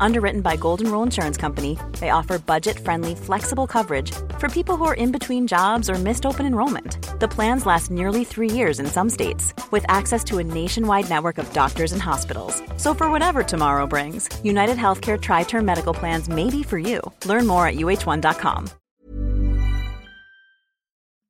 [0.00, 4.84] Underwritten by Golden Rule Insurance Company, they offer budget friendly, flexible coverage for people who
[4.84, 6.98] are in between jobs or missed open enrollment.
[7.20, 11.38] The plans last nearly three years in some states, with access to a nationwide network
[11.38, 12.62] of doctors and hospitals.
[12.76, 17.00] So, for whatever tomorrow brings, United Healthcare Tri Term Medical Plans may be for you.
[17.24, 18.66] Learn more at uh1.com.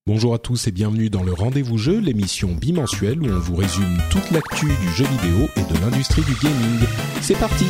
[0.09, 3.99] Bonjour à tous et bienvenue dans le Rendez-vous Jeu, l'émission bimensuelle où on vous résume
[4.09, 6.87] toute l'actu du jeu vidéo et de l'industrie du gaming.
[7.23, 7.67] C'est parti!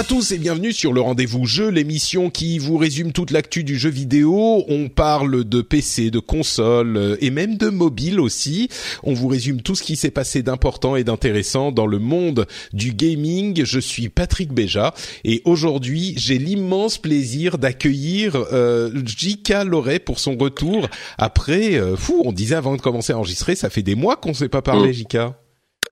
[0.00, 3.78] À tous et bienvenue sur le rendez-vous jeu, l'émission qui vous résume toute l'actu du
[3.78, 4.64] jeu vidéo.
[4.66, 8.70] On parle de PC, de console euh, et même de mobile aussi.
[9.02, 12.94] On vous résume tout ce qui s'est passé d'important et d'intéressant dans le monde du
[12.94, 13.62] gaming.
[13.66, 19.64] Je suis Patrick Béja et aujourd'hui j'ai l'immense plaisir d'accueillir euh, J.K.
[19.66, 23.68] Loret pour son retour après, euh, fou, on disait avant de commencer à enregistrer, ça
[23.68, 24.94] fait des mois qu'on ne s'est pas parlé, Mm.
[24.94, 25.16] JK.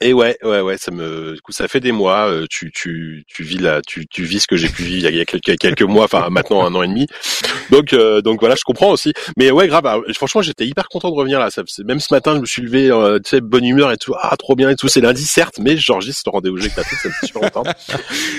[0.01, 2.29] Et ouais, ouais, ouais, ça me, du coup, ça fait des mois.
[2.29, 5.17] euh, tu, tu, tu vis là, tu, tu vis ce que j'ai pu vivre il
[5.17, 7.07] y a quelques, quelques mois, enfin maintenant un an et demi.
[7.71, 9.13] Donc, euh, donc voilà, je comprends aussi.
[9.37, 9.85] Mais ouais, grave.
[9.87, 11.51] alors, franchement, j'étais hyper content de revenir là.
[11.51, 13.97] Ça, c'est- même ce matin, je me suis levé, euh, tu sais, bonne humeur et
[13.97, 14.15] tout.
[14.21, 14.89] Ah, trop bien et tout.
[14.89, 17.63] C'est lundi, certes, mais j'enregistre le rendez-vous que t'as fait, ça me fait super content.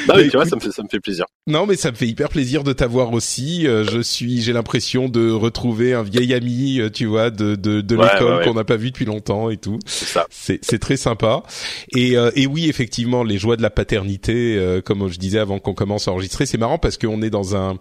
[0.07, 1.25] Non, mais Mais tu vois, ça me fait, ça me fait plaisir.
[1.47, 3.67] Non, mais ça me fait hyper plaisir de t'avoir aussi.
[3.67, 7.81] Euh, je suis, j'ai l'impression de retrouver un vieil ami, euh, tu vois, de de,
[7.81, 8.43] de Ouais, l'école ouais, ouais.
[8.45, 9.77] qu'on n'a pas vu depuis longtemps et tout.
[9.85, 10.25] C'est ça.
[10.29, 11.43] C'est c'est très sympa.
[11.95, 15.59] Et euh, et oui, effectivement, les joies de la paternité, euh, comme je disais avant
[15.59, 17.77] qu'on commence à enregistrer, c'est marrant parce qu'on est dans un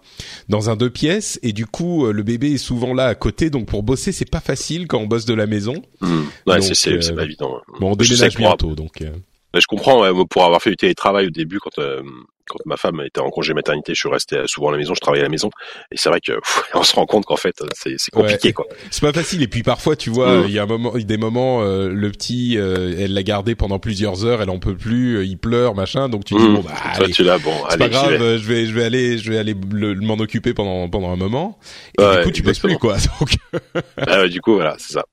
[0.47, 3.49] dans un deux pièces et du coup euh, le bébé est souvent là à côté,
[3.49, 5.75] donc pour bosser c'est pas facile quand on bosse de la maison.
[6.01, 6.23] Hmm.
[6.47, 7.57] Ouais, Donc, c'est, c'est, euh, c'est pas évident.
[7.79, 9.01] Bon, on déménage bientôt, donc.
[9.01, 9.11] euh,
[9.53, 12.01] je comprends, ouais, pour avoir fait du télétravail au début, quand euh,
[12.49, 14.99] quand ma femme était en congé maternité, je suis resté souvent à la maison, je
[14.99, 15.49] travaillais à la maison,
[15.91, 18.53] et c'est vrai que pff, on se rend compte qu'en fait, euh, c'est compliqué, Ouais.
[18.53, 18.65] quoi.
[18.91, 20.45] C'est pas facile et puis parfois tu vois Mm.
[20.47, 23.79] il y a un moment des moments euh, le petit euh, elle l'a gardé pendant
[23.79, 26.55] plusieurs heures elle en peut plus il pleure machin donc tu dis Hmm.
[26.55, 28.37] bon bah Toi, allez, tu l'as, bon, c'est pas grave vais.
[28.39, 31.59] je vais je vais aller je vais aller le- m'en occuper pendant pendant un moment
[31.97, 33.29] et Ouais, du coup tu bosses plus quoi donc
[34.07, 35.03] Ah ouais, du coup, voilà, c'est ça.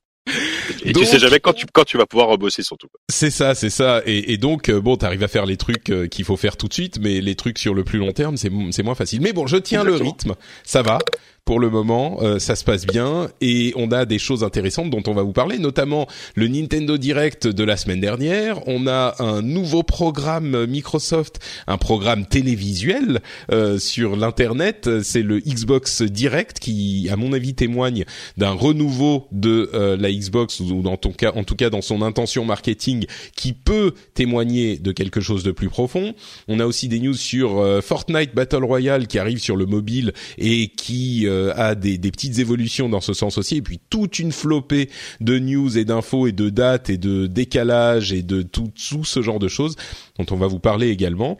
[0.85, 2.89] Et Donc- tu sais jamais quand tu quand tu vas pouvoir rebosser surtout.
[3.09, 4.03] c'est ça c'est ça.
[4.07, 6.69] Et, et donc euh, bon t'arrives à faire les trucs euh, qu'il faut faire tout
[6.69, 9.21] de suite mais les trucs sur le plus long terme c'est c'est moins facile.
[9.21, 10.35] Mais bon je tiens le rythme.
[10.65, 10.99] Ça va
[11.47, 15.05] pour le moment, euh, ça se passe bien et on a des choses intéressantes dont
[15.07, 18.67] on va vous parler, notamment le Nintendo Direct de la semaine dernière.
[18.67, 23.21] On a un nouveau programme Microsoft, un programme télévisuel
[23.53, 24.91] euh, sur l'internet.
[25.05, 28.05] C'est le Xbox Direct qui, à mon avis, témoigne
[28.37, 32.03] d'un renouveau de euh, la Xbox ou dans ton cas, en tout cas dans son
[32.03, 33.07] intention marketing,
[33.37, 36.13] qui peut témoigner de quelque chose de plus profond.
[36.49, 40.13] On a aussi des news sur euh, Fortnite Battle Royale qui arrive sur le mobile
[40.39, 43.57] et qui euh, a des, petites évolutions dans ce sens aussi.
[43.57, 48.13] Et puis toute une flopée de news et d'infos et de dates et de décalage
[48.13, 49.77] et de tout, tout ce genre de choses
[50.19, 51.37] dont on va vous parler également.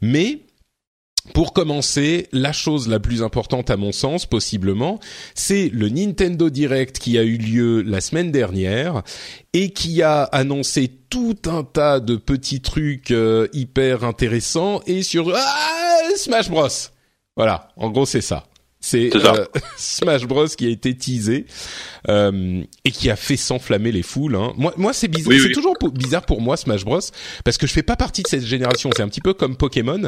[0.00, 0.40] Mais
[1.34, 4.98] pour commencer, la chose la plus importante à mon sens, possiblement,
[5.34, 9.02] c'est le Nintendo Direct qui a eu lieu la semaine dernière
[9.52, 15.32] et qui a annoncé tout un tas de petits trucs euh, hyper intéressants et sur
[15.34, 16.68] ah, Smash Bros.
[17.36, 18.44] Voilà, en gros c'est ça.
[18.80, 19.44] C'est euh,
[19.76, 21.46] Smash Bros qui a été teasé
[22.08, 24.36] euh, et qui a fait s'enflammer les foules.
[24.36, 24.52] Hein.
[24.56, 25.28] Moi, moi c'est bizarre.
[25.30, 25.52] Oui, c'est oui.
[25.52, 27.00] toujours bizarre pour moi Smash Bros
[27.44, 28.90] parce que je fais pas partie de cette génération.
[28.96, 30.02] C'est un petit peu comme Pokémon.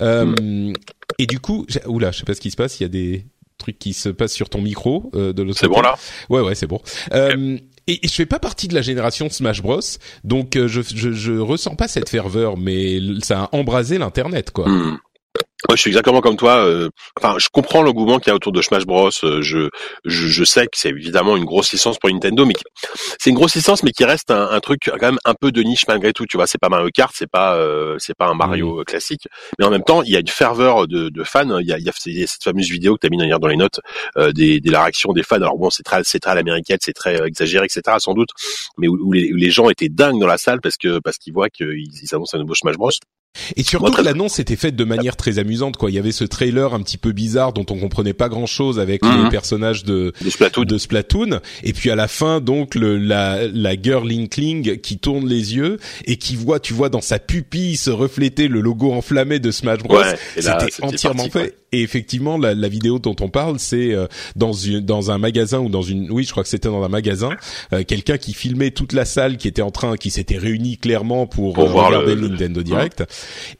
[0.00, 0.72] Euh, Hmm.
[1.18, 2.80] Et du coup, oula, je sais pas ce qui se passe.
[2.80, 3.26] Il y a des
[3.58, 5.96] trucs qui se passent sur ton micro euh, de l'autre C'est bon là?
[6.28, 6.80] Ouais, ouais, c'est bon.
[7.12, 9.80] Euh, et, et je fais pas partie de la génération Smash Bros,
[10.24, 14.68] donc je, je je ressens pas cette ferveur, mais ça a embrasé l'internet, quoi.
[14.68, 14.98] Hmm.
[15.68, 16.56] Moi, je suis exactement comme toi.
[16.64, 19.08] euh, Enfin, je comprends l'engouement qu'il y a autour de Smash Bros.
[19.24, 19.70] euh, Je,
[20.04, 22.52] je, je sais que c'est évidemment une grosse licence pour Nintendo, mais
[23.18, 25.62] c'est une grosse licence, mais qui reste un, un truc quand même un peu de
[25.62, 26.26] niche malgré tout.
[26.26, 29.26] Tu vois, c'est pas Mario Kart, c'est pas, euh, c'est pas un Mario classique,
[29.58, 31.58] mais en même temps, il y a une ferveur de, de fans.
[31.58, 31.92] Il y a, il y a
[32.26, 33.80] cette fameuse vidéo que tu as mis d'ailleurs dans les notes
[34.18, 35.36] euh, des, des la réaction des fans.
[35.36, 37.96] Alors bon, c'est très, c'est très à l'américaine, c'est très euh, exagéré, etc.
[37.98, 38.30] Sans doute,
[38.76, 41.16] mais où, où les, où les gens étaient dingues dans la salle parce que parce
[41.18, 42.90] qu'ils voient qu'ils ils annoncent un nouveau Smash Bros.
[43.56, 45.90] Et surtout que l'annonce était faite de manière très amusante, quoi.
[45.90, 48.78] Il y avait ce trailer un petit peu bizarre dont on comprenait pas grand chose
[48.78, 49.28] avec le Mhm.
[49.30, 50.64] personnage de, De Splatoon.
[50.64, 51.40] de Splatoon.
[51.62, 55.78] Et puis à la fin, donc, le, la, la girl Inkling qui tourne les yeux
[56.06, 59.78] et qui voit, tu vois, dans sa pupille se refléter le logo enflammé de Smash
[59.80, 59.98] Bros.
[59.98, 60.52] Ouais, C'était
[60.82, 61.56] entièrement parti, fait.
[61.72, 64.06] Et effectivement, la, la vidéo dont on parle, c'est euh,
[64.36, 66.88] dans une, dans un magasin ou dans une, oui, je crois que c'était dans un
[66.88, 67.30] magasin,
[67.72, 71.26] euh, quelqu'un qui filmait toute la salle qui était en train, qui s'était réunie clairement
[71.26, 73.02] pour, Pour euh, voir regarder le- le, Nintendo Direct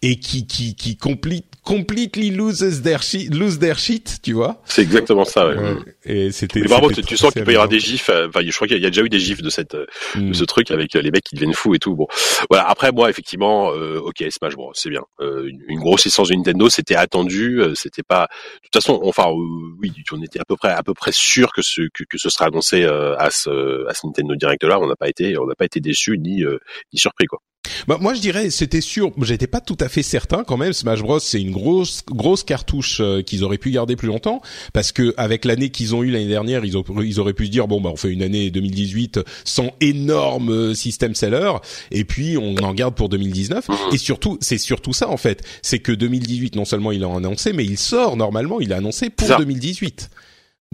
[0.02, 4.60] et qui qui qui complete completely loses their shit, lose their shit, tu vois.
[4.66, 5.48] C'est exactement ça.
[5.48, 5.56] Ouais.
[5.56, 5.76] Ouais.
[6.04, 6.60] Et c'était.
[6.60, 8.10] Vraiment, tu, tu sens qu'il peut y avoir des gifs.
[8.10, 10.28] euh, Enfin, je crois qu'il y a déjà eu des gifs de cette euh, Mm.
[10.28, 11.94] de ce truc avec euh, les mecs qui deviennent fous et tout.
[11.96, 12.06] Bon,
[12.50, 12.68] voilà.
[12.68, 15.02] Après, moi, effectivement, euh, ok, Smash Bros, c'est bien.
[15.20, 17.62] Euh, une, grosse licence de Nintendo, c'était attendu.
[17.74, 18.28] c'était pas.
[18.62, 19.34] De toute façon, enfin, euh,
[19.80, 22.28] oui, on était à peu près à peu près sûr que ce que, que ce
[22.28, 24.78] serait annoncé à ce à ce Nintendo Direct là.
[24.80, 26.58] On n'a pas été on n'a pas été déçu ni euh,
[26.92, 27.40] ni surpris quoi.
[27.88, 29.10] Bah, moi, je dirais, c'était sûr.
[29.22, 30.72] J'étais pas tout à fait certain quand même.
[30.72, 34.92] Smash Bros, c'est une grosse, grosse cartouche euh, qu'ils auraient pu garder plus longtemps, parce
[34.92, 37.66] que avec l'année qu'ils ont eu l'année dernière, ils, ont- ils auraient pu se dire
[37.68, 41.52] bon, bah, on fait une année 2018 sans énorme euh, système seller,
[41.90, 43.66] et puis on en garde pour 2019.
[43.92, 47.52] Et surtout, c'est surtout ça en fait, c'est que 2018, non seulement il a annoncé,
[47.52, 49.36] mais il sort normalement, il a annoncé pour Ça.
[49.38, 50.10] 2018.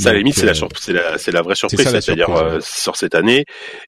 [0.00, 2.58] Ça, à la limite, c'est la, euh, c'est la, c'est la vraie surprise, c'est-à-dire euh,
[2.62, 3.44] sur cette année.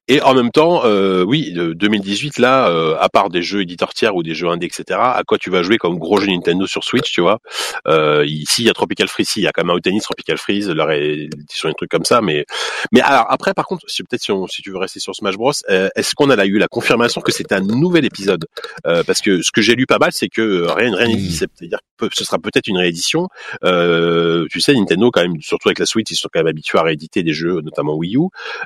[0.07, 3.93] Et en même temps, euh, oui, de 2018 là, euh, à part des jeux éditeurs
[3.93, 4.99] tiers ou des jeux indés, etc.
[5.01, 7.39] À quoi tu vas jouer comme gros jeu Nintendo sur Switch, tu vois?
[7.87, 10.37] Euh, Ici, il y a Tropical Freeze, il y a quand même Out Tennis, Tropical
[10.37, 12.21] Freeze, leur édition, des trucs comme ça.
[12.21, 12.45] Mais,
[12.91, 15.35] mais alors après, par contre, si peut-être si, on- si tu veux rester sur Smash
[15.35, 18.45] Bros, euh, est-ce qu'on a là eu la confirmation que c'est un nouvel épisode?
[18.87, 21.29] Euh, Parce que ce que j'ai lu pas mal, c'est que rien rien n'est dit.
[21.29, 21.47] Mm.
[21.59, 23.27] C'est-à-dire que ce sera peut-être une réédition.
[23.63, 26.77] Euh, tu sais, Nintendo quand même, surtout avec la Switch, ils sont quand même habitués
[26.79, 28.19] à rééditer des jeux, notamment Wii U.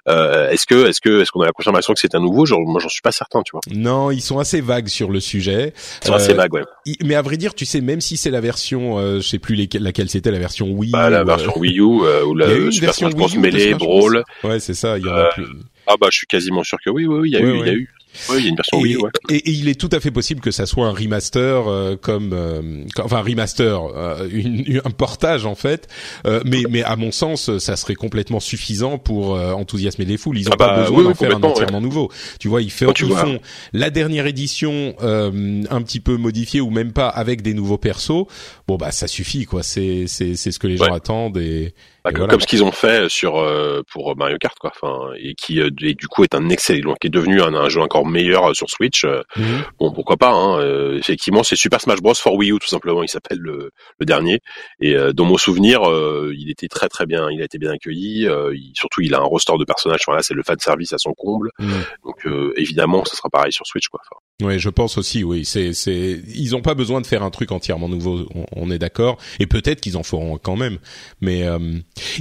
[0.08, 2.46] Euh, est-ce que, est-ce que, est-ce qu'on a la confirmation que c'est un nouveau?
[2.46, 3.62] Genre, Moi, j'en suis pas certain, tu vois.
[3.72, 5.74] Non, ils sont assez vagues sur le sujet.
[6.02, 6.64] C'est assez Euh, vague, ouais.
[7.04, 9.56] Mais à vrai dire, tu sais, même si c'est la version, euh, je sais plus
[9.56, 10.92] lesquelles- laquelle c'était, la version Wii.
[10.92, 13.74] Bah, la ou, version Wii U euh, ou la Super version Smash Bros Melee.
[13.74, 14.24] Brawl.
[14.44, 14.98] Ouais, c'est ça.
[14.98, 15.46] Il y en a plus.
[15.88, 17.66] Ah bah, je suis quasiment sûr que oui, oui, oui, il y a eu, il
[17.66, 17.90] y a eu.
[18.30, 19.10] Oui, il y a une version Et, Wii U, ouais.
[19.30, 22.32] et- et il est tout à fait possible que ça soit un remaster euh, comme,
[22.34, 25.88] euh, enfin un remaster, euh, une- une- un portage en fait.
[26.26, 30.38] Euh, mais, mais à mon sens, ça serait complètement suffisant pour euh, enthousiasmer les foules.
[30.40, 32.12] Ils ont Ah pas bah, besoin oui, d'en oui, faire un entièrement nouveau.
[32.40, 33.20] Tu vois, ils, fait- Quand tu ils vois.
[33.22, 33.40] font
[33.74, 38.26] la dernière édition euh, un petit peu modifiée ou même pas avec des nouveaux persos.
[38.68, 39.64] Bon bah ça suffit quoi.
[39.64, 41.74] C'est c'est c'est ce que les gens attendent et,
[42.04, 42.32] Bah, et comme- voilà.
[42.32, 44.74] Comme ce qu'ils ont fait sur euh, pour Mario Kart, quoi.
[44.76, 47.70] Enfin, et qui euh, et du coup est un excellent, qui est devenu un, un
[47.70, 49.06] jeu encore meilleur euh, sur Switch.
[49.06, 49.64] euh, Mhm.
[49.80, 50.32] Bon, pourquoi pas.
[50.32, 53.04] Hein, euh, effectivement, c'est Super Smash Bros for Wii U tout simplement.
[53.04, 54.42] Il s'appelle le, le dernier.
[54.82, 57.30] Et euh, dans mon souvenir, euh, il était très très bien.
[57.32, 58.28] Il a été bien accueilli.
[58.28, 60.02] euh, il- surtout, il a un roster de personnages.
[60.06, 61.52] Enfin, là, c'est le fan service à son comble.
[61.60, 61.70] Mhm.
[62.04, 64.02] Donc euh, évidemment, ce sera pareil sur Switch, quoi.
[64.04, 65.24] Enfin, Ouais, je pense aussi.
[65.24, 68.28] Oui, c'est c'est ils ont pas besoin de faire un truc entièrement nouveau.
[68.36, 69.18] On, on est d'accord.
[69.40, 70.78] Et peut-être qu'ils en feront quand même.
[71.22, 71.58] Mais euh,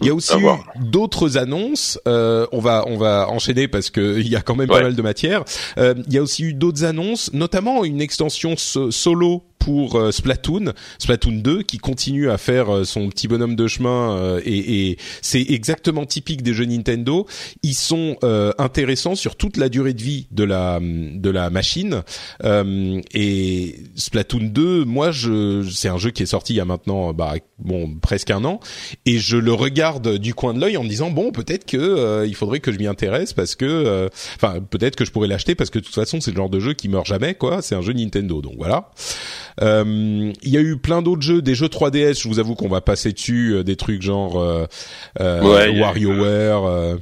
[0.00, 0.34] il y a aussi
[0.80, 1.98] d'autres annonces.
[2.06, 4.94] Euh, on va on va enchaîner parce que il y a quand même pas mal
[4.96, 5.44] de matière.
[5.78, 10.10] Euh, Il y a aussi eu d'autres annonces, notamment une extension so- solo pour euh,
[10.10, 14.90] Splatoon, Splatoon 2, qui continue à faire euh, son petit bonhomme de chemin euh, et,
[14.90, 17.26] et c'est exactement typique des jeux Nintendo.
[17.62, 22.02] Ils sont euh, intéressants sur toute la durée de vie de la de la machine.
[22.44, 26.64] Euh, et Splatoon 2, moi, je c'est un jeu qui est sorti il y a
[26.64, 28.60] maintenant bah bon presque un an
[29.04, 32.26] et je le regarde du coin de l'œil en me disant bon peut-être que euh,
[32.26, 35.54] il faudrait que je m'y intéresse parce que euh, enfin peut-être que je pourrais l'acheter
[35.54, 37.62] parce que de toute façon c'est le genre de jeu qui meurt jamais quoi.
[37.62, 38.90] C'est un jeu Nintendo donc voilà.
[39.62, 42.20] Euh, Il y a eu plein d'autres jeux, des jeux 3DS.
[42.22, 44.66] Je vous avoue qu'on va passer dessus, euh, des trucs genre euh,
[45.18, 46.96] Ouais, WarioWare, euh,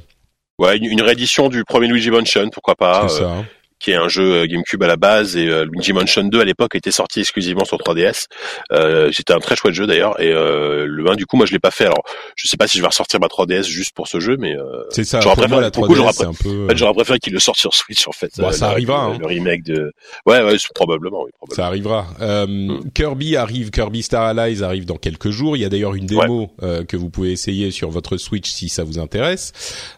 [0.59, 3.07] ouais, une, réédition du premier Luigi Mansion, pourquoi pas.
[3.07, 3.43] c'est ça.
[3.85, 6.43] Qui est un jeu euh, GameCube à la base et euh, Luigi Mansion 2 à
[6.43, 8.25] l'époque était sorti exclusivement sur 3DS.
[8.71, 11.51] Euh, C'était un très chouette jeu d'ailleurs et euh, le 1 du coup moi je
[11.53, 11.85] l'ai pas fait.
[11.85, 12.03] Alors
[12.35, 14.63] je sais pas si je vais ressortir ma 3DS juste pour ce jeu mais euh,
[14.89, 15.21] C'est ça.
[15.21, 16.63] j'aurais préféré- la pour le coup, 3DS, j'aurais peu.
[16.65, 18.31] en fait, j'aurais préféré qu'il le sorte sur Switch en fait.
[18.37, 19.17] Bah, Euh, ça le- arrivera, Le, hein.
[19.19, 19.91] le remake de.
[20.25, 21.55] Ouais ouais probablement oui probablement.
[21.55, 22.07] Ça arrivera.
[22.21, 22.91] Euh, Mm.
[22.93, 25.55] Kirby arrive, Kirby Star Allies arrive dans quelques jours.
[25.57, 28.69] Il y a d'ailleurs une démo euh, que vous pouvez essayer sur votre Switch si
[28.69, 29.51] ça vous intéresse.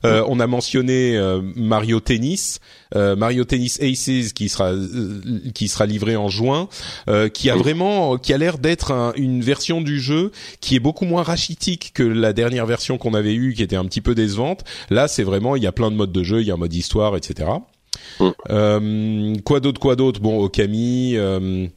[0.06, 2.60] Euh, On a mentionné euh, Mario Tennis,
[2.96, 5.22] Mario Tennis Aces qui sera euh,
[5.54, 6.70] qui sera livré en juin,
[7.10, 10.80] euh, qui a vraiment, qui a l'air d'être un- une version du jeu qui est
[10.80, 14.16] beaucoup moins rachitique que la dernière version qu'on avait eue, qui était un petit peu
[14.16, 14.64] décevante.
[14.90, 16.58] Là, c'est vraiment, il y a plein de modes de jeu, il y a un
[16.58, 17.50] mode histoire, etc.
[18.20, 18.30] Mm.
[18.50, 20.20] Euh, quoi d'autre, quoi d'autre?
[20.22, 21.14] Bon, Okami.
[21.16, 21.68] Euh,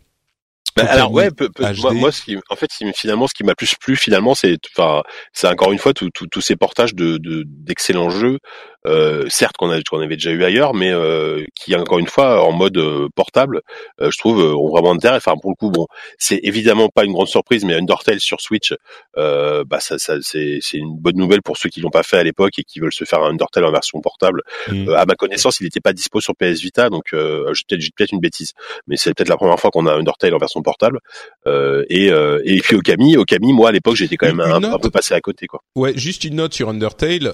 [0.76, 3.42] Bah, Okami alors ouais, peu- peu- moi, moi, ce qui, en fait, finalement, ce qui
[3.42, 5.02] m'a plus plu, finalement, c'est, enfin,
[5.32, 8.38] c'est encore une fois tous ces portages de de- d'excellents jeux
[8.86, 12.52] euh, certes qu'on qu'on avait déjà eu ailleurs, mais euh, qui encore une fois en
[12.52, 13.60] mode euh, portable,
[14.00, 15.16] je trouve ont vraiment intérêt.
[15.16, 15.86] Enfin pour le coup, bon,
[16.18, 18.74] c'est évidemment pas une grande surprise, mais Undertale sur Switch,
[19.16, 22.58] bah ça, ça c'est une bonne nouvelle pour ceux qui l'ont pas fait à l'époque
[22.58, 24.42] et qui veulent se faire un Undertale en version portable.
[24.68, 24.90] Mmh.
[24.90, 28.12] à ma connaissance, il n'était pas dispo sur PS Vita, donc euh, j'ai peut-être peut-être
[28.12, 28.52] une bêtise,
[28.86, 31.00] mais c'est peut-être la première fois qu'on a Undertale en version portable.
[31.46, 35.14] et et puis Okami, Okami, moi à l'époque j'étais quand même un, un, peu passé
[35.14, 35.62] à côté quoi.
[35.74, 37.32] Ouais, juste une note sur Undertale.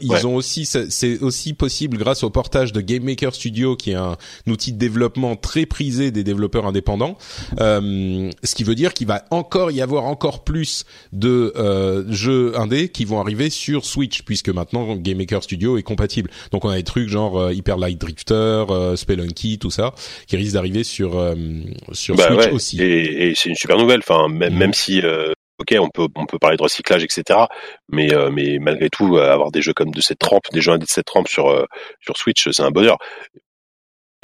[0.00, 3.94] ils ont aussi c'est aussi possible grâce au portage de Game Maker Studio, qui est
[3.94, 4.16] un,
[4.46, 7.16] outil de développement très prisé des développeurs indépendants.
[7.60, 12.58] Euh, ce qui veut dire qu'il va encore y avoir encore plus de euh, jeux
[12.58, 16.30] indés qui vont arriver sur Switch, puisque maintenant Game Maker Studio est compatible.
[16.52, 19.94] Donc on a des trucs genre euh, Hyper Light Drifter, euh, Spelunky, tout ça,
[20.26, 21.08] qui risquent d'arriver sur
[21.92, 22.82] sur bah Switch aussi.
[22.82, 24.00] Et, et c'est une super nouvelle.
[24.00, 24.58] Enfin, même, mm.
[24.58, 25.02] même si
[25.58, 27.40] ok, on peut on peut parler de recyclage, etc.
[27.88, 30.78] Mais euh, mais malgré tout, euh, avoir des jeux comme de cette trempe, des jeux
[30.78, 31.64] de cette trempe sur euh,
[32.00, 32.98] sur Switch, c'est un bonheur.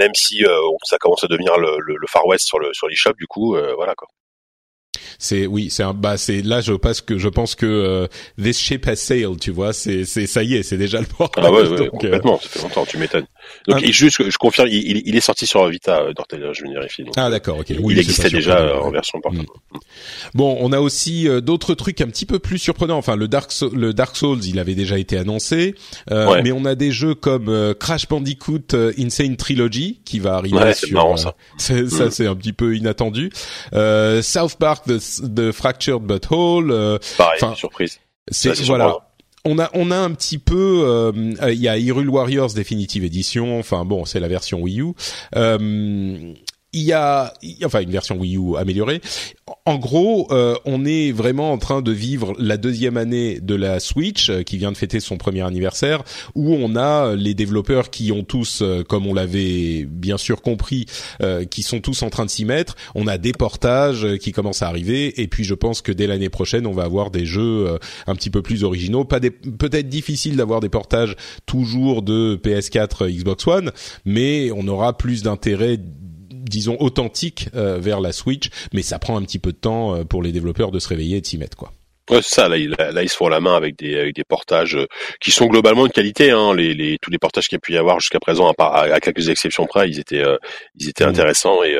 [0.01, 0.43] Même si
[0.83, 3.55] ça commence à devenir le, le, le, Far West sur le sur l'eShop, du coup,
[3.77, 4.07] voilà quoi
[5.19, 8.07] c'est oui, c'est un bah c'est là je pense que je pense que euh,
[8.41, 11.31] this ship has sailed, tu vois, c'est c'est ça y est, c'est déjà le port.
[11.37, 13.25] Ah ouais, ouais complètement, ça fait longtemps, tu m'étonnes.
[13.67, 16.73] Donc ah, juste je confirme, il, il, est sorti sur Vita euh, Dortel, je vais
[16.73, 17.05] vérifier.
[17.15, 17.73] ah d'accord, OK.
[17.79, 19.47] Oui, il existait déjà en version portable.
[19.71, 19.77] Mm.
[20.33, 22.97] Bon, on a aussi euh, d'autres trucs un petit peu plus surprenants.
[22.97, 25.75] Enfin, le Dark le Dark Souls, il avait déjà été annoncé,
[26.11, 30.73] euh, mais on a des jeux comme Crash Bandicoot Insane Trilogy qui va arriver ouais,
[30.73, 31.35] sur marrant, ça.
[31.57, 32.11] ça mm.
[32.11, 33.31] c'est un petit peu inattendu.
[34.21, 36.71] South Park The de Fractured But Whole.
[36.71, 37.99] Euh, Pareil, surprise.
[38.29, 38.97] C'est voilà.
[39.47, 41.11] On a on a un petit peu euh,
[41.51, 43.59] il y a Hyrule Warriors Definitive Edition.
[43.59, 44.93] Enfin bon, c'est la version Wii U.
[45.35, 46.33] Euh,
[46.75, 49.01] il y a, enfin une version Wii U améliorée.
[49.65, 53.79] En gros, euh, on est vraiment en train de vivre la deuxième année de la
[53.79, 56.03] Switch, euh, qui vient de fêter son premier anniversaire,
[56.35, 60.85] où on a les développeurs qui ont tous, euh, comme on l'avait bien sûr compris,
[61.49, 62.75] qui sont tous en train de s'y mettre.
[62.93, 66.29] On a des portages qui commencent à arriver, et puis je pense que dès l'année
[66.29, 69.05] prochaine, on va avoir des jeux un petit peu plus originaux.
[69.05, 71.15] Pas peut-être difficile d'avoir des portages
[71.45, 73.71] toujours de PS4, Xbox One,
[74.03, 75.79] mais on aura plus d'intérêt
[76.49, 80.03] disons authentique euh, vers la Switch, mais ça prend un petit peu de temps euh,
[80.03, 81.71] pour les développeurs de se réveiller et de s'y mettre quoi.
[82.11, 82.47] Ouais, c'est ça.
[82.47, 82.57] Là,
[82.91, 84.85] là, ils se font la main avec des, avec des portages euh,
[85.19, 86.29] qui sont globalement de qualité.
[86.29, 86.53] Hein.
[86.53, 88.99] Les, les, tous les portages qu'il y a pu y avoir jusqu'à présent, à, à,
[88.99, 90.23] quelques exceptions près, ils étaient,
[90.75, 91.09] ils étaient mmh.
[91.09, 91.75] intéressants et,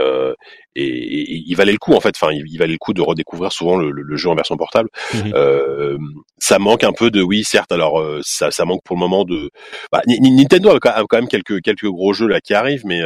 [0.75, 2.15] et, et, il valait le coup en fait.
[2.19, 4.89] Enfin, il, valait le coup de redécouvrir souvent le, le, jeu en version portable.
[5.13, 5.17] Mmh.
[5.35, 5.97] Euh,
[6.39, 7.71] ça manque un peu de, oui, certes.
[7.71, 9.51] Alors, ça, ça manque pour le moment de.
[9.91, 13.01] Bah, Nintendo a quand même quelques quelques gros jeux là qui arrivent, mais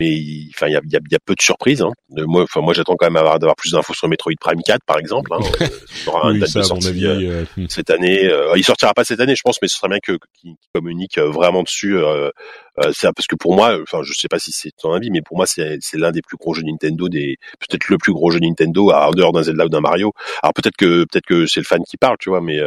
[0.00, 0.16] mais
[0.54, 1.82] enfin il y a, y, a, y a, peu de surprises.
[1.82, 1.90] Hein.
[2.16, 4.98] Euh, moi, enfin moi j'attends quand même d'avoir plus d'infos sur Metroid Prime 4 par
[4.98, 5.32] exemple.
[5.32, 5.38] Hein.
[5.60, 7.66] Il aura oui, date ça, de sortie avis, euh, hmm.
[7.68, 8.26] cette année.
[8.26, 11.18] Euh, il sortira pas cette année, je pense, mais ce serait bien que qu'il communique
[11.18, 11.96] vraiment dessus.
[11.96, 12.30] Euh,
[12.76, 15.46] parce que pour moi, enfin je sais pas si c'est ton avis, mais pour moi
[15.46, 19.10] c'est l'un des plus gros jeux Nintendo, des peut-être le plus gros jeu Nintendo à
[19.14, 20.12] dehors d'un Zelda ou d'un Mario.
[20.42, 22.60] Alors peut-être que peut-être que c'est le fan qui parle, tu vois, mais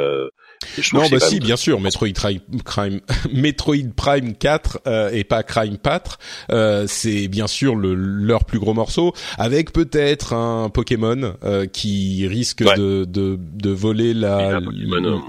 [0.93, 2.99] non, bah si, bien sûr, Metroid Prime,
[3.33, 6.19] Metroid Prime 4 euh, et pas Crime 4,
[6.51, 12.27] euh, c'est bien sûr le, leur plus gros morceau, avec peut-être un Pokémon euh, qui
[12.27, 14.59] risque de, de, de voler la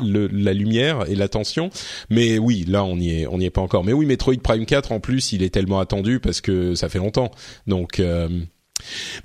[0.02, 1.70] la lumière et l'attention.
[2.10, 3.84] Mais oui, là on y est, on y est pas encore.
[3.84, 6.98] Mais oui, Metroid Prime 4 en plus, il est tellement attendu parce que ça fait
[6.98, 7.30] longtemps.
[7.66, 8.00] Donc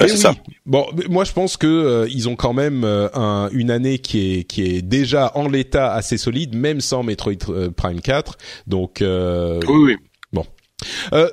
[0.02, 0.36] euh, c'est ça.
[0.66, 4.40] Bon, moi je pense que euh, ils ont quand même euh, un, une année qui
[4.40, 8.38] est qui est déjà en l'état assez solide, même sans Metroid euh, Prime 4.
[8.68, 9.96] Donc oui, oui.
[10.34, 10.46] Bon.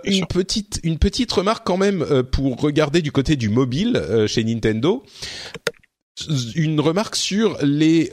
[0.05, 5.03] une petite une petite remarque quand même pour regarder du côté du mobile chez Nintendo.
[6.55, 8.11] Une remarque sur les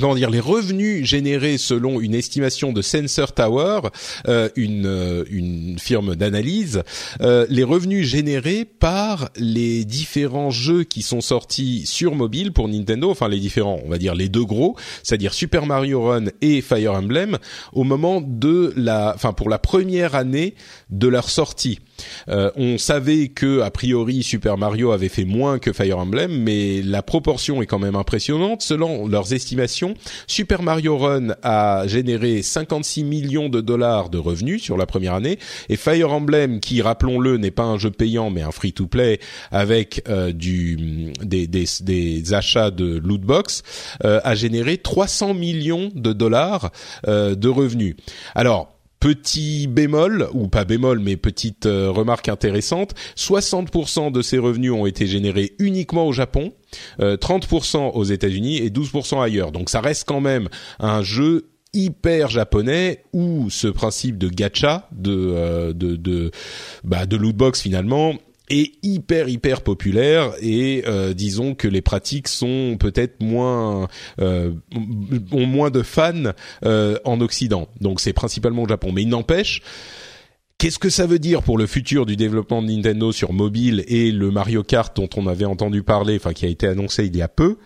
[0.00, 3.80] comment dire les revenus générés selon une estimation de Sensor Tower,
[4.28, 6.82] euh, une euh, une firme d'analyse,
[7.20, 13.10] euh, les revenus générés par les différents jeux qui sont sortis sur mobile pour Nintendo,
[13.10, 16.92] enfin les différents, on va dire les deux gros, c'est-à-dire Super Mario Run et Fire
[16.92, 17.38] Emblem
[17.72, 20.54] au moment de la enfin pour la première année
[20.90, 21.80] de leur sortie.
[22.28, 26.82] Euh, on savait que a priori Super Mario avait fait moins que Fire Emblem, mais
[26.82, 28.62] la proportion est quand même impressionnante.
[28.62, 29.85] Selon leurs estimations,
[30.26, 35.38] Super Mario Run a généré 56 millions de dollars de revenus sur la première année,
[35.68, 40.32] et Fire Emblem, qui rappelons-le n'est pas un jeu payant mais un free-to-play avec euh,
[40.32, 43.62] des, achats de lootbox,
[44.04, 46.70] euh, a généré 300 millions de dollars
[47.06, 47.96] de revenus.
[48.34, 48.75] Alors
[49.06, 54.84] Petit bémol, ou pas bémol, mais petite euh, remarque intéressante, 60% de ces revenus ont
[54.84, 56.54] été générés uniquement au Japon,
[56.98, 59.52] 30% euh, aux États-Unis et 12% ailleurs.
[59.52, 60.48] Donc ça reste quand même
[60.80, 66.32] un jeu hyper japonais où ce principe de gacha, de de de
[66.82, 68.14] bah de lootbox finalement
[68.48, 73.88] est hyper hyper populaire et euh, disons que les pratiques sont peut-être moins
[74.20, 74.52] euh,
[75.32, 76.32] ont moins de fans
[76.64, 77.68] euh, en Occident.
[77.80, 79.62] Donc c'est principalement au Japon, mais il n'empêche.
[80.58, 84.10] Qu'est-ce que ça veut dire pour le futur du développement de Nintendo sur mobile et
[84.10, 87.22] le Mario Kart dont on avait entendu parler, enfin qui a été annoncé il y
[87.22, 87.58] a peu?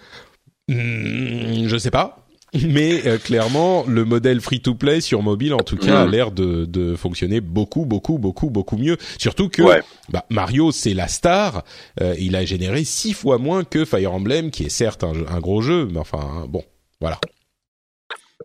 [0.69, 2.20] Hmm, Je sais pas.
[2.55, 6.11] Mais euh, clairement, le modèle free-to-play sur mobile, en tout cas, a mm.
[6.11, 8.97] l'air de, de, fonctionner beaucoup, beaucoup, beaucoup, beaucoup mieux.
[9.19, 9.63] Surtout que
[10.09, 11.65] bah, Mario, c'est la star.
[12.01, 15.41] Euh, il a généré six fois moins que Fire Emblem, qui est certes un, un
[15.41, 16.65] gros jeu, mais enfin, bon,
[17.01, 17.21] voilà.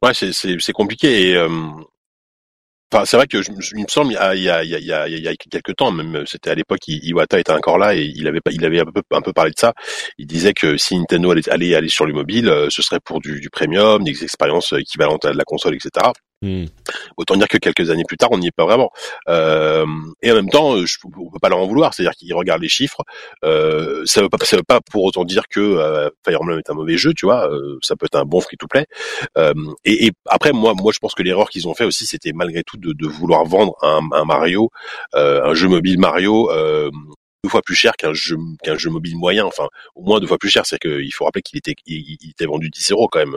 [0.01, 1.29] Ouais, c'est compliqué.
[1.29, 1.49] Et, euh,
[3.05, 6.55] C'est vrai que il me semble il y a il quelques temps même c'était à
[6.55, 9.51] l'époque Iwata était encore là et il avait il avait un peu un peu parlé
[9.51, 9.73] de ça.
[10.17, 13.49] Il disait que si Nintendo allait aller sur le mobile, ce serait pour du, du
[13.49, 16.11] premium, des expériences équivalentes à la console, etc.
[16.45, 16.65] Hmm.
[17.17, 18.91] Autant dire que quelques années plus tard, on n'y est pas vraiment.
[19.29, 19.87] Euh,
[20.21, 21.95] et en même temps, je, on peut pas leur en vouloir.
[21.95, 23.01] C'est-à-dire qu'ils regardent les chiffres.
[23.43, 26.97] Euh, ça veut veut pas pour autant dire que euh, Fire Emblem est un mauvais
[26.97, 27.13] jeu.
[27.15, 28.85] Tu vois, euh, ça peut être un bon free-to-play.
[29.39, 29.53] Euh,
[29.85, 32.63] et, et, après, moi, moi, je pense que l'erreur qu'ils ont fait aussi, c'était malgré
[32.63, 34.69] tout de, vouloir vendre un Mario,
[35.13, 36.49] un jeu mobile Mario
[37.45, 40.37] deux fois plus cher qu'un jeu qu'un jeu mobile moyen enfin au moins deux fois
[40.37, 43.35] plus cher c'est qu'il faut rappeler qu'il était il, était vendu 10 euros quand même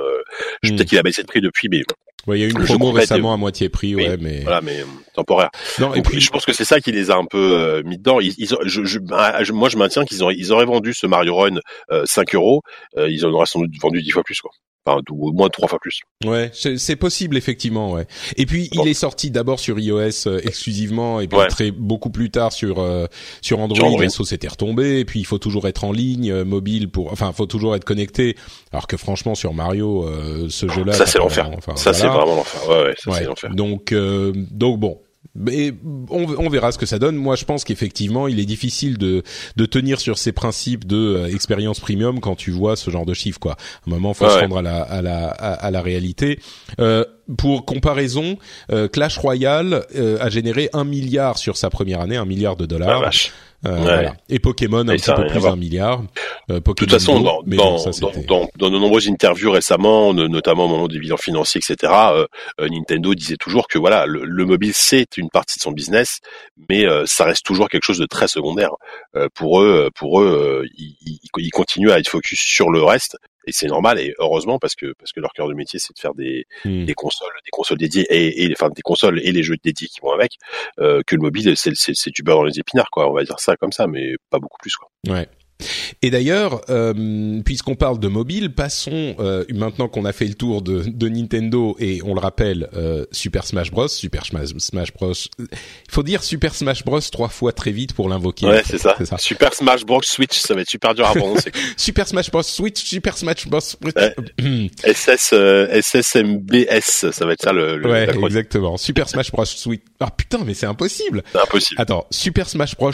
[0.62, 0.69] hmm.
[0.69, 1.83] peut-être qu'il a baissé de prix depuis mais
[2.27, 4.81] Ouais, il y a eu une promo récemment à moitié prix, ouais, mais voilà, mais
[4.81, 4.85] euh,
[5.15, 5.50] temporaire.
[5.79, 7.97] Non, et puis je pense que c'est ça qui les a un peu euh, mis
[7.97, 8.21] dedans.
[8.21, 11.37] Ils, ils je, bah, je, moi, je maintiens qu'ils auraient, ils auraient vendu ce Mario
[11.37, 11.61] Run
[11.91, 12.62] euh, 5 euros,
[12.99, 14.50] euh, ils en auraient sans doute vendu 10 fois plus, quoi
[15.11, 16.00] au moins trois fois plus.
[16.25, 18.07] Ouais, c'est possible effectivement, ouais.
[18.37, 22.30] Et puis il est sorti d'abord sur iOS euh, exclusivement et puis très beaucoup plus
[22.30, 23.07] tard sur euh,
[23.40, 23.87] sur Android.
[23.87, 24.02] Android.
[24.02, 25.00] La sauce était retombée.
[25.00, 27.85] Et puis il faut toujours être en ligne euh, mobile pour, enfin, faut toujours être
[27.85, 28.37] connecté.
[28.73, 30.07] Alors que franchement sur Mario,
[30.49, 31.50] ce jeu-là, ça c'est l'enfer.
[31.57, 32.68] Enfin, ça c'est vraiment l'enfer.
[32.68, 33.50] Ouais, ouais, ça c'est l'enfer.
[33.54, 35.00] Donc donc bon,
[35.37, 37.17] on, on, verra ce que ça donne.
[37.17, 39.23] Moi, je pense qu'effectivement, il est difficile de,
[39.57, 43.15] de tenir sur ces principes de euh, expérience premium quand tu vois ce genre de
[43.15, 43.39] chiffres.
[43.39, 43.53] Quoi.
[43.53, 43.57] À
[43.87, 46.41] un moment, faut se rendre à la, à la, à, la réalité.
[46.81, 47.05] Euh,
[47.37, 48.39] pour comparaison,
[48.73, 52.67] euh, Clash Royale euh, a généré un milliard sur sa première année, un milliard de
[52.67, 53.03] dollars.
[53.05, 53.11] Ah,
[53.67, 54.15] euh, voilà.
[54.29, 56.02] Et Pokémon un petit peu plus d'un milliard.
[56.50, 57.76] Euh, de toute façon, dans, dans,
[58.26, 62.26] dans, dans, de nombreuses interviews récemment, notamment au moment des bilans financiers, etc., euh,
[62.69, 66.21] Nintendo disait toujours que voilà, le, mobile c'est une partie de son business,
[66.69, 68.71] mais ça reste toujours quelque chose de très secondaire.
[69.35, 70.97] pour eux, pour eux, ils,
[71.37, 73.17] ils, continuent à être focus sur le reste
[73.49, 75.99] et c'est normal et heureusement parce que parce que leur cœur de métier c'est de
[75.99, 76.84] faire des, hmm.
[76.84, 80.00] des consoles des consoles dédiées et, et enfin des consoles et les jeux dédiés qui
[80.00, 80.34] vont avec
[80.78, 83.41] euh, que le mobile c'est c'est du beurre dans les épinards quoi on va dire
[83.41, 85.26] ça comme ça mais pas beaucoup plus quoi ouais
[86.02, 90.62] et d'ailleurs, euh, puisqu'on parle de mobile, passons euh, maintenant qu'on a fait le tour
[90.62, 95.12] de, de Nintendo et on le rappelle, euh, Super Smash Bros, Super Smash, Bros.
[95.38, 95.47] Il
[95.90, 98.47] faut dire Super Smash Bros trois fois très vite pour l'invoquer.
[98.47, 98.97] Ouais, c'est ça.
[99.04, 99.18] ça.
[99.18, 101.50] Super Smash Bros Switch, ça va être super dur à prononcer.
[101.76, 103.60] super Smash Bros Switch, Super Smash Bros.
[103.60, 107.76] SS euh, SSMBS, ça va être ça le.
[107.76, 108.76] le ouais, exactement.
[108.76, 109.82] Super Smash Bros Switch.
[109.99, 111.23] Ah putain, mais c'est impossible.
[111.32, 111.80] C'est impossible.
[111.80, 112.92] Attends, Super Smash Bros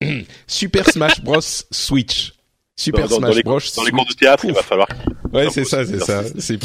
[0.46, 2.32] Super Smash Bros Switch.
[2.76, 3.60] Super Smash Bros.
[3.76, 4.88] Dans les cours de théâtre, il va falloir.
[5.32, 6.22] Ouais, c'est ça, c'est ça.
[6.38, 6.58] C'est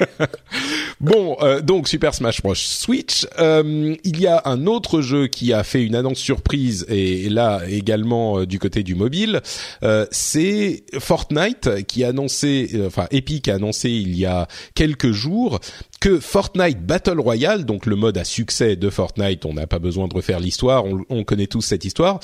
[1.00, 3.26] bon, euh, donc Super Smash Bros Switch.
[3.38, 7.62] Euh, il y a un autre jeu qui a fait une annonce surprise et là
[7.68, 9.40] également euh, du côté du mobile.
[9.82, 15.12] Euh, c'est Fortnite qui a annoncé, euh, enfin Epic a annoncé il y a quelques
[15.12, 15.60] jours
[16.00, 20.08] que Fortnite Battle Royale, donc le mode à succès de Fortnite, on n'a pas besoin
[20.08, 22.20] de refaire l'histoire, on, on, connaît tous cette histoire,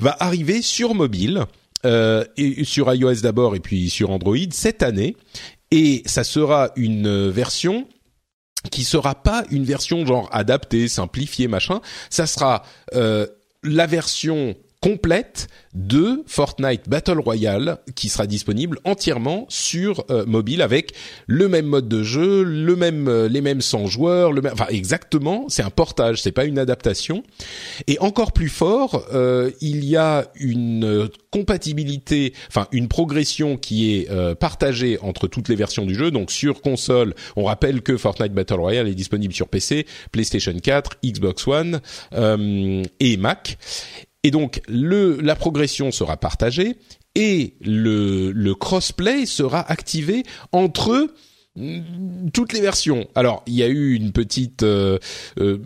[0.00, 1.44] va arriver sur mobile.
[1.86, 5.16] Euh, et sur iOS d'abord et puis sur Android cette année
[5.70, 7.86] et ça sera une version
[8.70, 11.80] qui sera pas une version genre adaptée, simplifiée, machin.
[12.10, 13.26] Ça sera euh,
[13.62, 20.94] la version complète de Fortnite Battle Royale qui sera disponible entièrement sur euh, mobile avec
[21.26, 24.66] le même mode de jeu, le même euh, les mêmes 100 joueurs, le même enfin
[24.70, 27.22] exactement, c'est un portage, c'est pas une adaptation.
[27.88, 34.10] Et encore plus fort, euh, il y a une compatibilité, enfin une progression qui est
[34.36, 36.10] partagée entre toutes les versions du jeu.
[36.10, 40.98] Donc sur console, on rappelle que Fortnite Battle Royale est disponible sur PC, PlayStation 4,
[41.04, 41.80] Xbox One
[42.98, 43.58] et Mac.
[44.22, 46.76] Et donc le la progression sera partagée
[47.14, 51.08] et le le crossplay sera activé entre
[51.56, 53.08] mm, toutes les versions.
[53.14, 54.98] Alors, il y a eu une petite euh,
[55.38, 55.58] euh,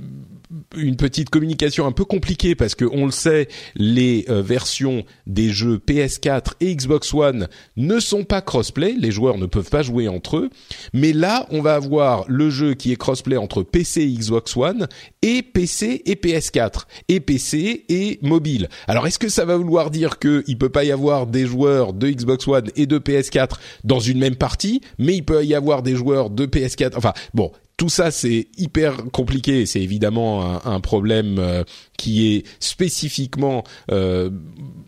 [0.76, 5.50] une petite communication un peu compliquée parce que on le sait, les euh, versions des
[5.50, 10.08] jeux PS4 et Xbox One ne sont pas crossplay, les joueurs ne peuvent pas jouer
[10.08, 10.50] entre eux.
[10.92, 14.88] Mais là, on va avoir le jeu qui est crossplay entre PC et Xbox One
[15.22, 18.68] et PC et PS4 et PC et mobile.
[18.86, 21.92] Alors est-ce que ça va vouloir dire que il peut pas y avoir des joueurs
[21.92, 25.82] de Xbox One et de PS4 dans une même partie, mais il peut y avoir
[25.82, 26.92] des joueurs de PS4.
[26.96, 29.66] Enfin bon, tout ça c'est hyper compliqué.
[29.66, 31.64] C'est évidemment un, problème euh,
[31.98, 34.30] qui est spécifiquement euh,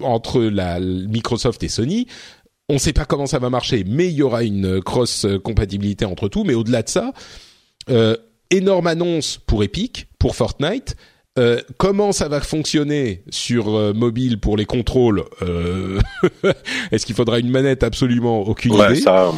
[0.01, 2.07] entre la Microsoft et Sony.
[2.68, 6.05] On ne sait pas comment ça va marcher, mais il y aura une cross compatibilité
[6.05, 6.42] entre tout.
[6.42, 7.12] Mais au-delà de ça,
[7.88, 8.16] euh,
[8.51, 10.96] énorme annonce pour Epic, pour Fortnite.
[11.38, 15.22] Euh, comment ça va fonctionner sur euh, mobile pour les contrôles
[16.90, 17.83] Est-ce qu'il faudra une manette?
[17.83, 18.96] Absolument aucune idée.
[18.96, 19.33] Ça,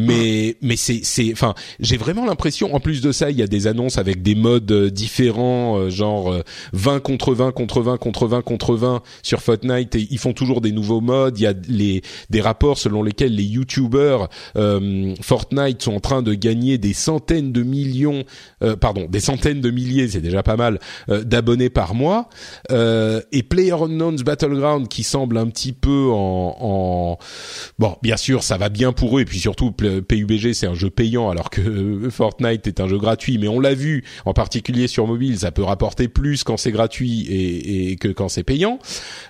[0.00, 3.46] mais mais c'est c'est enfin j'ai vraiment l'impression en plus de ça il y a
[3.46, 6.34] des annonces avec des modes euh, différents euh, genre
[6.72, 10.32] 20 euh, contre 20 contre 20 contre 20 contre 20 sur Fortnite et ils font
[10.32, 11.38] toujours des nouveaux modes.
[11.38, 16.34] Il y a les des rapports selon lesquels les youtubeurs Fortnite sont en train de
[16.34, 18.24] gagner des centaines de millions
[18.80, 22.28] pardon des centaines de milliers c'est déjà pas mal d'abonnés par mois.
[22.70, 27.18] Et PlayerUnknown's Battleground qui semble un petit peu en, en
[27.78, 30.90] bon bien sûr ça va bien pour eux et puis surtout PUBG c'est un jeu
[30.90, 35.06] payant alors que Fortnite est un jeu gratuit, mais on l'a vu en particulier sur
[35.06, 38.78] mobile, ça peut rapporter plus quand c'est gratuit et, que quand c'est payant.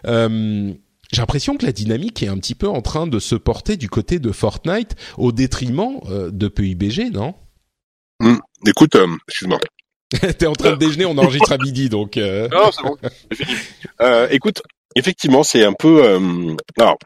[0.06, 0.72] Euh,
[1.12, 3.88] j'ai l'impression que la dynamique est un petit peu en train de se porter du
[3.88, 7.34] côté de Fortnite au détriment euh, de PUBG, non?
[8.20, 8.36] Hmm.
[8.66, 9.58] Écoute, euh, excuse-moi.
[10.38, 12.16] T'es en train de déjeuner, on enregistre à midi, donc.
[12.16, 12.96] Non, c'est bon.
[14.30, 14.62] écoute,
[14.96, 16.02] effectivement, c'est un peu.
[16.78, 16.98] alors,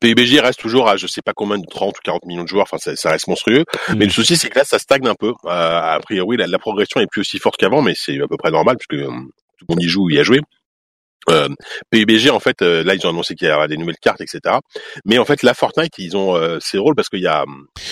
[0.00, 2.64] PUBG reste toujours à je sais pas combien de 30 ou 40 millions de joueurs,
[2.64, 3.64] enfin ça, ça reste monstrueux.
[3.88, 3.94] Mm.
[3.96, 5.32] Mais le souci c'est que là ça stagne un peu.
[5.44, 8.36] Euh, a priori la, la progression est plus aussi forte qu'avant, mais c'est à peu
[8.36, 9.10] près normal puisque euh,
[9.58, 10.40] tout le monde y joue ou y a joué.
[11.28, 11.48] Euh,
[11.90, 14.56] PUBG en fait euh, là ils ont annoncé qu'il y aura des nouvelles cartes etc
[15.04, 17.44] mais en fait la Fortnite ils ont euh, c'est drôle parce qu'il y a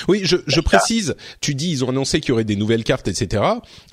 [0.09, 3.07] oui je, je précise tu dis ils ont annoncé qu'il y aurait des nouvelles cartes
[3.07, 3.45] etc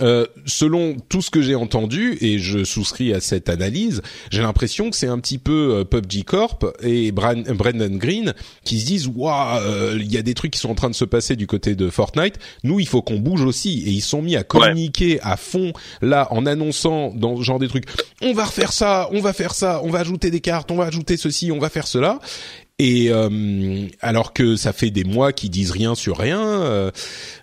[0.01, 4.89] euh, selon tout ce que j'ai entendu et je souscris à cette analyse j'ai l'impression
[4.89, 9.59] que c'est un petit peu euh, PUBG Corp et Brendan Green qui se disent waouh
[9.97, 11.89] il y a des trucs qui sont en train de se passer du côté de
[11.89, 12.35] Fortnite.
[12.63, 13.83] Nous il faut qu'on bouge aussi.
[13.85, 17.67] Et ils sont mis à communiquer à fond là en annonçant dans ce genre des
[17.67, 17.85] trucs
[18.21, 20.85] on va refaire ça on va faire ça, on va ajouter des cartes, on va
[20.85, 22.19] ajouter ceci, on va faire cela.
[22.77, 26.91] Et euh, alors que ça fait des mois qu'ils disent rien sur rien, euh,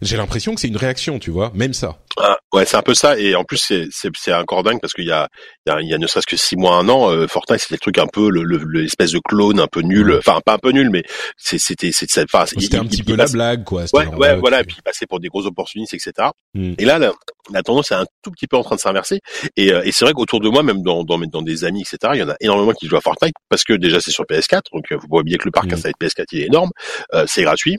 [0.03, 1.99] j'ai l'impression que c'est une réaction, tu vois, même ça.
[2.19, 3.19] Ah, ouais, c'est un peu ça.
[3.19, 5.31] Et en plus, c'est encore dingue parce qu'il y a
[5.67, 7.77] il y a, y a ne serait-ce que six mois, un an, euh, Fortnite c'était
[7.77, 10.71] le truc un peu le l'espèce de clone un peu nul, enfin pas un peu
[10.71, 11.05] nul, mais
[11.37, 13.85] c'était c'était enfin c'était un petit peu la blague quoi.
[13.93, 14.61] Ouais, ouais, voilà.
[14.61, 16.31] Et puis il passait pour des gros opportunistes, etc.
[16.55, 16.75] Hmm.
[16.79, 19.21] Et là, la, tendance est un tout petit peu en train de s'inverser.
[19.57, 22.13] Et, et c'est vrai qu'autour de moi, même dans, dans dans des amis, etc.
[22.15, 24.63] Il y en a énormément qui jouent à Fortnite parce que déjà c'est sur PS4,
[24.73, 25.75] donc vous voyez bien que le parc mmh.
[25.75, 26.71] installé de PS4 il est énorme,
[27.15, 27.79] euh, c'est gratuit.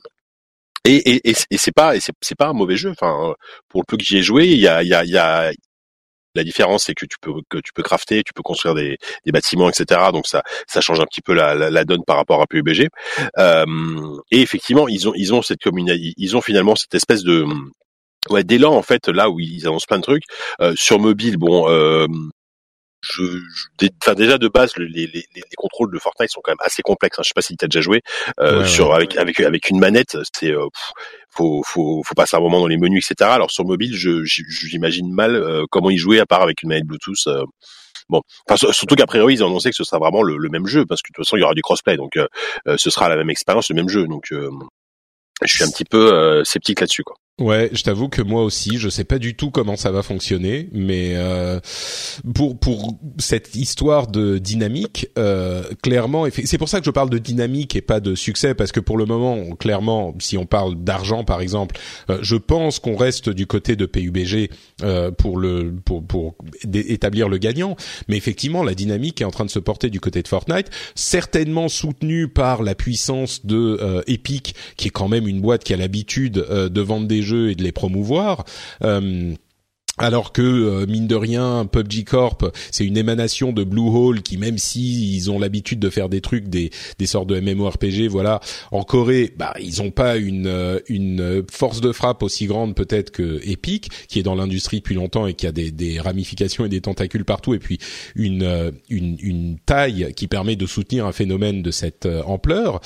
[0.86, 2.92] Et, et, et, et c'est pas, c'est pas un mauvais jeu.
[2.92, 3.34] Enfin,
[3.70, 5.18] pour le peu que j'y ai joué, il y a, il y a, il y
[5.18, 5.52] a
[6.36, 9.32] la différence, c'est que tu peux que tu peux crafter, tu peux construire des, des
[9.32, 10.02] bâtiments, etc.
[10.12, 12.90] Donc ça ça change un petit peu la, la, donne par rapport à PUBG.
[13.38, 13.66] Euh,
[14.32, 17.46] et effectivement, ils ont ils ont cette communauté, ils ont finalement cette espèce de
[18.30, 20.24] ouais d'élan en fait là où ils annoncent plein de trucs
[20.62, 21.38] euh, sur mobile.
[21.38, 22.08] Bon, euh,
[23.04, 23.24] je,
[24.02, 27.20] enfin déjà de base les, les, les, contrôles de Fortnite sont quand même assez complexes.
[27.20, 27.24] Hein.
[27.24, 28.02] Je sais pas si tu as déjà joué
[28.40, 30.68] euh, sur avec avec avec une manette, c'est euh,
[31.30, 33.30] faut faut faut passer un moment dans les menus etc.
[33.30, 36.86] Alors sur mobile, je j'imagine mal euh, comment y jouer à part avec une manette
[36.86, 37.28] Bluetooth.
[37.28, 37.44] Euh.
[38.10, 40.68] Bon, enfin, surtout qu'à priori ils ont annoncé que ce sera vraiment le, le, même
[40.68, 42.18] jeu parce que de toute façon il y aura du crossplay, donc
[42.66, 44.08] ce sera la même expérience, le même jeu.
[44.08, 47.16] Donc je suis un petit peu sceptique là-dessus quoi.
[47.40, 50.70] Ouais, je t'avoue que moi aussi, je sais pas du tout comment ça va fonctionner,
[50.72, 51.60] mais euh,
[52.36, 57.18] pour pour cette histoire de dynamique, euh, clairement, c'est pour ça que je parle de
[57.18, 61.24] dynamique et pas de succès, parce que pour le moment, clairement, si on parle d'argent
[61.24, 61.76] par exemple,
[62.12, 64.52] euh, je pense qu'on reste du côté de PUBG
[64.84, 66.36] euh, pour le pour pour
[66.72, 67.76] établir le gagnant,
[68.10, 71.68] mais effectivement, la dynamique est en train de se porter du côté de Fortnite, certainement
[71.68, 75.78] soutenue par la puissance de euh, Epic, qui est quand même une boîte qui a
[75.78, 78.46] l'habitude de vendre des jeux et de les promouvoir.
[78.84, 79.34] Euh,
[80.00, 84.58] alors que euh, mine de rien, PUBG Corp, c'est une émanation de Bluehole qui, même
[84.58, 88.40] si ils ont l'habitude de faire des trucs, des, des sortes de MMORPG, voilà,
[88.72, 93.12] en Corée, bah ils ont pas une euh, une force de frappe aussi grande peut-être
[93.12, 96.70] que Epic, qui est dans l'industrie depuis longtemps et qui a des, des ramifications et
[96.70, 97.78] des tentacules partout, et puis
[98.16, 102.82] une euh, une, une taille qui permet de soutenir un phénomène de cette ampleur.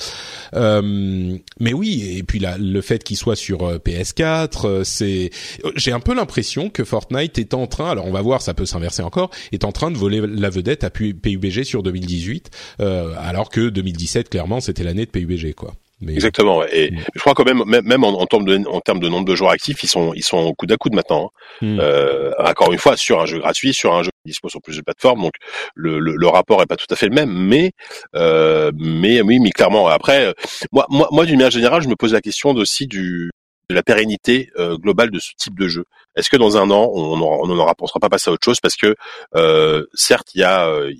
[0.54, 5.30] Euh, mais oui, et puis là, le fait qu'il soit sur PS4, c'est,
[5.74, 8.66] j'ai un peu l'impression que Fortnite est en train, alors on va voir, ça peut
[8.66, 13.50] s'inverser encore, est en train de voler la vedette à PUBG sur 2018, euh, alors
[13.50, 15.74] que 2017 clairement c'était l'année de PUBG quoi.
[16.08, 16.64] Exactement.
[16.64, 16.98] Et mm.
[17.14, 19.82] je crois quand même, même, en, termes de, en termes de nombre de joueurs actifs,
[19.84, 21.30] ils sont, ils sont au coude à coude maintenant.
[21.62, 21.66] Hein.
[21.66, 21.78] Mm.
[21.80, 24.84] Euh, encore une fois, sur un jeu gratuit, sur un jeu qui dispose sur plusieurs
[24.84, 25.34] plateformes, donc
[25.74, 27.30] le, le, le, rapport est pas tout à fait le même.
[27.30, 27.72] Mais,
[28.16, 29.86] euh, mais oui, mais clairement.
[29.86, 30.34] Après,
[30.72, 33.30] moi, moi, moi d'une manière générale, je me pose la question aussi du
[33.70, 35.84] de la pérennité euh, globale de ce type de jeu.
[36.18, 38.96] Est-ce que dans un an, on n'en sera pas passé à autre chose parce que
[39.36, 40.92] euh, certes, il y a euh,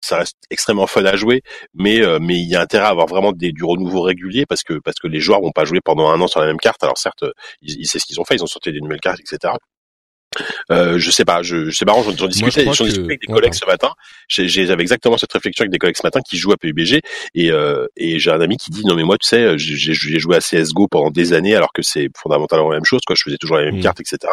[0.00, 1.42] ça reste extrêmement fun à jouer,
[1.74, 4.62] mais euh, mais il y a intérêt à avoir vraiment des, du renouveau régulier parce
[4.62, 6.82] que les joueurs vont pas jouer pendant un an sur la même carte.
[6.84, 7.24] Alors certes,
[7.62, 9.54] ils, c'est ce qu'ils ont fait, ils ont sorti des nouvelles cartes, etc.
[10.70, 13.54] Euh, je sais pas, je, je sais pas, j'en discutais, j'en discutais avec des collègues
[13.54, 13.90] ce matin.
[14.28, 17.00] J'avais exactement cette réflexion avec des collègues ce matin qui jouent à PUBG
[17.34, 20.36] et, euh, et j'ai un ami qui dit non mais moi tu sais, j'ai joué
[20.36, 23.14] à CS:GO pendant des années alors que c'est fondamentalement la même chose, quoi.
[23.16, 23.82] Je faisais toujours la même mmh.
[23.82, 24.32] carte, etc.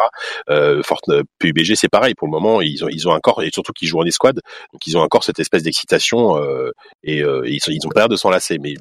[0.50, 3.72] Euh, Fortnite, PUBG c'est pareil pour le moment, ils ont ils ont encore et surtout
[3.72, 4.40] qu'ils jouent en escouade,
[4.72, 6.70] donc ils ont encore cette espèce d'excitation euh,
[7.02, 8.58] et, euh, ils, ils ont pas l'air de s'en lasser.
[8.60, 8.74] Mais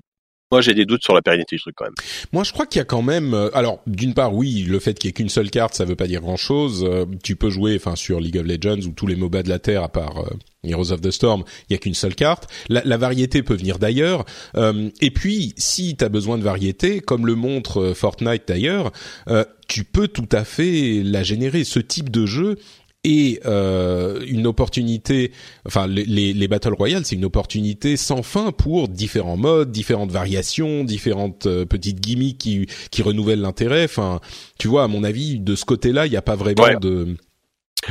[0.52, 1.94] moi, j'ai des doutes sur la pérennité du truc quand même.
[2.34, 3.34] Moi, je crois qu'il y a quand même.
[3.34, 5.96] Euh, alors, d'une part, oui, le fait qu'il y ait qu'une seule carte, ça veut
[5.96, 6.86] pas dire grand-chose.
[6.88, 9.60] Euh, tu peux jouer, enfin, sur League of Legends ou tous les MOBA de la
[9.60, 10.30] terre, à part euh,
[10.64, 12.48] Heroes of the Storm, il y a qu'une seule carte.
[12.70, 14.26] La, la, variété peut venir d'ailleurs.
[14.56, 18.92] et puis, si tu as besoin de variété, comme le montre Fortnite d'ailleurs,
[19.68, 21.64] tu peux tout à fait la générer.
[21.64, 22.58] Ce type de jeu,
[23.04, 25.32] et euh, une opportunité,
[25.66, 30.84] enfin les, les, battle royale, c'est une opportunité sans fin pour différents modes, différentes variations,
[30.84, 33.86] différentes euh, petites gimmicks qui qui renouvellent l'intérêt.
[33.86, 34.20] Enfin,
[34.60, 37.16] tu vois, à mon avis, de ce côté-là, il n'y a pas vraiment de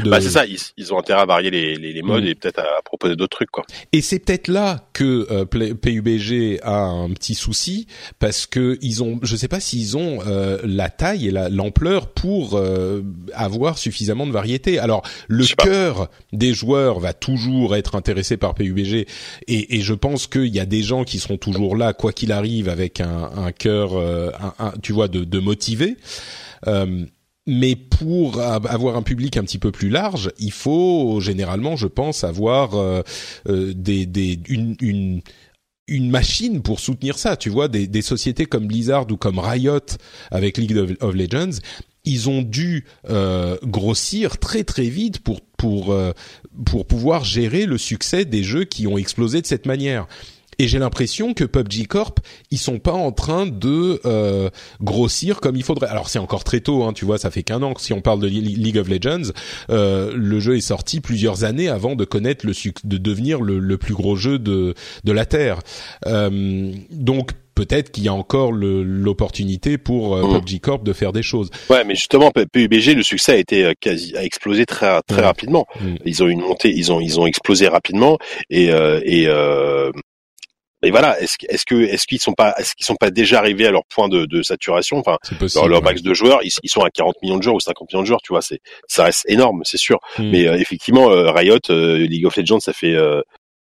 [0.05, 2.29] bah c'est ça, ils, ont intérêt à varier les, les, modes mm.
[2.29, 3.65] et peut-être à proposer d'autres trucs quoi.
[3.93, 7.87] Et c'est peut-être là que euh, PUBG a un petit souci
[8.19, 12.55] parce que ils ont, je sais pas s'ils ont euh, la taille et l'ampleur pour
[12.55, 13.03] euh,
[13.35, 14.79] avoir suffisamment de variété.
[14.79, 19.07] Alors le cœur des joueurs va toujours être intéressé par PUBG
[19.49, 22.33] et, et je pense qu'il y a des gens qui seront toujours là quoi qu'il
[22.33, 25.97] arrive avec un, un cœur, un, tu vois, de, de motiver
[27.47, 32.25] mais pour avoir un public un petit peu plus large, il faut généralement, je pense,
[32.25, 33.03] avoir euh,
[33.49, 35.23] euh, des, des une, une
[35.89, 37.37] une machine pour soutenir ça.
[37.37, 39.81] Tu vois, des, des, sociétés comme Blizzard ou comme Riot
[40.31, 41.59] avec League of, Legends,
[42.05, 45.95] ils ont dû euh, grossir très très vite pour pour
[46.65, 50.07] pour pouvoir gérer le succès des jeux qui ont explosé de cette manière.
[50.61, 52.21] Et j'ai l'impression que PUBG Corp,
[52.51, 54.51] ils sont pas en train de euh,
[54.83, 55.89] grossir comme il faudrait.
[55.89, 57.73] Alors c'est encore très tôt, hein, tu vois, ça fait qu'un an.
[57.79, 59.33] Si on parle de League of Legends,
[59.71, 62.53] euh, le jeu est sorti plusieurs années avant de connaître le
[62.85, 65.61] de devenir le, le, plus gros jeu de de la terre.
[66.07, 70.41] Euh, donc peut-être qu'il y a encore l'opportunité pour euh, mm.
[70.41, 71.51] PUBG Corp de faire des choses.
[71.69, 75.67] Ouais, mais justement PUBG le succès a été euh, quasi a explosé très très rapidement.
[75.81, 75.95] Mm.
[76.05, 78.19] Ils ont une montée, ils ont ils ont explosé rapidement
[78.49, 79.27] et euh, et
[80.83, 83.67] et voilà, est-ce est-ce que est-ce qu'ils sont pas est-ce qu'ils sont pas déjà arrivés
[83.67, 84.99] à leur point de, de saturation?
[84.99, 87.61] Enfin, possible, leur, max de joueurs, ils, ils, sont à 40 millions de joueurs ou
[87.61, 89.99] 50 millions de joueurs, tu vois, c'est ça reste énorme, c'est sûr.
[90.19, 90.31] Hmm.
[90.31, 92.97] Mais euh, effectivement, euh, Riot, euh, League of Legends, ça fait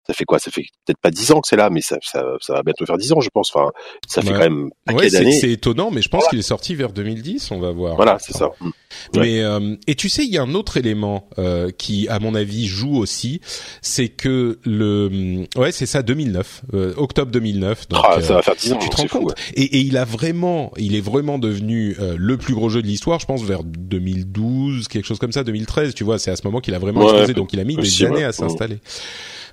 [0.09, 0.39] ça fait quoi?
[0.39, 2.87] Ça fait peut-être pas dix ans que c'est là, mais ça, ça, ça, va bientôt
[2.87, 3.55] faire dix ans, je pense.
[3.55, 3.71] Enfin,
[4.07, 5.33] ça fait quand même un ouais, d'années.
[5.33, 7.51] C'est étonnant, mais je pense qu'il est sorti vers 2010.
[7.51, 7.97] On va voir.
[7.97, 8.51] Voilà, c'est ça.
[8.59, 8.71] Mm.
[9.17, 12.35] Mais euh, et tu sais, il y a un autre élément euh, qui, à mon
[12.35, 13.43] avis, joue aussi,
[13.83, 17.89] c'est que le ouais, c'est ça, 2009, euh, octobre 2009.
[17.89, 18.79] Donc, ah, ça va faire dix ans.
[18.79, 19.35] Tu te rends compte?
[19.55, 23.21] et, et, il a vraiment, il est vraiment devenu le plus gros jeu de l'histoire.
[23.21, 25.95] Je pense vers 2012, quelque chose comme ça, 2013.
[25.95, 27.35] Tu vois, c'est à ce moment qu'il a vraiment explosé.
[27.35, 28.79] Donc, il a mis des années à s'installer.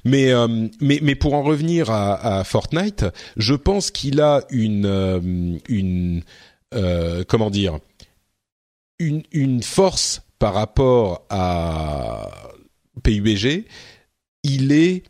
[0.06, 3.06] Mais euh, mais mais pour en revenir à, à Fortnite,
[3.38, 6.22] je pense qu'il a une euh, une
[6.76, 7.80] euh, comment dire
[9.00, 12.30] une une force par rapport à
[13.04, 13.66] PUBG.
[14.44, 15.04] Il est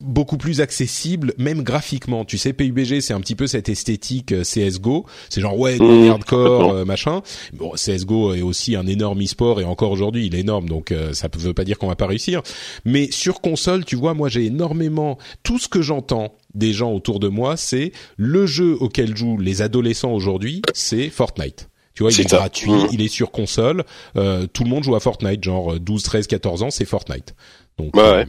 [0.00, 2.24] beaucoup plus accessible, même graphiquement.
[2.24, 5.06] Tu sais, PUBG, c'est un petit peu cette esthétique euh, CS:GO.
[5.28, 7.22] C'est genre ouais, mmh, hardcore, euh, machin.
[7.52, 11.12] Bon, CS:GO est aussi un énorme e-sport et encore aujourd'hui, il est énorme, donc euh,
[11.12, 12.42] ça ne veut pas dire qu'on va pas réussir.
[12.84, 17.20] Mais sur console, tu vois, moi j'ai énormément tout ce que j'entends des gens autour
[17.20, 21.68] de moi, c'est le jeu auquel jouent les adolescents aujourd'hui, c'est Fortnite.
[21.94, 22.88] Tu vois, il est, gratuit, mmh.
[22.92, 23.84] il est sur console,
[24.14, 27.34] tout le monde joue à Fortnite, genre 12, 13, 14 ans, c'est Fortnite.
[27.78, 28.26] Donc, ouais.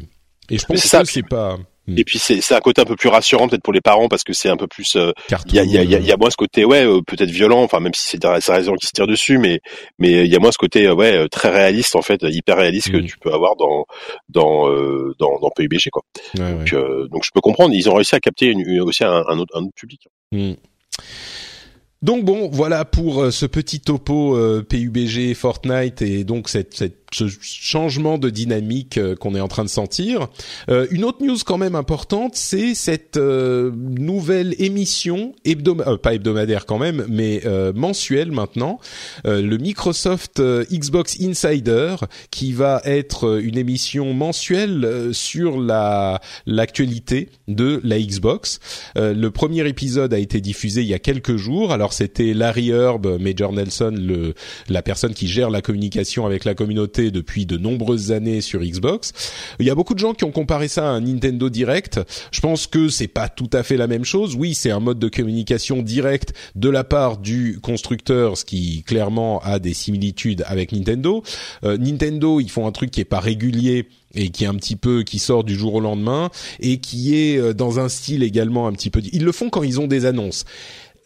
[0.52, 1.58] Et je pense que c'est pas.
[1.98, 4.34] Et puis c'est un côté un peu plus rassurant peut-être pour les parents parce que
[4.34, 5.12] c'est un peu plus euh,
[5.48, 7.64] il y a il y a, y a moins ce côté ouais euh, peut-être violent
[7.64, 9.62] enfin même si c'est sa raison qui se tire dessus mais
[9.98, 12.92] mais il y a moins ce côté euh, ouais très réaliste en fait hyper réaliste
[12.92, 13.06] que hmm.
[13.06, 13.86] tu peux avoir dans
[14.30, 14.70] dans
[15.20, 16.04] dans, dans PUBG quoi.
[16.36, 16.76] donc
[17.10, 19.64] donc je peux comprendre ils ont réussi à capter une, aussi un, un, autre, un
[19.64, 20.08] autre public.
[20.32, 20.54] Hmm.
[22.02, 24.36] Donc bon, voilà pour ce petit topo
[24.68, 29.63] PUBG Fortnite et donc cette, cette ce changement de dynamique euh, qu'on est en train
[29.63, 30.30] de sentir.
[30.69, 36.65] Euh, une autre news quand même importante, c'est cette euh, nouvelle émission hebdomadaire, pas hebdomadaire
[36.65, 37.41] quand même, mais
[37.76, 38.80] mensuelle maintenant,
[39.26, 41.95] le Microsoft Xbox Insider,
[42.30, 48.60] qui va être une émission mensuelle sur la l'actualité de la Xbox.
[48.95, 51.71] le premier épisode a été diffusé il y a quelques jours.
[51.71, 54.34] Alors c'était Larry Herb, Major Nelson, le
[54.69, 59.14] la personne qui gère la communication avec la communauté depuis de nombreuses années sur Xbox.
[59.60, 62.00] Il y a beaucoup de gens qui ont comparé ça à un Nintendo Direct.
[62.32, 64.36] Je pense que c'est pas tout à fait la même chose.
[64.36, 69.40] Oui, c'est un mode de communication direct de la part du constructeur, ce qui clairement
[69.40, 71.24] a des similitudes avec Nintendo.
[71.64, 74.76] Euh, Nintendo, ils font un truc qui est pas régulier et qui est un petit
[74.76, 78.68] peu qui sort du jour au lendemain et qui est euh, dans un style également
[78.68, 80.44] un petit peu ils le font quand ils ont des annonces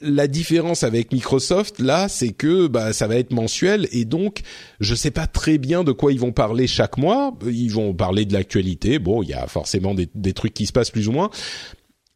[0.05, 4.41] la différence avec Microsoft là, c'est que bah ça va être mensuel et donc
[4.79, 7.33] je sais pas très bien de quoi ils vont parler chaque mois.
[7.45, 8.99] Ils vont parler de l'actualité.
[8.99, 11.29] Bon, il y a forcément des, des trucs qui se passent plus ou moins,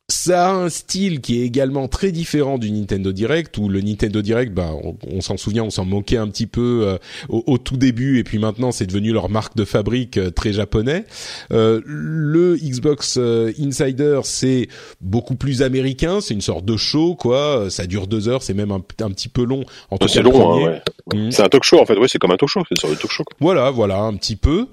[0.10, 4.22] ça a un style qui est également très différent du Nintendo Direct où le Nintendo
[4.22, 4.72] Direct bah
[5.08, 6.98] on, s'en souvient on s'en moquait un petit peu euh,
[7.30, 11.06] au, tout début et puis maintenant c'est devenu leur marque de fabrique euh, très japonais.
[11.52, 14.67] Euh, le Xbox Insider c'est
[15.00, 17.69] beaucoup plus américain c'est une sorte de show quoi.
[17.69, 20.54] Ça dure deux heures c'est même un, un, petit peu long en tout cas long
[20.54, 20.82] hein, ouais.
[21.13, 21.32] Mm.
[21.32, 21.98] c'est un talk show en fait.
[21.98, 24.15] Ouais c'est comme un talk show c'est une sorte de talk show voilà voilà un
[24.15, 24.67] petit peu.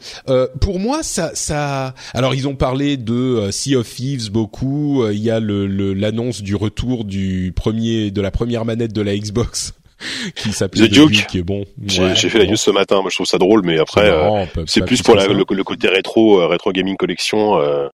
[0.61, 5.31] Pour moi ça ça alors ils ont parlé de Sea of Thieves beaucoup il y
[5.31, 9.75] a l'annonce du retour du premier de la première manette de la Xbox
[10.35, 11.65] qui s'appelle The Duke, qui est bon.
[11.87, 14.85] J'ai fait la news ce matin, moi je trouve ça drôle, mais après euh, c'est
[14.85, 17.89] plus pour la, le, côté rétro, euh, rétro gaming collection, euh,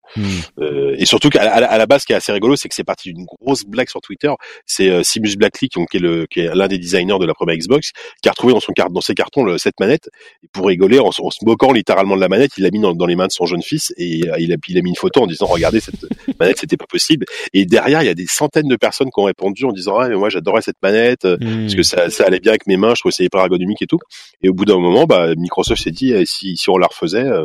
[0.60, 2.84] euh et surtout qu'à à, la base, ce qui est assez rigolo, c'est que c'est
[2.84, 4.32] parti d'une grosse blague sur Twitter.
[4.66, 7.34] C'est euh, Simus Blackley, qui, qui est le, qui est l'un des designers de la
[7.34, 10.10] première Xbox, qui a retrouvé dans son carte, dans ses cartons le, cette manette.
[10.44, 12.94] Et pour rigoler, en, en, se moquant littéralement de la manette, il l'a mis dans,
[12.94, 15.22] dans, les mains de son jeune fils et il a, il a mis une photo
[15.22, 16.06] en disant regardez cette
[16.40, 17.26] manette, c'était pas possible.
[17.54, 20.10] Et derrière, il y a des centaines de personnes qui ont répondu en disant ah
[20.10, 21.62] mais moi j'adorais cette manette hmm.
[21.62, 23.88] parce que ça, ça allait bien avec mes mains, je trouvais ça hyper ergonomique et
[23.88, 24.00] tout.
[24.42, 27.26] Et au bout d'un moment, bah, Microsoft s'est dit, eh, si, si on la refaisait,
[27.26, 27.44] euh,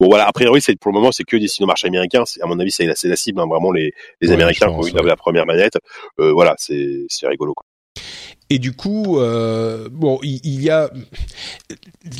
[0.00, 2.24] Bon voilà, a priori c'est pour le moment c'est que des marché américains.
[2.42, 5.06] À mon avis c'est la, la cible, hein, vraiment les, les Américains qui ont eu
[5.06, 5.78] la première manette.
[6.18, 7.54] Euh, voilà, c'est rigolo.
[7.54, 7.64] Quoi.
[8.50, 10.90] Et du coup, euh, bon, il, il, y a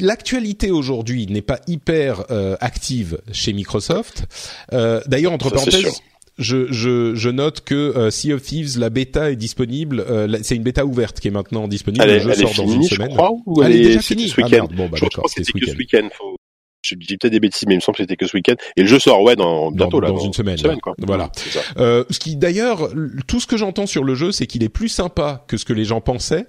[0.00, 4.24] l'actualité aujourd'hui n'est pas hyper euh, active chez Microsoft.
[4.70, 6.00] D'ailleurs, entre parenthèses,
[6.38, 10.04] je, je, je note que euh, Sea of Thieves, la bêta est disponible.
[10.08, 12.04] Euh, c'est une bêta ouverte qui est maintenant disponible.
[12.04, 13.10] Elle, le jeu sort dans une semaine.
[13.10, 14.28] Je crois, ou elle, est, déjà finie.
[14.28, 14.66] Ce week-end.
[14.70, 16.08] Ah, bon, bah, je crois que c'était ce week-end.
[16.12, 16.36] Faut
[16.84, 18.54] je dis peut-être des bêtises, mais il me semble que c'était que ce week-end.
[18.76, 20.58] Et le jeu sort ouais dans bientôt dans, là, dans, une semaine.
[20.80, 20.94] quoi.
[20.98, 21.30] Voilà.
[21.78, 22.90] Euh, ce qui d'ailleurs,
[23.26, 25.72] tout ce que j'entends sur le jeu, c'est qu'il est plus sympa que ce que
[25.72, 26.46] les gens pensaient,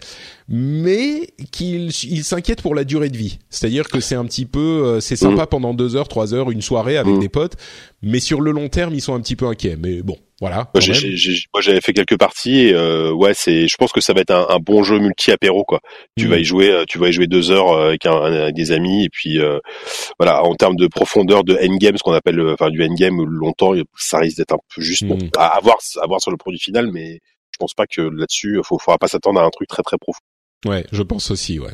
[0.48, 3.40] mais qu'il il s'inquiète pour la durée de vie.
[3.50, 5.48] C'est-à-dire que c'est un petit peu, euh, c'est sympa mm.
[5.48, 7.20] pendant deux heures, trois heures, une soirée avec mm.
[7.20, 7.56] des potes,
[8.02, 9.78] mais sur le long terme, ils sont un petit peu inquiets.
[9.80, 10.70] Mais bon, voilà.
[10.74, 14.32] Moi, j'avais fait quelques parties et euh, ouais, c'est, je pense que ça va être
[14.32, 15.80] un, un bon jeu multi apéro quoi.
[16.18, 16.30] Tu mm.
[16.30, 19.06] vas y jouer, euh, tu vas y jouer deux heures euh, avec, un, des amis
[19.06, 19.40] et puis
[20.20, 20.44] voilà.
[20.44, 24.38] En termes de profondeur de endgame, ce qu'on appelle, enfin du endgame longtemps, ça risque
[24.38, 27.20] d'être un peu juste bon, à, voir, à voir sur le produit final, mais
[27.52, 30.20] je pense pas que là-dessus, faut, faudra pas s'attendre à un truc très très profond.
[30.66, 31.74] Ouais, je pense aussi, ouais.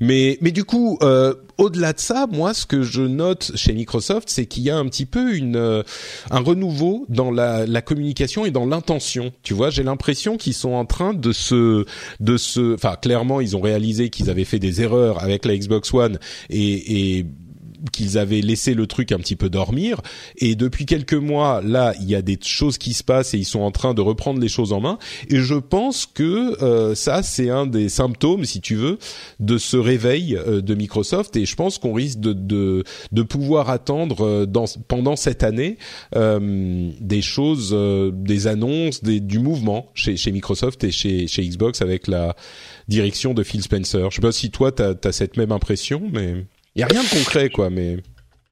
[0.00, 4.28] Mais mais du coup, euh, au-delà de ça, moi, ce que je note chez Microsoft,
[4.30, 5.82] c'est qu'il y a un petit peu une euh,
[6.30, 9.32] un renouveau dans la, la communication et dans l'intention.
[9.42, 11.84] Tu vois, j'ai l'impression qu'ils sont en train de se
[12.20, 15.92] de se, enfin, clairement, ils ont réalisé qu'ils avaient fait des erreurs avec la Xbox
[15.92, 17.26] One et, et
[17.90, 20.00] qu'ils avaient laissé le truc un petit peu dormir.
[20.36, 23.44] Et depuis quelques mois, là, il y a des choses qui se passent et ils
[23.44, 24.98] sont en train de reprendre les choses en main.
[25.28, 28.98] Et je pense que euh, ça, c'est un des symptômes, si tu veux,
[29.40, 31.36] de ce réveil euh, de Microsoft.
[31.36, 35.78] Et je pense qu'on risque de, de, de, pouvoir attendre euh, dans, pendant cette année
[36.12, 37.76] des choses,
[38.12, 42.36] des annonces, des, du mouvement chez, chez Microsoft et chez, chez Xbox avec la
[42.88, 44.10] direction de Phil Spencer.
[44.10, 46.44] Je sais pas si toi, tu as cette même impression, mais...
[46.74, 47.98] Il y a rien de concret, quoi, mais.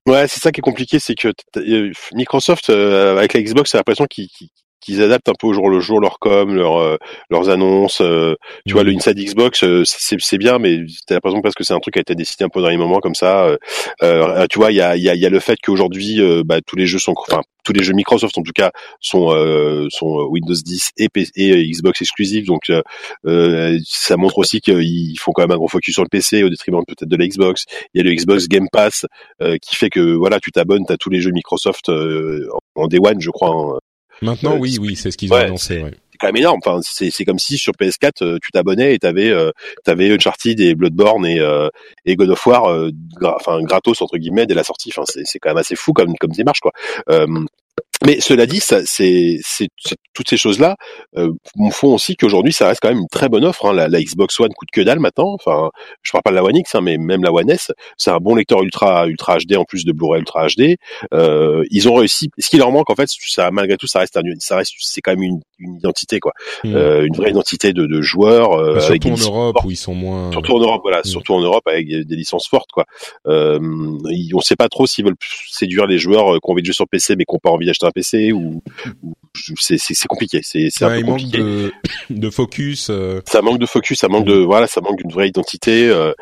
[0.06, 3.78] Ouais, c'est ça qui est compliqué, c'est que euh, Microsoft euh, avec la Xbox, j'ai
[3.78, 4.28] l'impression qu'ils
[4.80, 6.96] qu'ils adaptent un peu au jour le jour leur com, leur, euh,
[7.30, 8.02] leurs annonces.
[8.66, 11.94] tu vois, le Inside Xbox, c'est bien, mais t'as l'impression parce que c'est un truc
[11.94, 13.56] qui a été décidé un peu dans les moments comme ça.
[14.00, 16.86] tu vois, il y a, y, a, y a le fait qu'aujourd'hui, bah, tous les
[16.86, 20.54] jeux sont, enfin, tous les jeux Microsoft en tout cas sont euh, sont euh, Windows
[20.54, 22.70] 10 et, et euh, Xbox exclusifs donc
[23.26, 26.48] euh, ça montre aussi qu'ils font quand même un gros focus sur le PC au
[26.48, 29.06] détriment peut-être de la Xbox il y a le Xbox Game Pass
[29.62, 33.30] qui fait que voilà tu t'abonnes t'as tous les jeux Microsoft en Day One je
[33.30, 33.78] crois
[34.22, 36.60] maintenant oui oui c'est ce qu'ils ont annoncé ouais quand même énorme.
[36.62, 39.52] Enfin, c'est c'est comme si sur PS4 tu t'abonnais et t'avais euh,
[39.84, 41.40] t'avais Uncharted et Bloodborne et
[42.04, 42.90] et God of War,
[43.22, 44.90] enfin gratos entre guillemets dès la sortie.
[44.94, 46.72] Enfin, c'est c'est quand même assez fou comme comme démarche quoi.
[48.06, 49.68] Mais cela dit, ça, c'est, c'est,
[50.14, 50.76] toutes ces choses-là
[51.16, 51.32] euh,
[51.70, 53.66] font aussi qu'aujourd'hui, ça reste quand même une très bonne offre.
[53.66, 53.74] Hein.
[53.74, 55.34] La, la, Xbox One coûte que dalle maintenant.
[55.34, 55.70] Enfin,
[56.02, 58.18] je parle pas de la One X, hein, mais même la One S, c'est un
[58.18, 60.76] bon lecteur ultra ultra HD en plus de Blu-ray ultra HD.
[61.12, 62.30] Euh, ils ont réussi.
[62.38, 65.02] Ce qui leur manque, en fait, ça, malgré tout, ça reste, un, ça reste, c'est
[65.02, 66.32] quand même une, une identité, quoi,
[66.64, 66.74] mmh.
[66.74, 68.52] euh, une vraie identité de, de joueurs.
[68.52, 70.32] Euh, bah, surtout en Europe où ils sont moins.
[70.32, 71.04] Surtout en Europe, voilà, mmh.
[71.04, 72.86] surtout en Europe avec des licences fortes, quoi.
[73.26, 73.58] Euh,
[74.34, 75.16] on sait pas trop s'ils veulent
[75.50, 77.50] séduire les joueurs euh, qui ont envie de jouer sur PC mais qui n'ont pas
[77.50, 78.62] envie d'acheter un PC ou,
[79.02, 79.14] ou
[79.58, 80.40] c'est compliqué.
[80.42, 81.38] C'est c'est un peu compliqué.
[81.38, 81.70] Manque
[82.10, 82.88] de, de focus.
[82.90, 83.20] Euh...
[83.26, 85.88] Ça manque de focus, ça manque de voilà, ça manque d'une vraie identité.
[85.88, 86.12] Euh...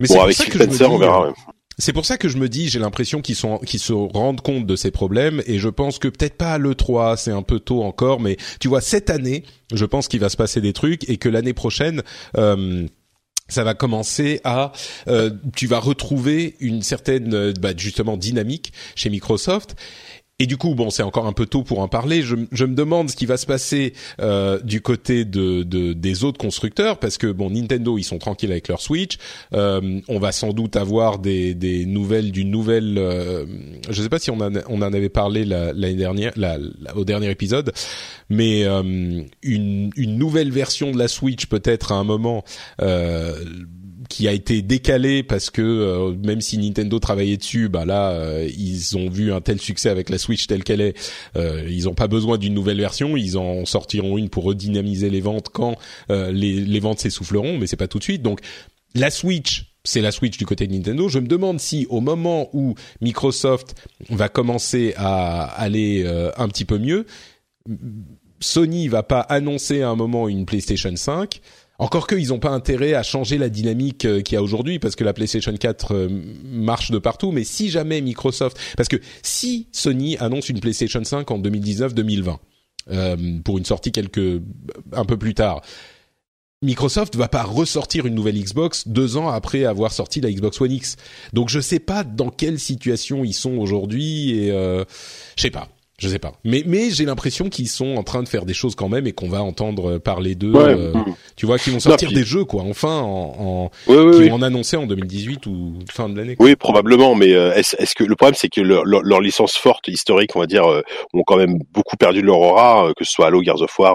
[0.00, 1.32] Mais bon, avec Spencer, on verra.
[1.78, 4.66] C'est pour ça que je me dis, j'ai l'impression qu'ils sont, qu'ils se rendent compte
[4.66, 7.82] de ces problèmes, et je pense que peut-être pas le 3, c'est un peu tôt
[7.82, 11.16] encore, mais tu vois, cette année, je pense qu'il va se passer des trucs, et
[11.16, 12.02] que l'année prochaine.
[12.36, 12.86] Euh,
[13.48, 14.72] ça va commencer à,
[15.06, 19.76] euh, tu vas retrouver une certaine, euh, bah, justement, dynamique chez Microsoft.
[20.40, 22.22] Et du coup, bon, c'est encore un peu tôt pour en parler.
[22.22, 26.24] Je, je me demande ce qui va se passer euh, du côté de, de, des
[26.24, 29.16] autres constructeurs, parce que bon, Nintendo, ils sont tranquilles avec leur Switch.
[29.52, 32.98] Euh, on va sans doute avoir des, des nouvelles d'une nouvelle.
[32.98, 33.46] Euh,
[33.88, 36.58] je ne sais pas si on, en, on en avait parlé l'année dernière, la,
[36.96, 37.72] au dernier épisode,
[38.28, 42.42] mais euh, une, une nouvelle version de la Switch peut-être à un moment.
[44.04, 48.10] Euh, qui a été décalé parce que euh, même si Nintendo travaillait dessus, bah là
[48.10, 50.94] euh, ils ont vu un tel succès avec la Switch telle qu'elle est,
[51.36, 55.20] euh, ils n'ont pas besoin d'une nouvelle version, ils en sortiront une pour redynamiser les
[55.20, 55.76] ventes quand
[56.08, 58.22] les, les ventes s'essouffleront, mais c'est pas tout de suite.
[58.22, 58.40] Donc
[58.94, 61.08] la Switch, c'est la Switch du côté de Nintendo.
[61.08, 63.74] Je me demande si au moment où Microsoft
[64.10, 67.06] va commencer à aller un petit peu mieux,
[68.40, 71.40] Sony va pas annoncer à un moment une PlayStation 5
[71.84, 74.96] encore qu'ils n'ont pas intérêt à changer la dynamique euh, qu'il y a aujourd'hui parce
[74.96, 76.08] que la PlayStation 4 euh,
[76.44, 77.30] marche de partout.
[77.30, 82.36] Mais si jamais Microsoft, parce que si Sony annonce une PlayStation 5 en 2019-2020
[82.90, 84.40] euh, pour une sortie quelque
[84.92, 85.62] un peu plus tard,
[86.62, 90.72] Microsoft va pas ressortir une nouvelle Xbox deux ans après avoir sorti la Xbox One
[90.72, 90.96] X.
[91.32, 94.84] Donc je sais pas dans quelle situation ils sont aujourd'hui et euh,
[95.36, 95.68] je sais pas.
[95.98, 96.32] Je sais pas.
[96.42, 99.12] Mais mais j'ai l'impression qu'ils sont en train de faire des choses quand même et
[99.12, 100.52] qu'on va entendre parler d'eux.
[100.56, 100.92] Euh,
[101.36, 104.76] tu vois, qu'ils vont sortir des jeux quoi, enfin en, en oui, vont en annoncer
[104.76, 106.34] en 2018 ou fin de l'année.
[106.40, 107.14] Oui, probablement.
[107.14, 110.34] Mais euh, est-ce est que le problème c'est que leur, leur, leur, licence forte historique,
[110.34, 110.82] on va dire, euh,
[111.12, 113.94] ont quand même beaucoup perdu de leur aura, que ce soit Halo, Gears of War,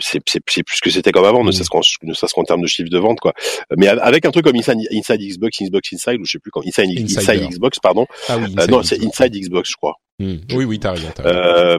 [0.00, 1.52] c'est c'est plus ce que c'était comme avant, ne mm.
[1.52, 3.32] serait-ce qu'en ne serait-ce qu'en termes de chiffre de vente quoi.
[3.78, 6.62] Mais avec un truc comme Inside, Inside Xbox, Xbox Inside ou je sais plus quand
[6.66, 8.06] Inside, Inside Xbox pardon.
[8.28, 9.94] Ah oui, non, c'est Inside Xbox je crois.
[10.20, 10.36] Hmm.
[10.52, 11.08] Oui, oui, t'as raison.
[11.20, 11.78] Euh,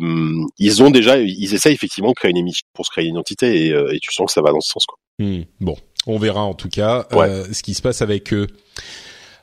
[0.57, 3.67] ils ont déjà, ils essayent effectivement de créer une émission pour se créer une identité
[3.67, 4.85] et, euh, et tu sens que ça va dans ce sens.
[4.85, 4.97] Quoi.
[5.19, 5.43] Hmm.
[5.59, 5.77] Bon,
[6.07, 8.47] on verra en tout cas euh, ce qui se passe avec eux.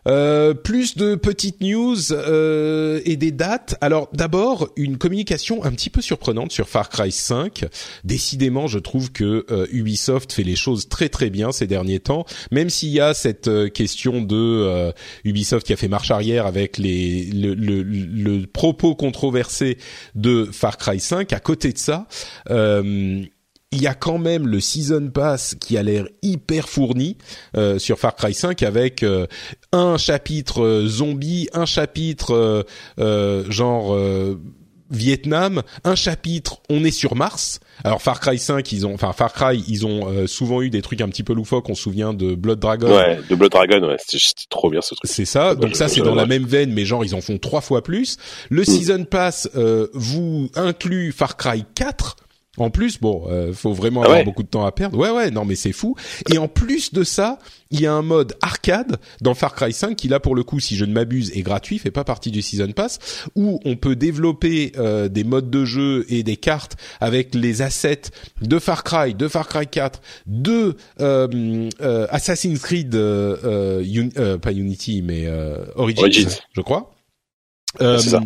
[0.08, 3.76] Euh, plus de petites news euh, et des dates.
[3.80, 7.66] Alors d'abord une communication un petit peu surprenante sur Far Cry 5.
[8.02, 12.24] Décidément, je trouve que euh, Ubisoft fait les choses très très bien ces derniers temps.
[12.50, 14.92] Même s'il y a cette question de
[15.24, 19.78] Ubisoft qui a fait marche arrière avec les le, le, le propos controversé
[20.14, 21.32] de Far Cry 5.
[21.32, 22.08] À côté de ça
[23.72, 27.16] il y a quand même le season pass qui a l'air hyper fourni
[27.56, 29.26] euh, sur Far Cry 5 avec euh,
[29.72, 32.66] un chapitre euh, zombie, un chapitre
[33.48, 33.96] genre
[34.90, 37.60] Vietnam, un chapitre on est sur Mars.
[37.82, 41.00] Alors Far Cry 5, ils ont, enfin Far Cry, ils ont souvent eu des trucs
[41.00, 41.70] un petit peu loufoques.
[41.70, 42.94] On se souvient de Blood Dragon.
[42.94, 45.10] Ouais, de Blood Dragon, ouais, c'était trop bien ce truc.
[45.10, 45.54] C'est ça.
[45.54, 48.18] Donc ça, c'est dans la même veine, mais genre ils en font trois fois plus.
[48.50, 48.66] Le mm.
[48.66, 49.48] season pass
[49.94, 52.16] vous inclut Far Cry 4
[52.58, 54.98] en plus, bon, euh, faut vraiment ah avoir beaucoup de temps à perdre.
[54.98, 55.96] Ouais, ouais, non, mais c'est fou.
[56.30, 57.38] Et en plus de ça,
[57.70, 60.60] il y a un mode arcade dans Far Cry 5 qui là, pour le coup,
[60.60, 62.98] si je ne m'abuse, est gratuit, fait pas partie du season pass,
[63.36, 68.10] où on peut développer euh, des modes de jeu et des cartes avec les assets
[68.42, 75.00] de Far Cry, de Far Cry 4, de euh, euh, Assassin's Creed, euh, pas Unity,
[75.00, 75.26] mais
[75.74, 76.94] Origins, je crois.
[77.80, 78.20] c'est ça.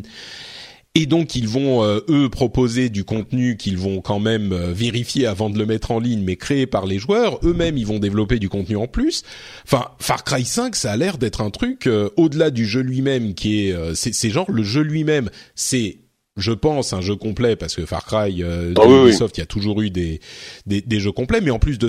[0.98, 5.26] Et donc ils vont euh, eux proposer du contenu qu'ils vont quand même euh, vérifier
[5.26, 7.38] avant de le mettre en ligne, mais créé par les joueurs.
[7.44, 9.22] Eux-mêmes ils vont développer du contenu en plus.
[9.66, 13.34] Enfin, Far Cry 5, ça a l'air d'être un truc euh, au-delà du jeu lui-même
[13.34, 15.98] qui est, c'est genre le jeu lui-même, c'est
[16.36, 19.46] je pense un jeu complet parce que Far Cry euh, ah Ubisoft, il y a
[19.46, 20.20] toujours eu des,
[20.66, 21.88] des, des jeux complets, mais en plus de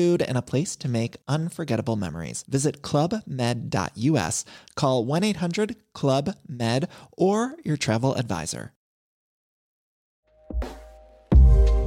[0.01, 2.43] food, and a place to make unforgettable memories.
[2.47, 4.45] Visit clubmed.us,
[4.75, 8.73] call 1 800 Club Med, or your travel advisor.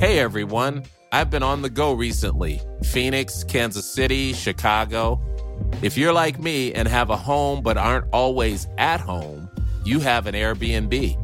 [0.01, 5.21] Hey everyone, I've been on the go recently Phoenix, Kansas City, Chicago.
[5.83, 9.49] If you're like me and have a home but aren't always at home,
[9.85, 11.24] you have an Airbnb.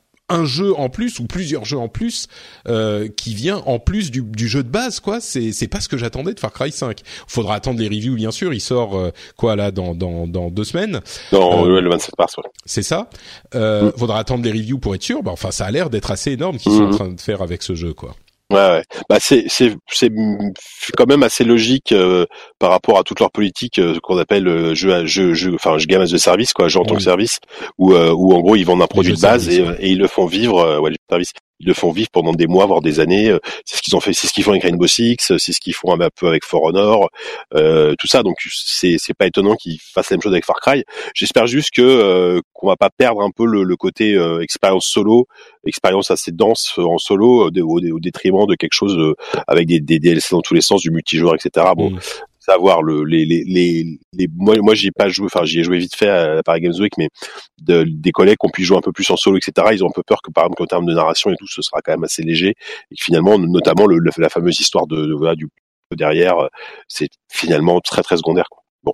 [0.31, 2.27] un jeu en plus ou plusieurs jeux en plus
[2.67, 5.19] euh, qui vient en plus du, du, jeu de base quoi.
[5.19, 8.31] C'est c'est pas ce que j'attendais de Far Cry 5 faudra attendre les reviews bien
[8.31, 8.53] sûr.
[8.53, 11.01] Il sort euh, quoi là dans dans dans deux semaines.
[11.31, 12.43] Non euh, le 27 mars ouais.
[12.65, 13.09] c'est ça.
[13.55, 13.93] Euh, mm.
[13.97, 15.21] faudra attendre les reviews pour être sûr.
[15.21, 16.93] Bah, enfin ça a l'air d'être assez énorme qu'ils sont mm.
[16.93, 18.15] en train de faire avec ce jeu quoi
[18.51, 18.83] Ouais, ouais.
[19.09, 20.11] Bah c'est c'est c'est
[20.97, 22.25] quand même assez logique euh,
[22.59, 25.85] par rapport à toute leur politique euh, qu'on appelle euh, jeu jeu jeu enfin jeu
[25.85, 27.39] game as de service quoi, jeu en tant que service
[27.77, 30.25] où où en gros ils vendent un produit de base et, et, ils le font
[30.25, 31.31] vivre ouais, le service
[31.63, 33.29] le font vivre pendant des mois, voire des années.
[33.29, 35.59] Euh, c'est ce qu'ils ont fait, c'est ce qu'ils font avec Rainbow Six, c'est ce
[35.59, 37.09] qu'ils font un peu avec For Honor,
[37.53, 38.23] euh, tout ça.
[38.23, 40.83] Donc c'est c'est pas étonnant qu'ils fassent la même chose avec Far Cry.
[41.13, 44.85] J'espère juste que euh, qu'on va pas perdre un peu le, le côté euh, expérience
[44.85, 45.27] solo,
[45.65, 49.15] expérience assez dense en solo au, au, détriment de quelque chose
[49.47, 51.67] avec des, des DLC dans tous les sens, du multijoueur, etc.
[51.75, 51.99] Bon, mm
[52.41, 55.63] savoir le les les les, les moi moi j'y ai pas joué enfin j'y ai
[55.63, 57.07] joué vite fait à Paris Games Week mais
[57.61, 59.87] de, des collègues qui ont pu jouer un peu plus en solo etc ils ont
[59.87, 61.93] un peu peur que par exemple en termes de narration et tout ce sera quand
[61.93, 62.55] même assez léger
[62.91, 65.47] et que finalement notamment le, la fameuse histoire de, de voilà, du
[65.95, 66.49] derrière
[66.87, 68.63] c'est finalement très très secondaire quoi.
[68.83, 68.91] Bon.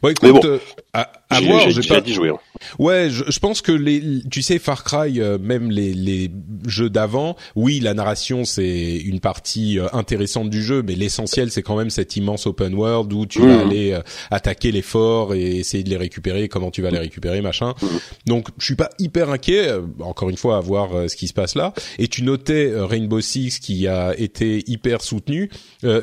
[0.00, 0.58] Bon, écoute, bon, euh,
[0.94, 2.30] à, à voir, j'ai pas dit jouer.
[2.30, 2.38] Hein.
[2.78, 6.30] Ouais, je, je, pense que les, tu sais, Far Cry, euh, même les, les
[6.66, 11.62] jeux d'avant, oui, la narration c'est une partie euh, intéressante du jeu, mais l'essentiel c'est
[11.62, 13.68] quand même cet immense open world où tu vas hmm.
[13.68, 14.00] aller
[14.30, 17.74] attaquer les forts et essayer de les récupérer, comment tu vas les récupérer, machin.
[17.80, 17.86] Hmm.
[18.26, 19.70] Donc, je suis pas hyper inquiet.
[20.00, 21.72] Encore une fois, à voir ce qui se passe là.
[21.98, 25.50] Et tu notais Rainbow Six qui a été hyper soutenu.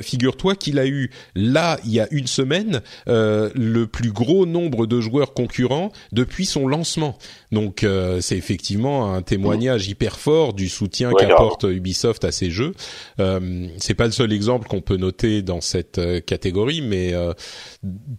[0.01, 4.85] Figure-toi qu'il a eu là, il y a une semaine euh, le plus gros nombre
[4.85, 7.17] de joueurs concurrents depuis son lancement.
[7.51, 12.73] Donc euh, c'est effectivement un témoignage hyper fort du soutien qu'apporte Ubisoft à ces jeux.
[13.19, 17.13] Euh, c'est pas le seul exemple qu'on peut noter dans cette euh, catégorie, mais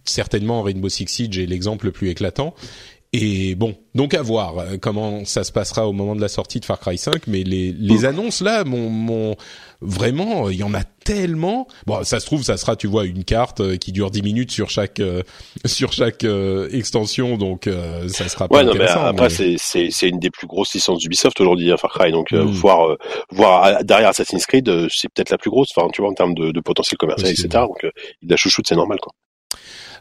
[0.05, 2.53] certainement Rainbow Six Siege est l'exemple le plus éclatant.
[3.11, 6.65] Et bon, donc à voir comment ça se passera au moment de la sortie de
[6.65, 9.35] Far Cry 5, mais les, les annonces là mon
[9.81, 11.67] vraiment, il y en a tellement.
[11.85, 14.51] Bon, ça se trouve, ça sera, tu vois, une carte euh, qui dure 10 minutes
[14.51, 15.23] sur chaque euh,
[15.65, 17.69] sur chaque euh, extension, donc
[18.07, 18.73] ça sera pas ouais, non.
[18.75, 22.11] Mais après, c'est c'est c'est une des plus grosses licences d'Ubisoft aujourd'hui, hein, Far Cry.
[22.11, 22.41] Donc mm.
[22.41, 22.97] voir
[23.31, 25.69] voir derrière Assassin's Creed, c'est peut-être la plus grosse.
[25.75, 27.47] Enfin, tu vois, en termes de, de potentiel commercial, etc.
[27.51, 27.85] Donc
[28.21, 29.13] il la chouchoute, c'est normal, quoi.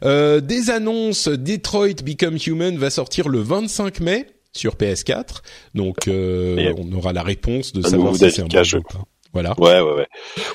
[0.04, 1.28] Euh, des annonces.
[1.28, 5.42] Detroit Become Human va sortir le 25 mai sur PS4.
[5.74, 8.80] Donc euh, on aura la réponse de savoir si c'est un bon jeu.
[9.32, 9.54] Voilà.
[9.58, 10.06] Ouais, ouais, ouais.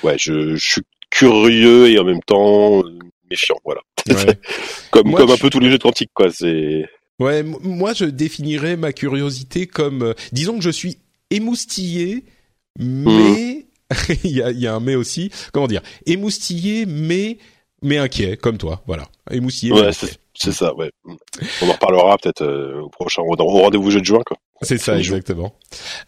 [0.04, 3.82] Ouais, je, je suis curieux et en même temps euh, méfiant, voilà.
[4.10, 4.38] Ouais.
[4.91, 6.32] comme comme un peu tous les jeux de quantique, quoi.
[6.32, 6.86] C'est.
[7.20, 10.98] Ouais, moi je définirais ma curiosité comme, euh, disons que je suis
[11.30, 12.26] émoustillé,
[12.80, 14.14] mais mmh.
[14.24, 15.30] il y a il y a un mais aussi.
[15.54, 17.38] Comment dire Émoustillé, mais
[17.84, 18.82] mais inquiet, comme toi.
[18.88, 19.74] Voilà, émoustillé.
[19.74, 19.92] Ouais,
[20.36, 20.92] c'est ça, ouais.
[21.06, 24.38] On en reparlera peut-être euh, au prochain au rendez-vous jeu de juin, quoi.
[24.64, 25.56] C'est ça, exactement.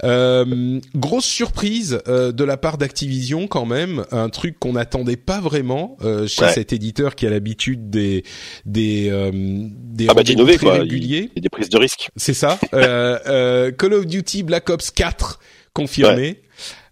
[0.04, 5.40] Euh, grosse surprise euh, de la part d'Activision quand même, un truc qu'on n'attendait pas
[5.40, 6.54] vraiment euh, chez ouais.
[6.54, 8.24] cet éditeur qui a l'habitude des
[8.66, 10.74] des euh, des ah bah, très quoi.
[10.74, 11.32] réguliers.
[11.36, 12.10] Des prises de risques.
[12.16, 12.58] C'est ça.
[12.74, 15.40] Euh, Call of Duty Black Ops 4
[15.74, 16.42] confirmé.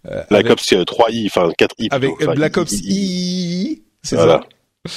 [0.04, 0.24] Ouais.
[0.28, 1.88] Black avec, Ops 3i, enfin 4i.
[1.90, 4.42] Avec Black Ops I, c'est voilà.
[4.42, 4.48] ça.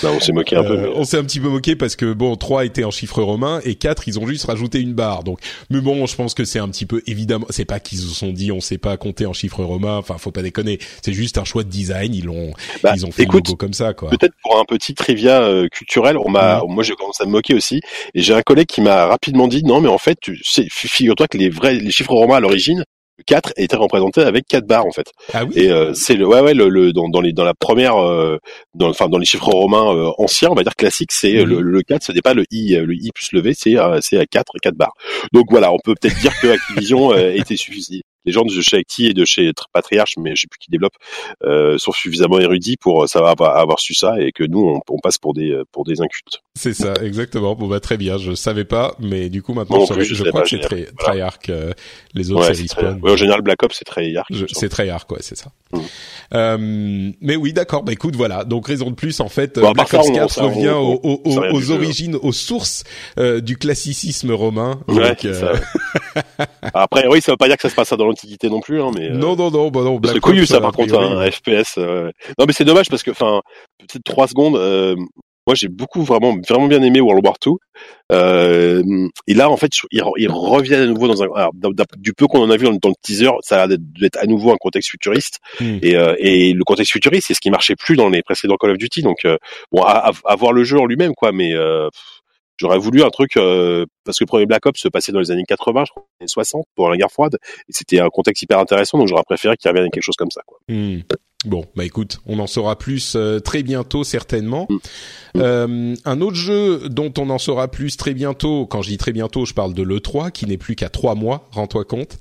[0.04, 0.78] Non, on s'est moqué un peu.
[0.78, 3.62] Euh, on s'est un petit peu moqué parce que bon, 3 était en chiffre romain
[3.64, 5.24] et 4 ils ont juste rajouté une barre.
[5.24, 7.46] Donc, mais bon, je pense que c'est un petit peu évidemment.
[7.50, 9.96] C'est pas qu'ils se sont dit on sait pas compter en chiffre romain.
[9.96, 10.80] Enfin, faut pas déconner.
[11.02, 12.14] C'est juste un choix de design.
[12.14, 12.52] Ils l'ont,
[12.84, 14.10] Bah, ils ont fait écoute, le logo comme ça, quoi.
[14.10, 17.54] Peut-être pour un petit trivia euh, culturel, on m'a, moi j'ai commencé à me moquer
[17.54, 17.80] aussi,
[18.14, 21.28] et j'ai un collègue qui m'a rapidement dit non mais en fait, tu sais, figure-toi
[21.30, 22.84] que les vrais, les chiffres romains à l'origine,
[23.26, 25.12] 4 était représenté avec 4 barres en fait.
[25.34, 25.52] Ah oui.
[25.56, 28.38] Et euh, c'est le ouais ouais le, le dans, dans les dans la première euh,
[28.76, 31.44] dans enfin dans les chiffres romains euh, anciens, on va dire classiques, c'est Mhm.
[31.46, 33.78] le, le 4, ce n'est pas le i euh, le i plus le v, c'est
[33.78, 34.94] euh, c'est à 4 et 4 barres.
[35.34, 38.00] Donc voilà, on peut peut-être dire que Activision euh, était suffisant.
[38.28, 40.94] Les gens de chez Acti et de chez Patriarche, mais je sais plus qui développe,
[41.44, 45.00] euh, sont suffisamment érudits pour savoir avoir, avoir su ça et que nous on, on
[45.00, 46.42] passe pour des pour des incultes.
[46.56, 47.56] C'est ça, exactement.
[47.56, 48.18] Bon bah très bien.
[48.18, 51.12] Je savais pas, mais du coup maintenant je, crois que c'est très Voilà.
[51.14, 51.50] Treyarch.
[51.50, 51.72] euh,
[52.14, 53.88] les autres Ouais, c'est très- ouais, en général Black Ops c'est.
[54.30, 55.52] Je- c'est très hard quoi, c'est ça.
[55.74, 55.82] Mhm.
[56.34, 56.58] Euh,
[57.22, 57.84] mais oui, d'accord.
[57.84, 58.44] Bah écoute, voilà.
[58.44, 60.70] Donc raison de plus, en fait, Bon, Black Ops ça, on- 4 ça, on- revient
[60.70, 61.22] on-
[61.54, 62.84] aux, jeu, origines, aux sources
[63.18, 64.82] euh, du classicisme romain.
[64.88, 65.54] Ouais, Donc, euh, ça.
[66.74, 68.92] Après, oui, ça veut pas dire que ça se passe dans l'Antiquité non plus, hein,
[68.96, 69.10] mais.
[69.10, 70.00] euh, non, non, non, bah non.
[70.04, 71.76] C'est Ops, ça a par contre un FPS.
[71.78, 72.12] euh.
[72.40, 73.42] Non mais c'est dommage parce que enfin
[73.80, 74.56] peut-être trois secondes.
[74.58, 74.96] euh,
[75.46, 77.54] moi j'ai beaucoup vraiment vraiment bien aimé World War II.
[78.12, 78.84] Euh,
[79.28, 81.52] et là en fait ils, ils reviennent à nouveau dans un alors,
[81.98, 84.26] du peu qu'on en a vu dans, dans le teaser ça a l'air d'être- à
[84.26, 85.78] nouveau un contexte futuriste Hmm.
[85.82, 88.72] et, euh, et le contexte futuriste c'est ce qui marchait plus dans les précédents Call
[88.72, 89.38] of Duty donc euh,
[89.72, 92.02] bon à, à- à voir le jeu en lui-même quoi mais euh, pff,
[92.58, 95.32] J'aurais voulu un truc euh, parce que le premier Black Ops se passait dans les
[95.32, 98.42] années 80, je crois, les années 60 pour la guerre froide, et c'était un contexte
[98.44, 100.42] hyper intéressant, donc j'aurais préféré qu'il revienne à quelque chose comme ça.
[100.46, 100.58] Quoi.
[100.68, 101.02] Hmm.
[101.46, 104.68] Bon, bah écoute, on en saura plus euh, très bientôt certainement.
[104.70, 104.78] Mm.
[105.38, 109.14] Euh, un autre jeu dont on en saura plus très bientôt, quand je dis très
[109.14, 112.18] bientôt, je parle de l'E3 qui n'est plus qu'à trois mois, rends-toi compte.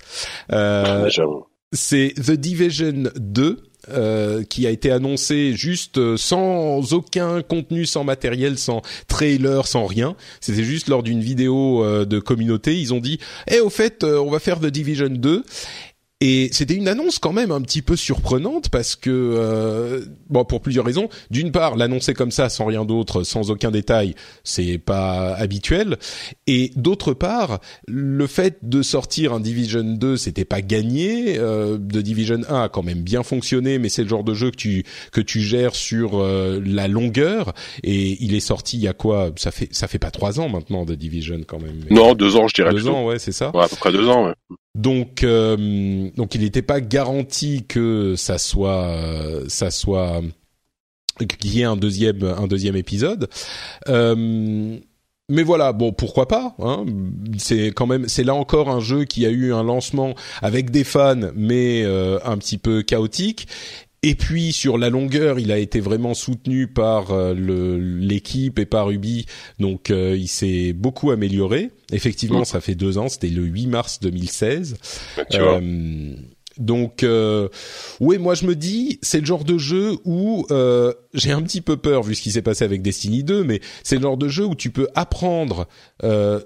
[0.53, 1.47] Euh, j'avoue.
[1.73, 8.05] c'est The Division 2 euh, qui a été annoncé juste euh, sans aucun contenu, sans
[8.05, 10.17] matériel, sans trailer, sans rien.
[10.41, 12.77] C'était juste lors d'une vidéo euh, de communauté.
[12.77, 13.19] Ils ont dit,
[13.51, 15.45] eh au fait, euh, on va faire The Division 2.
[16.23, 20.01] Et c'était une annonce quand même un petit peu surprenante parce que euh,
[20.31, 21.11] bon pour plusieurs raisons.
[21.31, 25.99] D'une part, l'annoncer comme ça sans rien d'autre, sans aucun détail, c'est pas habituel.
[26.47, 31.39] Et d'autre part, le fait de sortir un Division 2, c'était pas gagné.
[31.39, 34.51] Euh, de Division 1 a quand même bien fonctionné, mais c'est le genre de jeu
[34.51, 37.53] que tu que tu gères sur euh, la longueur.
[37.83, 39.33] Et il est sorti il y a quoi?
[39.37, 41.85] Ça fait ça fait pas trois ans maintenant de Division quand même.
[41.91, 42.71] Non, deux ans, je dirais.
[42.71, 42.95] deux plutôt.
[42.95, 43.55] ans, ouais, c'est ça.
[43.55, 44.29] Ouais, à peu près deux ans.
[44.29, 44.57] Ouais.
[44.77, 48.95] Donc, euh, donc il n'était pas garanti que ça soit,
[49.49, 50.21] ça soit
[51.25, 53.29] qu'il y ait un deuxième, un deuxième épisode.
[53.89, 54.79] Euh,
[55.29, 56.85] mais voilà, bon, pourquoi pas hein
[57.37, 60.85] C'est quand même, c'est là encore un jeu qui a eu un lancement avec des
[60.85, 63.49] fans, mais euh, un petit peu chaotique.
[64.03, 68.91] Et puis sur la longueur, il a été vraiment soutenu par euh, l'équipe et par
[68.91, 69.27] Ubi,
[69.59, 71.71] donc euh, il s'est beaucoup amélioré.
[71.93, 72.45] Effectivement, Mm.
[72.45, 74.77] ça fait deux ans, c'était le 8 mars 2016.
[75.31, 75.61] Tu vois.
[75.61, 76.15] Euh,
[76.59, 77.49] donc, euh,
[78.01, 81.61] ouais, moi je me dis, c'est le genre de jeu où euh, j'ai un petit
[81.61, 84.29] peu peur vu ce qui s'est passé avec Destiny 2, mais c'est le genre de
[84.29, 85.67] jeu où tu peux apprendre
[86.03, 86.41] euh,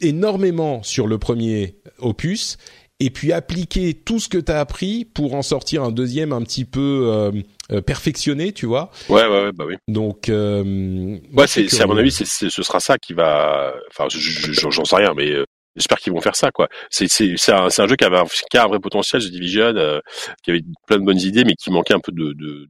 [0.00, 2.56] énormément sur le premier opus
[3.00, 6.42] et puis appliquer tout ce que tu as appris pour en sortir un deuxième un
[6.42, 7.30] petit peu euh,
[7.70, 8.90] euh, perfectionné, tu vois.
[9.08, 9.76] Ouais, ouais, ouais, bah oui.
[9.88, 13.74] Donc, euh, Ouais, c'est, à mon avis, c'est, c'est- ce sera ça qui va.
[13.90, 15.44] Enfin, je- je- je- j'en sais rien, mais euh,
[15.76, 16.68] j'espère qu'ils vont faire ça, quoi.
[16.90, 17.06] C'est,
[17.52, 20.00] un, un jeu qui avait un, qui a un vrai potentiel, The Division, euh,
[20.42, 22.68] qui avait plein de bonnes idées, mais qui manquait un peu de, de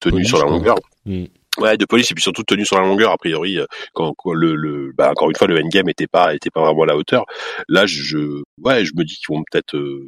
[0.00, 0.76] tenue sur la longueur.
[1.04, 1.24] Mm.
[1.58, 3.10] Ouais, de police et puis surtout de tenue sur la longueur.
[3.10, 6.34] A priori, euh, quand, quand le, le, bah, encore une fois, le endgame était pas,
[6.34, 7.24] était pas vraiment à la hauteur.
[7.68, 10.06] Là, je, ouais, je me dis qu'ils vont peut-être, euh,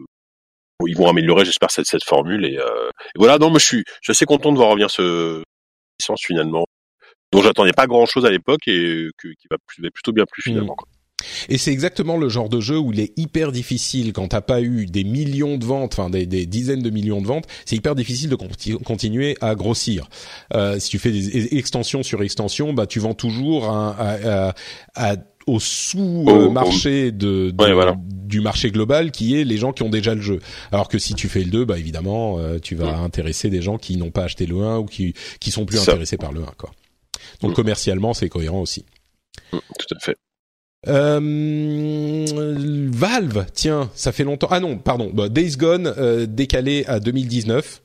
[0.86, 3.38] ils vont améliorer, j'espère cette, cette formule et, euh, et voilà.
[3.38, 5.42] Non, moi, je suis, je suis assez content de voir revenir ce
[6.00, 6.64] licence finalement,
[7.32, 9.56] dont j'attendais pas grand chose à l'époque et que, qui va,
[9.92, 10.74] plutôt bien plus finalement.
[10.76, 10.88] quoi.
[11.48, 14.60] Et c'est exactement le genre de jeu où il est hyper difficile quand t'as pas
[14.62, 17.94] eu des millions de ventes, enfin des, des dizaines de millions de ventes, c'est hyper
[17.94, 20.08] difficile de conti- continuer à grossir.
[20.54, 24.54] Euh, si tu fais des extensions sur extensions, bah tu vends toujours à, à-
[24.94, 25.16] à-
[25.48, 27.96] au sous Au- euh, au- marché de, de- Ouais, voilà.
[27.98, 30.38] du marché global qui est les gens qui ont déjà le jeu.
[30.70, 33.76] Alors que si tu fais le 2, bah évidemment, euh, tu vas intéresser des gens
[33.76, 35.90] qui n'ont pas acheté le 1 ou qui qui sont plus Ça.
[35.92, 36.70] intéressés par le 1 quoi.
[37.40, 37.54] Donc Mm.
[37.54, 38.84] commercialement, c'est cohérent aussi.
[39.52, 40.16] Mm, Tout à fait.
[40.88, 42.26] Euh,
[42.92, 44.48] Valve, tiens, ça fait longtemps.
[44.50, 45.10] Ah non, pardon.
[45.12, 47.82] Bah, Days Gone euh, décalé à 2019.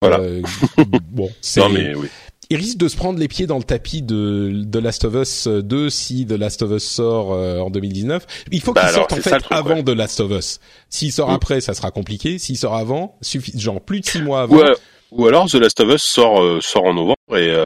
[0.00, 0.20] Voilà.
[0.20, 0.42] Euh,
[1.10, 1.60] bon, c'est.
[1.60, 2.08] Non mais oui.
[2.50, 5.46] Il risque de se prendre les pieds dans le tapis de The Last of Us
[5.48, 8.26] 2 si The Last of Us sort euh, en 2019.
[8.50, 9.82] Il faut Bah qu'il sorte en fait truc, avant ouais.
[9.84, 10.58] The Last of Us.
[10.88, 11.34] S'il sort Mm.
[11.34, 12.38] après, ça sera compliqué.
[12.38, 14.56] S'il sort avant, suffi- genre plus de six mois avant.
[14.56, 14.72] Ouais.
[15.12, 17.62] Ou alors The Last of Us sort, euh, sort en novembre et,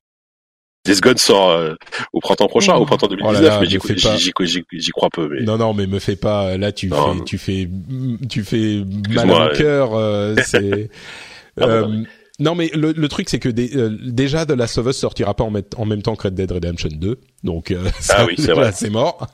[0.86, 1.74] euh, Days Gone sort euh,
[2.12, 5.28] au printemps prochain, au printemps 2019, Oh mais j'y, crois peu.
[5.28, 5.42] Mais...
[5.42, 6.56] Non, non, mais me fais pas.
[6.56, 7.14] Là, tu Non.
[7.14, 7.68] fais, tu fais,
[8.28, 9.94] tu fais mal au cœur.
[9.94, 10.90] euh, c'est.
[11.56, 12.04] Pardon, Euh, pardon.
[12.42, 15.34] Non, mais le, le truc, c'est que dé- euh, déjà, The Last of Us sortira
[15.34, 18.34] pas en, met- en même temps que Red Dead Redemption 2, donc euh, ça, oui,
[18.36, 18.72] c'est vrai.
[18.74, 19.26] c'est mort.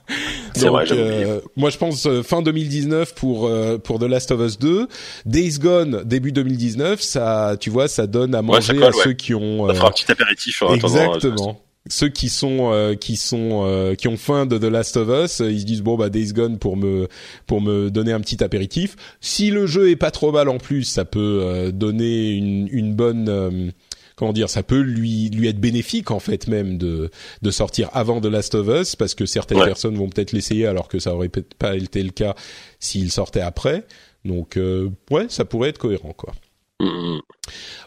[0.61, 4.41] Donc, vrai, euh, moi, je pense euh, fin 2019 pour euh, pour The Last of
[4.41, 4.89] Us 2,
[5.27, 7.01] Days Gone début 2019.
[7.01, 9.03] Ça, tu vois, ça donne à manger ça colle, à ouais.
[9.05, 9.63] ceux qui ont.
[9.63, 11.61] On euh, fera un petit apéritif euh, Exactement.
[11.91, 15.41] Ceux qui sont euh, qui sont euh, qui ont faim de The Last of Us,
[15.41, 17.09] euh, ils se disent bon bah Days Gone pour me
[17.47, 18.97] pour me donner un petit apéritif.
[19.21, 22.95] Si le jeu est pas trop mal en plus, ça peut euh, donner une une
[22.95, 23.71] bonne euh,
[24.17, 27.11] comment dire, ça peut lui lui être bénéfique en fait même de
[27.43, 29.65] de sortir avant The Last of Us parce que certaines Ouais.
[29.67, 32.35] personnes vont peut-être l'essayer alors que ça aurait peut-être pas été le cas
[32.81, 33.87] s'il sortait après.
[34.25, 36.33] Donc euh, ouais, ça pourrait être cohérent quoi.
[36.81, 37.21] Mm, mm.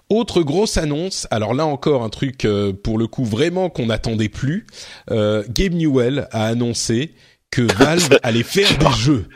[0.10, 4.30] Autre grosse annonce, alors là encore un truc euh, pour le coup vraiment qu'on n'attendait
[4.30, 4.68] plus.
[5.10, 7.16] Euh, Gabe Newell a annoncé
[7.50, 9.30] que Valve allait faire des jeux.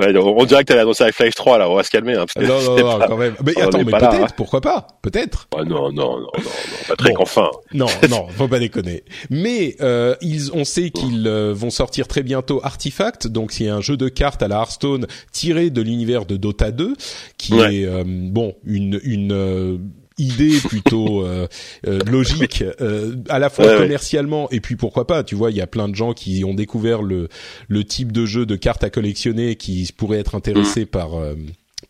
[0.00, 2.14] Ouais, on on dirait que t'allais annoncer Half-Life 3 là, on va se calmer.
[2.14, 3.34] Hein, parce que Non, non, non, pas- quand même.
[3.44, 4.26] Mais attends, mais peut-être, hein.
[4.36, 5.46] pourquoi pas Peut-être.
[5.56, 6.40] Ah, non, non, non, non, non,
[6.88, 7.22] Patrick, Bon.
[7.22, 7.48] enfin.
[7.72, 9.04] Non, non, faut pas déconner.
[9.30, 13.80] Mais euh, ils, on sait qu'ils euh, vont sortir très bientôt Artifact, donc c'est un
[13.80, 16.94] jeu de cartes à la Hearthstone tiré de l'univers de Dota 2,
[17.38, 17.76] qui Ouais.
[17.76, 19.78] est euh, bon une une euh,
[20.18, 21.48] idée plutôt euh,
[21.86, 25.56] euh, logique euh, à la fois Ouais, commercialement et puis pourquoi pas tu vois il
[25.56, 27.28] y a plein de gens qui ont découvert le
[27.68, 31.34] le type de jeu de cartes à collectionner qui pourraient être intéressés par euh,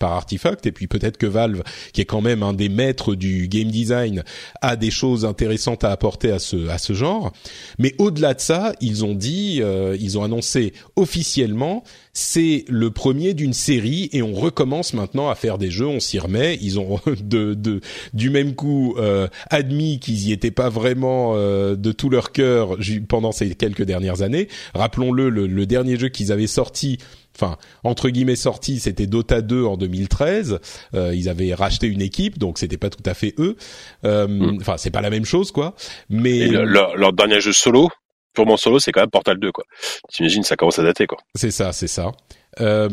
[0.05, 1.63] par Artifact et puis peut-être que Valve
[1.95, 4.23] qui est quand même un des maîtres du game design
[4.61, 7.33] a des choses intéressantes à apporter à ce à ce genre.
[7.79, 13.33] Mais au-delà de ça ils ont dit euh, ils ont annoncé officiellement c'est le premier
[13.33, 16.59] d'une série et on recommence maintenant à faire des jeux on s'y remet.
[16.61, 17.81] Ils ont de, de
[18.13, 22.77] du même coup euh, admis qu'ils y étaient pas vraiment euh, de tout leur cœur
[23.09, 24.49] pendant ces quelques dernières années.
[24.75, 26.99] Rappelons-le le, le dernier jeu qu'ils avaient sorti
[27.37, 30.59] enfin entre guillemets sorti, c'était Dota 2 en 2013.
[30.95, 33.57] Euh, ils avaient racheté une équipe, donc c'était pas tout à fait eux.
[34.05, 34.59] Euh, Mm.
[34.61, 35.75] Enfin, c'est pas la même chose, quoi.
[36.09, 37.89] Mais Et le- leur, leur dernier jeu solo,
[38.35, 39.65] purement solo, c'est quand même Portal 2, quoi.
[40.13, 41.19] T'imagines, ça commence à dater, quoi.
[41.35, 42.13] c'est ça, c'est ça.
[42.61, 42.89] Euh,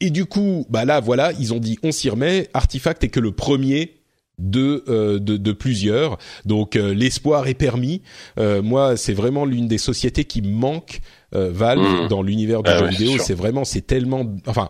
[0.00, 2.48] et du coup, bah là, voilà, ils ont dit on s'y remet.
[2.54, 4.01] Artifact est que le premier
[4.42, 6.18] de euh, de, de plusieurs.
[6.44, 8.02] Donc euh, l'espoir est permis.
[8.38, 11.00] Euh, moi, c'est vraiment l'une des sociétés qui manque
[11.34, 12.08] euh, Valve Mhm.
[12.08, 13.12] dans l'univers du Ah jeu ouais, vidéo.
[13.18, 14.68] C'est vraiment, c'est tellement, enfin.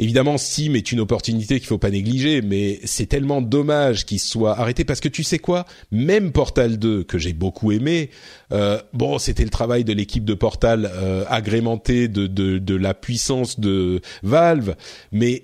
[0.00, 4.56] Évidemment, Steam est une opportunité qu'il faut pas négliger, mais c'est tellement dommage qu'il soit
[4.56, 8.10] arrêté parce que tu sais quoi, même Portal 2 que j'ai beaucoup aimé,
[8.52, 12.94] euh, bon, c'était le travail de l'équipe de Portal euh, agrémenté de, de de la
[12.94, 14.76] puissance de Valve,
[15.10, 15.42] mais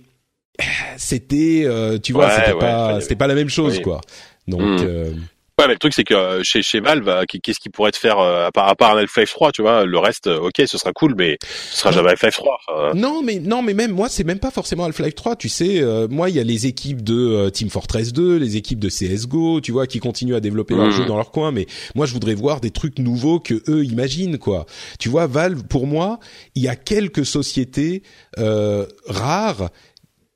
[0.97, 3.83] c'était, euh, tu vois, Ouais, c'était ouais, pas, c'était pas la même chose, Oui.
[3.83, 4.01] quoi.
[4.49, 4.79] Donc, Mhm.
[4.87, 5.11] euh,
[5.57, 7.97] Ouais, mais le truc, c'est que euh, chez, chez Valve, euh, qu'est-ce qu'ils pourraient te
[7.97, 10.55] faire, euh, à part, à part un Half-Life 3, tu vois, le reste, euh, ok,
[10.67, 11.39] ce sera cool, mais
[11.71, 12.59] ce sera jamais Half-Life 3.
[12.77, 12.93] euh.
[12.95, 15.37] Non, mais non, mais même moi, c'est même pas forcément Half-Life 3.
[15.37, 18.57] Tu sais, euh, moi, il y a les équipes de euh, Team Fortress 2, les
[18.57, 20.91] équipes de CS:GO, tu vois, qui continuent à développer leur Mhm.
[20.93, 21.53] jeu dans leur coin.
[21.53, 24.67] Mais moi, je voudrais voir des trucs nouveaux que eux imaginent, quoi.
[24.99, 26.19] Tu vois, Valve, pour moi,
[26.57, 28.03] il y a quelques sociétés
[28.39, 29.71] euh, rares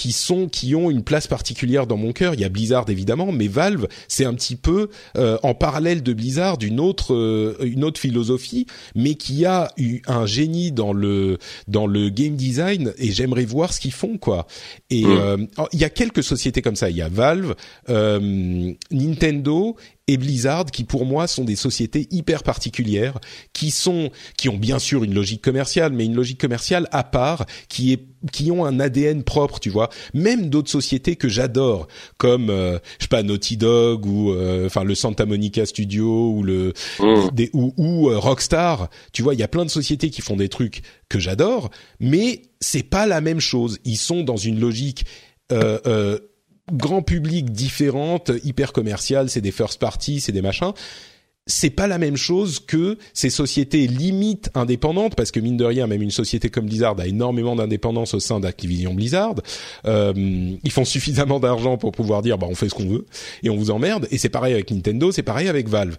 [0.00, 2.32] qui sont qui ont une place particulière dans mon cœur.
[2.32, 4.88] Il y a Blizzard évidemment, mais Valve c'est un petit peu
[5.18, 10.00] euh, en parallèle de Blizzard une autre euh, une autre philosophie, mais qui a eu
[10.06, 11.36] un génie dans le
[11.68, 14.46] dans le game design et j'aimerais voir ce qu'ils font quoi.
[14.88, 15.18] Et Mm.
[15.18, 15.36] euh,
[15.74, 16.88] il y a quelques sociétés comme ça.
[16.88, 17.54] Il y a Valve,
[17.90, 19.76] euh, Nintendo
[20.08, 23.18] et Blizzard qui pour moi sont des sociétés hyper particulières
[23.52, 27.44] qui sont qui ont bien sûr une logique commerciale mais une logique commerciale à part
[27.68, 28.00] qui est
[28.32, 31.88] qui ont un ADN propre tu vois même d'autres sociétés que j'adore
[32.18, 36.42] comme euh, je sais pas Naughty Dog ou euh, enfin le Santa Monica Studio ou
[36.42, 37.30] le Mm.
[37.32, 40.36] des, ou, ou euh, Rockstar tu vois il y a plein de sociétés qui font
[40.36, 45.04] des trucs que j'adore mais c'est pas la même chose ils sont dans une logique
[45.52, 46.18] euh, euh,
[46.72, 50.72] grand public différente, hyper commerciale, c'est des first party, c'est des machins.
[51.50, 55.86] C'est pas la même chose que ces sociétés limites indépendantes, parce que mine de rien,
[55.86, 59.34] même une société comme Blizzard a énormément d'indépendance au sein d'Activision Blizzard.
[59.86, 60.12] Euh,
[60.62, 63.06] ils font suffisamment d'argent pour pouvoir dire, bah on fait ce qu'on veut
[63.42, 64.06] et on vous emmerde.
[64.10, 65.96] Et c'est pareil avec Nintendo, c'est pareil avec Valve.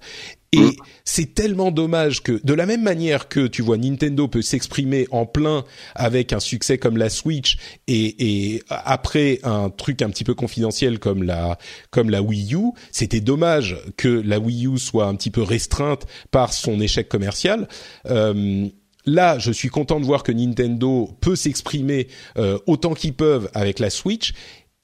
[0.53, 0.71] Et Mm.
[1.05, 5.25] c'est tellement dommage que, de la même manière que tu vois Nintendo peut s'exprimer en
[5.25, 5.63] plein
[5.95, 10.99] avec un succès comme la Switch et, et après un truc un petit peu confidentiel
[10.99, 11.57] comme la
[11.89, 16.05] comme la Wii U, c'était dommage que la Wii U soit un petit peu restreinte
[16.31, 17.69] par son échec commercial.
[18.09, 18.67] Euh,
[19.07, 23.79] Là, je suis content de voir que Nintendo peut s'exprimer euh, autant qu'ils peuvent avec
[23.79, 24.33] la Switch.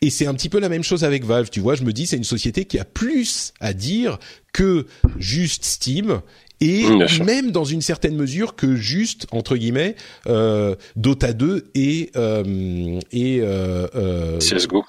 [0.01, 1.75] Et c'est un petit peu la même chose avec Valve, tu vois.
[1.75, 4.19] Je me dis, c'est une société qui a plus à dire
[4.53, 4.85] que
[5.17, 6.21] juste Steam
[6.59, 9.95] et Mmh, même dans une certaine mesure que juste entre guillemets
[10.25, 14.83] euh, Dota 2 et euh, et euh, euh, CS:GO.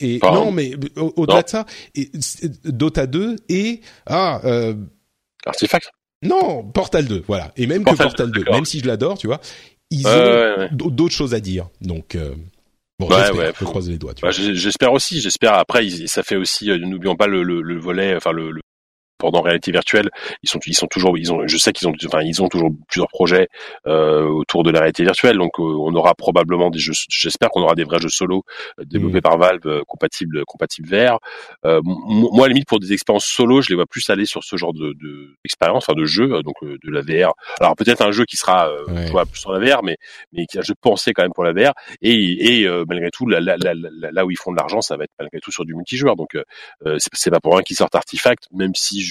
[0.00, 0.46] et Pardon.
[0.46, 2.10] non mais au- au-delà de ça et,
[2.64, 4.72] Dota 2 et ah euh,
[5.44, 5.90] Artifact.
[6.22, 8.54] non Portal 2 voilà et même Portal que Portal 2 d'accord.
[8.54, 9.42] même si je l'adore tu vois
[9.90, 10.68] ils ont ouais, ouais.
[10.72, 12.34] d- d'autres choses à dire donc euh,
[13.00, 15.20] bon Ouais, j'espère ouais, je faut- croise les doigts Bah, j'espère aussi.
[15.20, 15.54] J'espère.
[15.54, 16.70] Après, ça fait aussi.
[16.70, 18.14] euh, N'oublions pas le, le, le volet.
[18.16, 18.60] Enfin, le, le
[19.20, 20.10] pendant réalité virtuelle,
[20.42, 22.70] ils sont ils sont toujours ils ont je sais qu'ils ont enfin ils ont toujours
[22.88, 23.48] plusieurs projets
[23.86, 27.62] euh, autour de la réalité virtuelle donc euh, on aura probablement des jeux j'espère qu'on
[27.62, 28.42] aura des vrais jeux solo
[28.80, 29.28] euh, développés Mm.
[29.28, 31.18] par Valve euh, compatibles compatibles VR
[31.66, 34.42] euh, moi à la limite pour des expériences solo je les vois plus aller sur
[34.42, 37.32] ce genre de de- d'expérience enfin de jeu donc euh, de la VR.
[37.60, 39.06] Alors peut-être un jeu qui sera euh, Ouais.
[39.08, 39.96] jouable sur la VR mais
[40.32, 41.72] mais qui est un jeu pensé quand même pour la VR.
[42.02, 44.80] Et et euh, malgré tout là, là, là, là, là où ils font de l'argent
[44.80, 46.16] ça va être malgré tout sur du multijoueur.
[46.16, 46.36] Donc
[47.14, 49.09] c'est pas pour rien qu'ils sortent Artifact même si je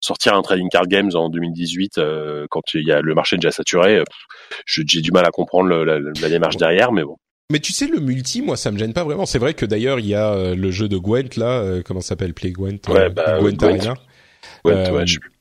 [0.00, 3.50] sortir un trading card games en 2018 euh, quand il y a le marché déjà
[3.50, 4.04] saturé euh,
[4.66, 7.16] j'ai du mal à comprendre le- la, la démarche derrière mais bon
[7.50, 9.24] Mais tu sais, le multi, moi, ça me gêne pas vraiment.
[9.24, 12.34] C'est vrai que d'ailleurs, il y a euh, le jeu de Gwent là, comment s'appelle,
[12.34, 13.64] Play Gwent, Ouais, bah, Gwent Gwent.
[13.80, 13.94] Arena,
[14.64, 15.32] ouais, ouais, je sais plus.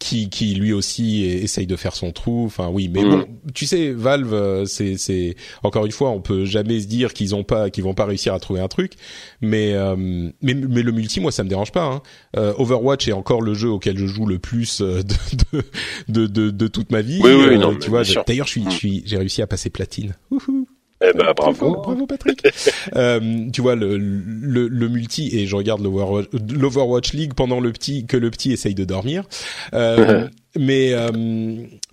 [0.00, 2.44] Qui, qui lui aussi essaye de faire son trou.
[2.46, 3.10] Enfin, oui, mais Mm.
[3.10, 7.12] bon, tu sais, Valve, euh, c'est, c'est encore une fois, on peut jamais se dire
[7.12, 8.94] qu'ils ont pas, qu'ils vont pas réussir à trouver un truc.
[9.42, 9.94] Mais, euh,
[10.42, 11.84] mais, mais le multi, moi, ça me dérange pas.
[11.84, 12.02] Hein.
[12.36, 15.14] Euh, Overwatch est encore le jeu auquel je joue le plus euh, de,
[15.52, 15.62] de,
[16.08, 17.20] de, de, de toute ma vie.
[17.22, 18.02] Oui, oui, Euh, non, tu vois.
[18.26, 18.70] D'ailleurs, je suis, Mm.
[18.70, 20.14] je suis, j'ai réussi à passer platine.
[20.30, 20.66] Wouhou.
[21.02, 22.42] Eh ben bravo Bravo Patrick.
[22.96, 28.06] euh, tu vois le, le, le multi et je regarde l'Overwatch, League pendant le petit
[28.06, 29.24] que le petit essaye de dormir.
[29.72, 30.28] Euh,
[30.58, 31.10] mais euh,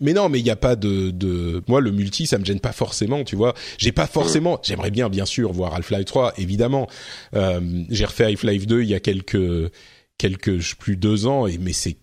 [0.02, 2.60] mais non, mais il y a pas de de moi le multi ça me gêne
[2.60, 3.54] pas forcément, tu vois.
[3.78, 6.88] J'ai pas forcément, j'aimerais bien bien sûr voir Half-Life 3 évidemment.
[7.36, 9.72] Euh, j'ai refait Half-Life 2 il y a quelques
[10.18, 11.96] quelques plus deux ans et mais c'est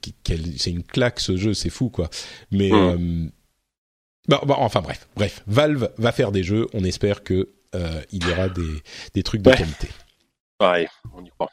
[0.57, 2.09] c'est une claque ce jeu, c'est fou quoi.
[2.51, 3.31] Mais Mm.
[4.29, 6.67] Bon, bon, enfin bref, bref, Valve va faire des jeux.
[6.73, 8.63] On espère que euh, il y aura des
[9.15, 9.57] des trucs de Ouais.
[9.57, 9.89] qualité.
[10.59, 11.51] pareil on y croit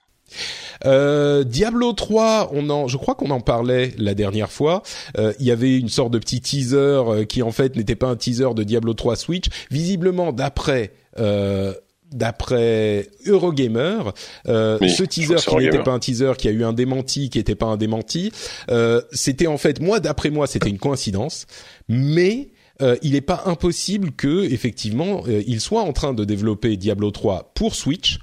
[0.86, 4.82] Euh, Diablo 3, on en, je crois qu'on en parlait la dernière fois.
[5.18, 8.08] Euh, il y avait une sorte de petit teaser euh, qui en fait n'était pas
[8.08, 9.48] un teaser de Diablo 3 Switch.
[9.70, 11.74] Visiblement, d'après euh,
[12.12, 14.00] d'après Eurogamer,
[14.48, 17.38] euh, Oui, ce teaser qui n'était pas un teaser, qui a eu un démenti, qui
[17.38, 18.32] n'était pas un démenti,
[18.70, 21.46] euh, c'était en fait, moi d'après moi, c'était une coïncidence,
[21.88, 22.50] mais
[22.82, 27.12] euh, il n'est pas impossible que effectivement euh, il soit en train de développer Diablo
[27.12, 28.20] 3 pour Switch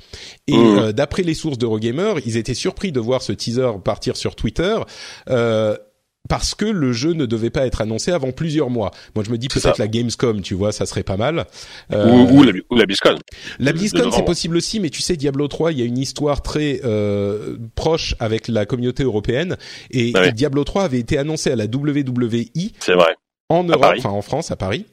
[0.47, 0.79] et Mhm.
[0.79, 4.77] euh, d'après les sources d'Eurogamer, ils étaient surpris de voir ce teaser partir sur Twitter.
[5.31, 5.77] Euh,
[6.29, 8.91] parce que le jeu ne devait pas être annoncé avant plusieurs mois.
[9.15, 11.47] Moi, je me dis peut-être la Gamescom, tu vois, ça serait pas mal.
[11.91, 13.17] Euh, ou, ou la ou la BlizzCon
[13.59, 16.43] la BlizzCon, c'est possible aussi, mais tu sais, Diablo 3, il y a une histoire
[16.43, 19.57] très euh, proche avec la communauté européenne.
[19.91, 20.33] Et Ah ouais.
[20.33, 23.15] Diablo 3 avait été annoncé à la WWI c'est vrai
[23.49, 24.86] en Europe, enfin en France, à Paris.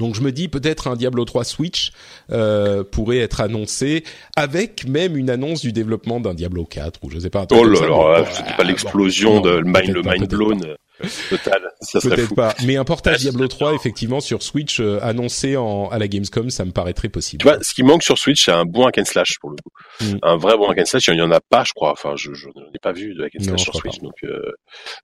[0.00, 1.90] Donc je me dis peut-être un Diablo 3 Switch
[2.30, 4.04] euh, pourrait être annoncé
[4.36, 7.46] avec même une annonce du développement d'un Diablo 4 ou je sais pas.
[7.50, 7.80] Oh là
[8.20, 12.14] là c'était pas bon, l'explosion de le mind le mind blown euh, total ça serait
[12.16, 13.76] Peut-être pas, mais un portage Diablo c'est 3 bien.
[13.80, 17.40] effectivement sur Switch euh, annoncé en, à la Gamescom, ça me paraît très possible.
[17.42, 19.56] tu vois ce qui manque sur Switch c'est un bon hack and slash pour le
[19.56, 20.18] coup Mm.
[20.22, 22.32] un vrai bon hack and slash il y en a pas je crois enfin je
[22.34, 24.52] je n'en ai pas vu de hack and slash sur Switch donc euh,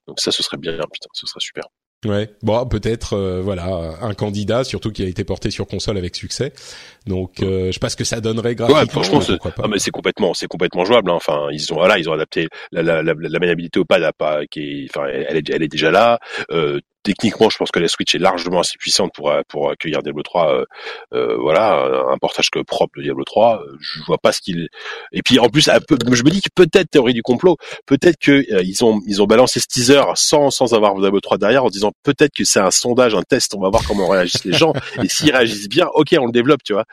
[0.06, 1.64] donc ça ce serait bien putain ce serait super
[2.04, 6.14] Ouais, bon, peut-être, euh, voilà, un candidat, surtout qui a été porté sur console avec
[6.14, 6.52] succès.
[7.06, 8.80] Donc, euh, je sais pas ce que ça donnerait graphiquement.
[8.82, 11.10] Ouais, franchement, c'est, ah, mais c'est complètement, c'est complètement jouable.
[11.10, 11.14] hein.
[11.14, 14.12] Enfin, ils ont, voilà, ils ont adapté la, la, la, la maniabilité au pad, a
[14.12, 16.18] pas, qui est, enfin, elle est, elle est déjà là.
[16.50, 20.22] Euh, techniquement, je pense que la Switch est largement assez puissante pour pour accueillir Diablo
[20.22, 20.54] 3.
[20.54, 20.64] Euh,
[21.12, 23.60] euh, voilà, un portage que propre de Diablo 3.
[23.62, 24.68] euh, Je vois pas ce qu'il.
[25.12, 28.62] Et puis en plus, je me dis que peut-être théorie du complot, peut-être que euh,
[28.62, 31.92] ils ont ils ont balancé ce teaser sans sans avoir Diablo 3 derrière, en disant
[32.04, 33.54] peut-être que c'est un sondage, un test.
[33.54, 34.72] On va voir comment réagissent les gens.
[35.02, 36.86] et s'ils réagissent bien, ok, on le développe, tu vois.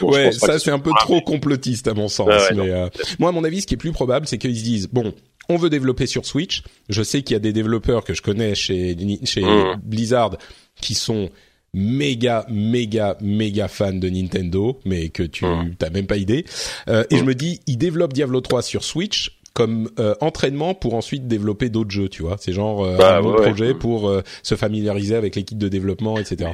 [0.00, 2.26] Bon, ouais, ça c'est un peu trop complotiste à mon sens.
[2.28, 2.88] Ouais, ouais, mais euh,
[3.18, 5.12] moi, à mon avis, ce qui est plus probable, c'est qu'ils se disent bon.
[5.50, 6.62] On veut développer sur Switch.
[6.88, 9.78] Je sais qu'il y a des développeurs que je connais chez chez Mm.
[9.84, 10.38] Blizzard
[10.80, 11.28] qui sont
[11.74, 15.74] méga méga méga fans de Nintendo, mais que tu Mm.
[15.78, 16.46] t'as même pas idée.
[16.88, 20.94] Euh, et je me dis, ils développent Diablo 3 sur Switch comme euh, entraînement pour
[20.94, 22.36] ensuite développer d'autres jeux, tu vois.
[22.40, 23.46] C'est genre euh, Bah, un bon ouais, ouais.
[23.48, 26.52] projet pour euh, se familiariser avec l'équipe de développement, etc.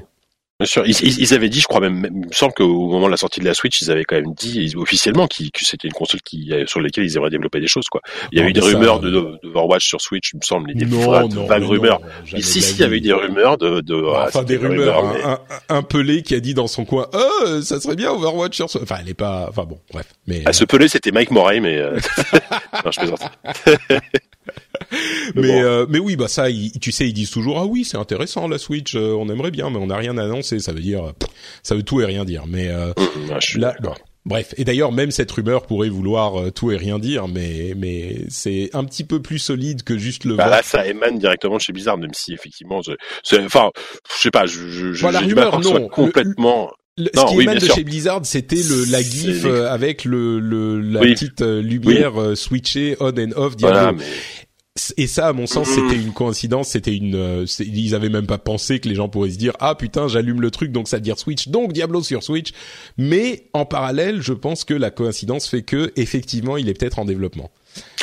[0.60, 3.10] Bien sûr, ils, ils, avaient dit, je crois même, il me semble qu'au moment de
[3.10, 6.20] la sortie de la Switch, ils avaient quand même dit officiellement que c'était une console
[6.20, 8.02] qui, sur laquelle ils aimeraient développer des choses, quoi.
[8.30, 10.84] Il y a eu des rumeurs de, de, Overwatch sur Switch, il me semble, des
[10.84, 12.02] non, non, vagues rumeurs.
[12.34, 15.38] Ici, si, il y avait eu des rumeurs de, de enfin des rumeurs, un,
[15.70, 18.96] un, pelé qui a dit dans son coin, oh, ça serait bien Overwatch sur, enfin,
[19.00, 20.06] elle est pas, enfin bon, bref.
[20.26, 21.98] Mais ah, ce pelé, c'était Mike Moray, mais euh...
[22.84, 23.22] non, je plaisante.
[25.34, 26.46] mais euh, mais oui bah ça
[26.80, 29.70] tu sais ils disent toujours ah oui c'est intéressant la Switch euh, on aimerait bien
[29.70, 30.58] mais on n'a rien annoncé.
[30.58, 31.12] Ça veut dire
[31.62, 32.44] ça veut tout et rien dire.
[32.46, 33.76] Mais euh, mmh, là
[34.24, 34.54] bref.
[34.56, 38.84] Et d'ailleurs même cette rumeur pourrait vouloir tout et rien dire mais mais c'est un
[38.84, 41.98] petit peu plus solide que juste le bah là ça émane directement de chez Blizzard
[41.98, 42.80] même si effectivement
[43.44, 43.70] enfin
[44.14, 45.88] je sais pas je je, la rumeur non.
[45.88, 51.00] complètement ce qui émane de chez Blizzard, c'était le la gif avec le, le la
[51.00, 53.54] petite lumière switchée on and off.
[53.58, 54.04] Voilà, mais
[54.96, 56.68] et ça, à mon sens, c'était une coïncidence.
[56.68, 57.16] C'était une.
[57.16, 60.40] Euh, ils avaient même pas pensé que les gens pourraient se dire ah putain, j'allume
[60.40, 62.52] le truc, donc ça veut dire Switch, donc Diablo sur Switch.
[62.96, 67.04] Mais en parallèle, je pense que la coïncidence fait que effectivement, il est peut-être en
[67.04, 67.50] développement.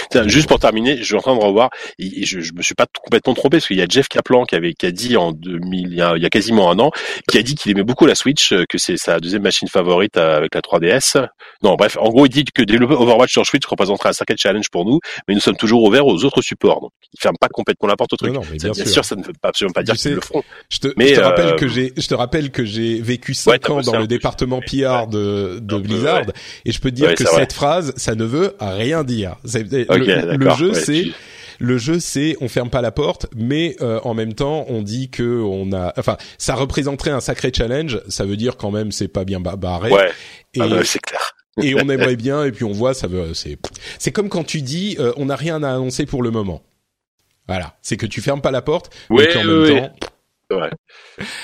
[0.09, 2.75] Tiens, juste pour terminer, je suis en train de revoir, et je, je me suis
[2.75, 5.31] pas complètement trompé, parce qu'il y a Jeff Kaplan qui avait qui a dit en
[5.31, 6.91] 2000, il y a, quasiment un an,
[7.29, 10.17] qui a dit qu'il aimait beaucoup la Switch, euh, que c'est sa deuxième machine favorite
[10.17, 11.27] euh, avec la 3DS.
[11.63, 14.69] Non, bref, en gros, il dit que développer Overwatch sur Switch représenterait un sacré challenge
[14.69, 16.81] pour nous, mais nous sommes toujours ouverts aux autres supports.
[16.81, 18.33] Donc, il ferme pas complètement la porte au truc.
[18.33, 19.05] Non, mais bien, sûr.
[19.05, 20.43] ça ne veut absolument pas dire qu'ils le feront.
[20.69, 23.33] Je te, mais je te rappelle euh, que j'ai, je te rappelle que j'ai vécu
[23.33, 26.23] cinq ans dans le département PR de, de Blizzard,
[26.65, 29.37] et je peux te dire que cette phrase, ça ne veut rien dire.
[29.97, 31.07] Le jeu, c'est
[31.59, 35.09] le jeu c'est on ferme pas la porte mais euh, en même temps on dit
[35.09, 38.01] que on a enfin ça représenterait un sacré challenge.
[38.07, 39.91] Ça veut dire quand même c'est pas bien barré.
[39.91, 40.11] Ouais.
[40.53, 41.35] Et, ah c'est clair.
[41.61, 43.57] et on aimerait bien et puis on voit ça veut c'est
[43.99, 46.63] c'est comme quand tu dis euh, on n'a rien à annoncer pour le moment.
[47.47, 47.75] Voilà.
[47.81, 49.95] C'est que tu fermes pas la porte mais qu'en même temps
[50.49, 50.69] c'est vrai.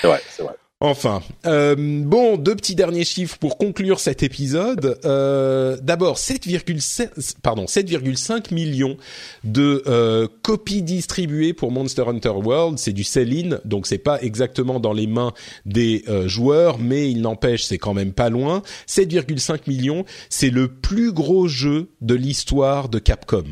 [0.00, 4.98] C'est vrai c'est vrai Enfin, euh, bon, deux petits derniers chiffres pour conclure cet épisode.
[5.06, 8.98] Euh, D'abord, 7,5 pardon 7,5 millions
[9.44, 12.78] de euh, copies distribuées pour Monster Hunter World.
[12.78, 15.32] C'est du sell-in, donc c'est pas exactement dans les mains
[15.64, 18.62] des joueurs, mais il n'empêche, c'est quand même pas loin.
[18.86, 23.44] 7,5 millions, c'est le plus gros jeu de l'histoire de Capcom.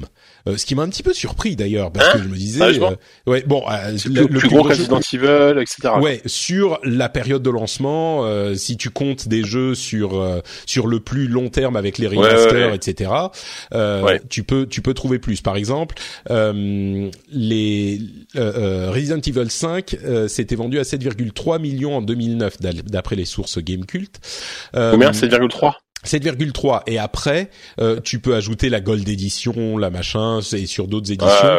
[0.48, 2.62] Euh, ce qui m'a un petit peu surpris d'ailleurs parce que hein je me disais,
[2.62, 5.94] euh, ouais, bon, euh, le, plus, gros Resident Evil, etc.
[6.00, 11.28] Ouais, sur la période de lancement, si tu comptes des jeux sur sur le plus
[11.28, 13.10] long terme avec les remasters, etc.
[14.28, 15.40] Tu peux tu peux trouver plus.
[15.40, 15.94] Par exemple,
[16.28, 18.00] les
[18.34, 19.96] Resident Evil 5
[20.28, 24.20] s'était vendu à 7,3 millions en 2009 d'après les sources Gamecult.
[24.72, 25.12] Combien?
[25.12, 25.74] 7,3
[26.04, 27.48] 7,3 et après
[27.80, 31.58] euh, tu peux ajouter la Gold Edition, la machin et sur d'autres éditions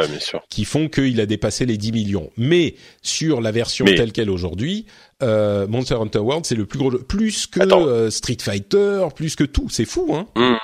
[0.49, 2.29] qui font qu'il a dépassé les 10 millions.
[2.37, 4.85] Mais sur la version telle qu'elle aujourd'hui,
[5.21, 9.35] euh, Monster Hunter World c'est le plus gros jeu, plus que euh, Street Fighter, plus
[9.35, 10.27] que tout, c'est fou hein.
[10.35, 10.57] Mmh.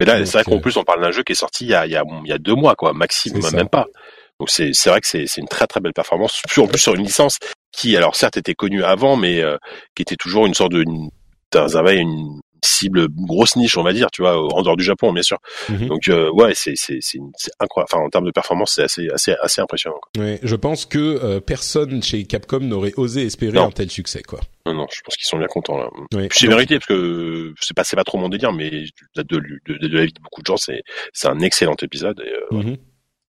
[0.00, 1.74] Mais là c'est vrai qu'en plus on parle d'un jeu qui est sorti il y
[1.74, 3.86] a il y a, il y a deux mois quoi, maximum même pas.
[4.40, 6.94] Donc c'est c'est vrai que c'est c'est une très très belle performance, en plus sur
[6.94, 7.38] une licence
[7.72, 9.42] qui alors certes était connue avant mais
[9.94, 11.10] qui était toujours une sorte de une,
[11.54, 15.38] une cible grosse niche on va dire tu vois en dehors du Japon bien sûr
[15.68, 15.88] mhm.
[15.88, 17.18] donc euh, ouais c'est c'est c'est
[17.58, 20.24] incroyable enfin en termes de performance c'est assez assez assez impressionnant quoi.
[20.24, 24.40] Ouais, je pense que euh, personne chez Capcom n'aurait osé espérer un tel succès quoi
[24.66, 27.74] non non je pense qu'ils sont bien contents là ouais, c'est vérité parce que c'est
[27.74, 30.42] pas c'est pas trop mon délire mais de, de, de, de, la vie de beaucoup
[30.42, 30.82] de gens c'est
[31.12, 32.76] c'est un excellent épisode et, euh, mhm.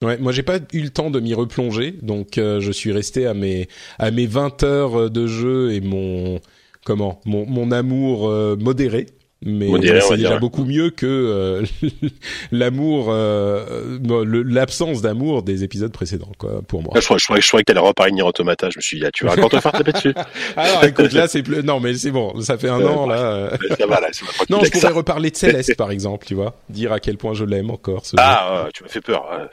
[0.02, 3.34] Ouais, moi j'ai pas eu le temps de m'y replonger, donc je suis resté à
[3.34, 3.70] mes
[4.00, 6.42] à mes 20 heures de jeu et mon
[6.84, 7.20] comment?
[7.26, 9.08] Mon, mon amour euh, modéré
[9.46, 9.68] mais
[10.02, 11.66] c'est déjà beaucoup mieux que euh,
[12.52, 13.98] l'amour, euh,
[14.46, 16.94] l'absence d'amour des épisodes précédents, quoi, pour moi.
[16.96, 18.70] je, crois, je, crois, je croyais que t'allais reparler Nier Automata.
[18.70, 20.14] Je me suis dit, ah, tu vas encore te faire taper dessus.
[20.56, 23.52] Alors, écoute, là, c'est plus, non, mais c'est bon, ça fait un an, là.
[24.50, 26.56] non, je pourrais reparler de Céleste, par exemple, tu vois.
[26.70, 29.50] Dire à quel point je l'aime encore, ce Ah, tu m'as fait peur.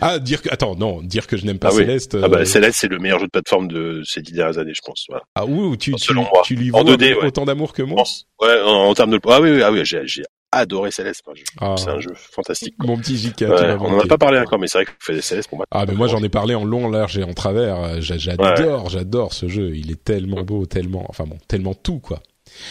[0.00, 2.16] ah, dire que, attends, non, dire que je n'aime pas ah, Céleste.
[2.22, 4.74] Ah, bah, euh, Céleste, c'est le meilleur jeu de plateforme de ces dix dernières années,
[4.74, 5.06] je pense.
[5.08, 5.24] Voilà.
[5.34, 6.14] Ah, oui, tu, tu,
[6.44, 6.84] tu, lui vois
[7.22, 8.02] autant d'amour que moi?
[8.40, 11.22] Ouais, en, en termes de, ah oui, ah oui, j'ai, adoré Céleste.
[11.60, 11.74] Ah.
[11.76, 12.74] C'est un jeu fantastique.
[12.78, 13.44] Mon petit JK.
[13.48, 15.66] on en a pas parlé encore, mais c'est vrai que vous faites Céleste pour moi.
[15.70, 18.00] Ah, mais moi j'en ai parlé en long, large et en travers.
[18.00, 19.74] J'adore, j'adore ce jeu.
[19.74, 22.20] Il est tellement beau, tellement, enfin bon, tellement tout quoi.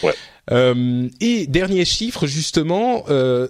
[0.02, 0.14] Ouais.
[0.50, 3.48] Euh, et dernier chiffre justement, euh,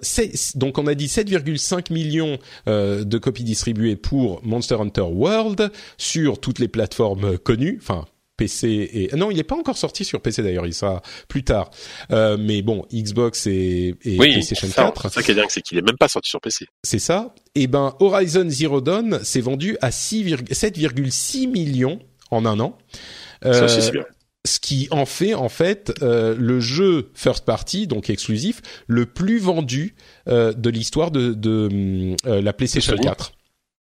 [0.54, 2.38] donc on a dit 7,5 millions
[2.68, 8.04] euh, de copies distribuées pour Monster Hunter World sur toutes les plateformes connues, enfin
[8.36, 11.70] PC et non, il n'est pas encore sorti sur PC d'ailleurs, il sera plus tard.
[12.10, 15.02] Euh, mais bon, Xbox et, et PlayStation 4.
[15.02, 16.66] C'est ça qui est dingue, c'est qu'il est même pas sorti sur PC.
[16.82, 17.34] C'est ça.
[17.54, 22.76] Et eh ben Horizon Zero Dawn s'est vendu à 7,6 millions en un an.
[23.44, 24.04] Euh, ça bien.
[24.46, 29.38] ce qui en fait en fait euh, le jeu first party donc exclusif le plus
[29.38, 29.94] vendu
[30.28, 33.32] euh, de l'histoire de, de euh, la PlayStation 4.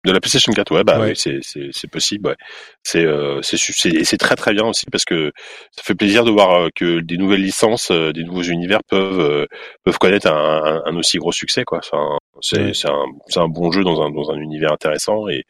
[0.04, 1.10] De la PlayStation 4, ouais, bah ouais.
[1.10, 2.36] oui, c'est c'est c'est possible, ouais.
[2.84, 5.32] C'est euh, c'est c'est c'est très très bien aussi parce que
[5.72, 9.48] ça fait plaisir de voir que des nouvelles licences, des nouveaux univers peuvent
[9.84, 11.80] peuvent connaître un, un, aussi gros succès, quoi.
[11.80, 15.44] Enfin, c'est c'est un c'est un bon jeu dans un dans un univers intéressant et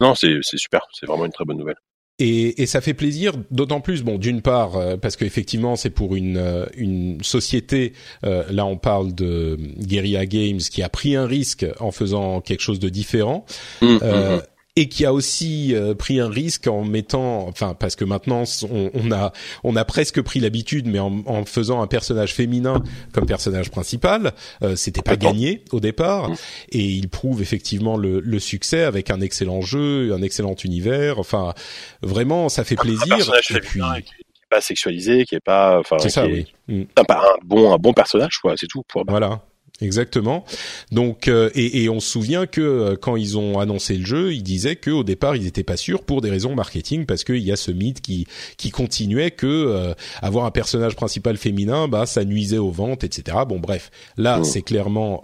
[0.00, 1.76] non, c'est c'est super, c'est vraiment une très bonne nouvelle.
[2.24, 6.14] Et, et, ça fait plaisir, d'autant plus, bon, d'une part, euh, parce qu'effectivement, c'est pour
[6.14, 7.94] une, euh, une société,
[8.24, 12.60] euh, là on parle de Guerrilla Games, qui a pris un risque en faisant quelque
[12.60, 13.44] chose de différent.
[13.80, 14.40] Mmh, mmh, mmh
[14.74, 18.90] et qui a aussi euh, pris un risque en mettant, enfin parce que maintenant on,
[18.94, 19.32] on a
[19.64, 24.32] on a presque pris l'habitude, mais en, en, faisant un personnage féminin comme personnage principal,
[24.62, 26.36] euh, c'était pas gagné au départ, mm.
[26.70, 31.18] et il prouve effectivement le, le, succès avec un excellent jeu, un excellent univers.
[31.18, 31.52] Enfin,
[32.00, 33.12] vraiment, ça fait plaisir.
[33.12, 33.80] Un personnage et puis...
[33.80, 36.46] qui, qui est pas sexualisé, qui est pas, enfin, c'est ça, oui.
[36.68, 36.82] Mm.
[36.96, 38.54] un, un bon un bon personnage, quoi.
[38.56, 38.82] C'est tout.
[38.88, 39.04] Pour...
[39.06, 39.42] Voilà.
[39.82, 40.44] Exactement.
[40.92, 44.32] Donc euh, et, et, on se souvient que euh, quand ils ont annoncé le jeu,
[44.32, 47.38] ils disaient que au départ ils n'étaient pas sûrs pour des raisons marketing parce qu'il
[47.38, 48.26] y a ce mythe qui
[48.56, 53.38] qui continuait que euh, avoir un personnage principal féminin, bah ça nuisait aux ventes, etc.
[53.48, 54.44] Bon bref, là mmh.
[54.44, 55.22] c'est clairement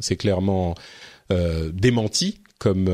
[0.00, 0.74] c'est clairement
[1.30, 2.90] démenti comme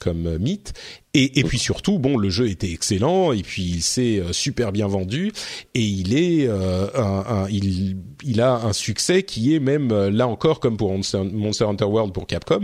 [0.00, 0.74] comme mythe
[1.18, 4.70] et, et, puis surtout, bon, le jeu était excellent et puis il s'est euh, super
[4.70, 5.32] bien vendu
[5.74, 10.10] et il est, euh, un, un, il, il a un succès qui est même euh,
[10.12, 12.60] là encore comme pour Monster Hunter World pour Capcom,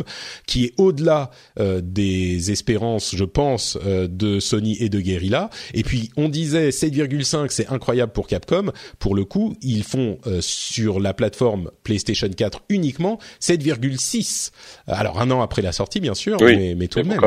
[0.46, 5.50] qui est au-delà euh, des espérances, je pense, de Sony et de Guerrilla.
[5.72, 8.70] Et puis on disait 7,5, c'est incroyable pour Capcom.
[9.00, 14.52] Pour le coup, ils font sur la plateforme PlayStation 4 uniquement 7,6.
[14.86, 17.20] Alors un an après la sortie, bien sûr, mais, mais, tout de même.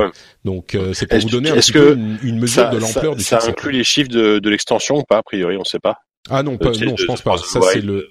[0.47, 3.39] Donc c'est pour vous donner un petit peu une, mesure de l'ampleur du succès.
[3.39, 5.97] Ça inclut les chiffres de, de l'extension ou pas A priori, on ne sait pas.
[6.29, 7.37] Ah non, pas, non, je pense pas.
[7.37, 8.09] Ça c'est le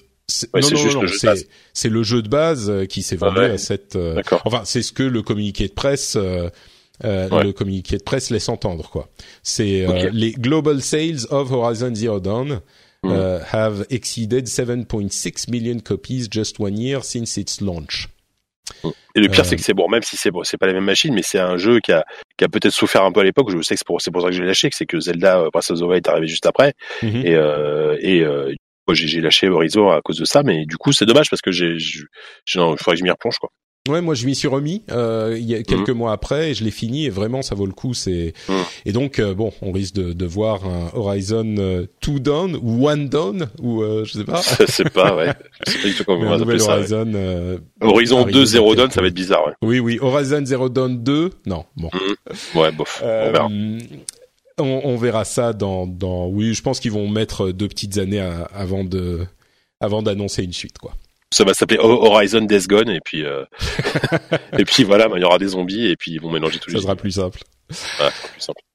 [0.53, 1.35] Ouais, non, non,
[1.73, 3.95] c'est le jeu de base euh, qui s'est vendu à cette.
[3.95, 6.51] Euh, enfin, c'est ce que le communiqué de presse, euh,
[7.05, 7.45] euh ouais.
[7.45, 9.09] le communiqué de presse laisse entendre, quoi.
[9.45, 10.11] C'est okay.
[10.13, 12.61] les global sales of Horizon Zero Dawn
[13.05, 13.11] mm.
[13.11, 18.09] uh, have exceeded 7.6 million copies just one year since its launch.
[19.15, 19.45] Et le pire, euh...
[19.45, 21.39] c'est que c'est bon, même si c'est bon, c'est pas la même machine, mais c'est
[21.39, 22.05] un jeu qui a,
[22.37, 23.51] qui a peut-être souffert un peu à l'époque.
[23.51, 25.01] Je sais que c'est pour, c'est pour ça que je l'ai lâché, que c'est que
[25.01, 26.75] Zelda Breath of the Wild est arrivé juste après.
[27.03, 27.27] Mm -hmm.
[27.27, 28.53] Et, euh, et euh,
[28.95, 31.77] j'ai lâché Horizon à cause de ça, mais du coup, c'est dommage parce que j'ai,
[31.77, 32.07] il
[32.55, 33.51] faudrait que je m'y replonge, quoi.
[33.89, 35.95] Ouais, moi je m'y suis remis euh, il y a quelques mmh.
[35.95, 37.95] mois après et je l'ai fini et vraiment ça vaut le coup.
[37.95, 38.53] C'est mmh.
[38.87, 42.89] et donc euh, bon, on risque de, de voir un Horizon euh, Two Down ou
[42.89, 44.41] One Down ou euh, je sais pas.
[44.61, 45.33] Je sais pas, ouais.
[45.67, 46.77] Je sais pas du tout comment on va ça.
[46.77, 47.59] Horizon, ouais.
[47.81, 49.47] Horizon 2 Zero Dawn, ça va être bizarre.
[49.47, 49.53] Ouais.
[49.63, 49.99] Oui, oui.
[50.01, 51.65] Horizon Zero Dawn 2, non.
[51.77, 51.91] Bon.
[51.93, 52.59] Mmh.
[52.59, 53.03] Ouais, bof.
[53.03, 53.49] on verra.
[54.59, 56.29] On, on, verra ça dans dans.
[56.29, 59.27] Oui, je pense qu'ils vont mettre deux petites années à, avant de
[59.81, 60.95] avant d'annoncer une suite, quoi
[61.33, 63.45] ça va s'appeler Horizon Death Gone et puis euh...
[64.59, 66.71] et puis voilà, bah, il y aura des zombies et puis ils vont mélanger tous
[66.71, 66.77] les.
[66.77, 67.41] Ça sera plus simple.
[68.01, 68.11] Ouais.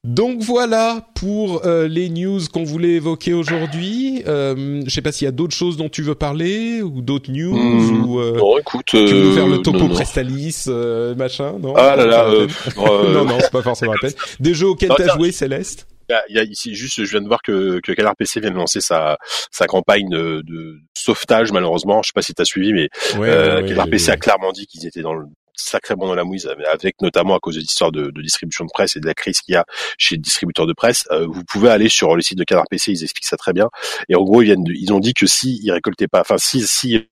[0.04, 4.24] Donc voilà pour euh, les news qu'on voulait évoquer aujourd'hui.
[4.28, 7.32] Euh, je sais pas s'il y a d'autres choses dont tu veux parler ou d'autres
[7.32, 11.54] news mmh, ou euh, non, écoute, tu veux nous faire le topo Prestalis euh, machin
[11.60, 11.76] non?
[11.76, 14.18] Ah là là euh, non non c'est pas forcément la peine.
[14.39, 15.88] Des jeux auxquels t'as joué Céleste?
[16.30, 18.56] Il y a ici juste, je viens de voir que, que Canard PC vient de
[18.56, 19.18] lancer sa,
[19.50, 22.02] sa campagne de, de sauvetage, malheureusement.
[22.04, 24.18] Je sais pas si tu as suivi, mais ouais, euh, ouais, Canard ouais, PC a
[24.18, 25.26] clairement dit qu'ils étaient dans le
[25.62, 28.95] sacrément dans la mouise, avec notamment à cause de l'histoire de, de, distribution de presse
[28.95, 29.66] et de la crise qu'il y a
[29.97, 31.07] chez les distributeurs de presse.
[31.12, 33.70] Euh, vous pouvez aller sur le site de Canard PC, ils expliquent ça très bien.
[34.09, 36.38] Et en gros, ils viennent, de, ils ont dit que si ils récoltaient pas, enfin
[36.38, 37.07] si si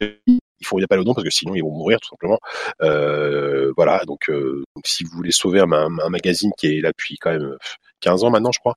[0.59, 2.39] il faut y pas le don parce que sinon ils vont mourir tout simplement.
[2.81, 6.89] Euh, voilà, donc, euh, donc, si vous voulez sauver un, un magazine qui est là
[6.89, 7.55] depuis quand même
[8.01, 8.75] 15 ans maintenant, je crois,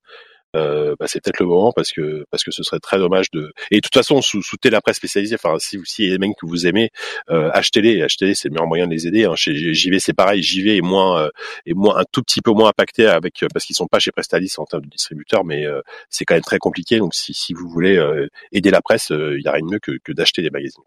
[0.57, 3.53] euh, bah, c'est peut-être le moment parce que parce que ce serait très dommage de
[3.70, 6.36] et de toute façon sous, sous la presse spécialisée enfin si vous si les mecs
[6.38, 6.90] que vous aimez
[7.30, 9.34] euh, achetez-les achetez-les c'est le meilleur moyen de les aider hein.
[9.34, 11.30] chez JV c'est pareil JV est moins euh,
[11.66, 14.12] est moins un tout petit peu moins impacté avec euh, parce qu'ils sont pas chez
[14.12, 15.64] Prestalis en termes de distributeur mais
[16.09, 17.98] c'est quand même très compliqué donc si si vous voulez
[18.53, 20.82] aider la presse il y a rien de mieux que, d'acheter des magazines.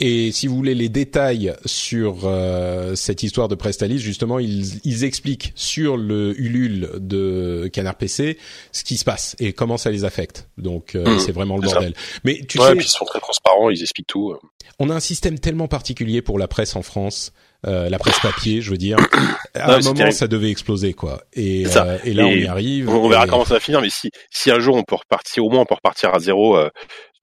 [0.00, 5.04] Et si vous voulez les détails sur euh, cette histoire de Prestalis, justement, ils, ils,
[5.04, 8.36] expliquent sur le Ulule de Canard PC
[8.72, 10.48] ce qui se passe et comment ça les affecte.
[10.58, 11.94] Donc euh, mmh, c'est vraiment le bordel.
[11.94, 12.20] Ça.
[12.24, 14.32] Mais tu ouais, sais, puis ils sont très transparents, ils expliquent tout.
[14.32, 14.38] euh.
[14.78, 17.32] On a un système tellement particulier pour la presse en France.
[17.66, 18.98] Euh, la presse papier, je veux dire.
[19.54, 20.14] À Non, un moment, terrible.
[20.16, 21.22] ça devait exploser, quoi.
[21.32, 22.88] Et, euh, et là, on y arrive.
[22.90, 25.48] On, verra comment ça va finir, mais si si un jour on peut repartir, au
[25.48, 26.68] moins on peut repartir à zéro euh,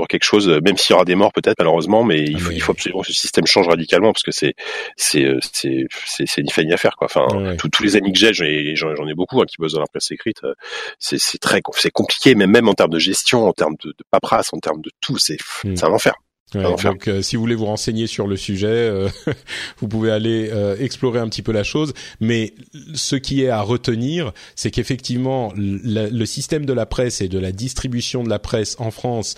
[0.02, 2.50] pour quelque chose, même s'il y aura des morts peut-être malheureusement, mais il Ah, faut,
[2.50, 4.56] mais- il faut absolument que ce système change radicalement parce que c'est
[4.98, 5.86] c'est euh, c'est
[6.26, 7.06] c'est ni fait ni à faire quoi.
[7.06, 9.58] Enfin, Ouais, tous- tous les amis que j'ai, j'en ai, j'en ai beaucoup hein, qui
[9.60, 10.44] bossent dans la presse écrite.
[10.44, 10.54] euh,
[10.98, 14.04] C'est c'est très c'est compliqué, mais même en termes de gestion, en termes de, de
[14.10, 15.76] paperasse, en termes de tout, c'est Mm.
[15.76, 16.14] c'est un enfer.
[16.54, 19.08] Ouais, donc, euh, si vous voulez vous renseigner sur le sujet, euh,
[19.80, 21.94] vous pouvez aller euh, explorer un petit peu la chose.
[22.20, 22.54] Mais
[22.94, 27.40] ce qui est à retenir, c'est qu'effectivement, le, le système de la presse et de
[27.40, 29.36] la distribution de la presse en France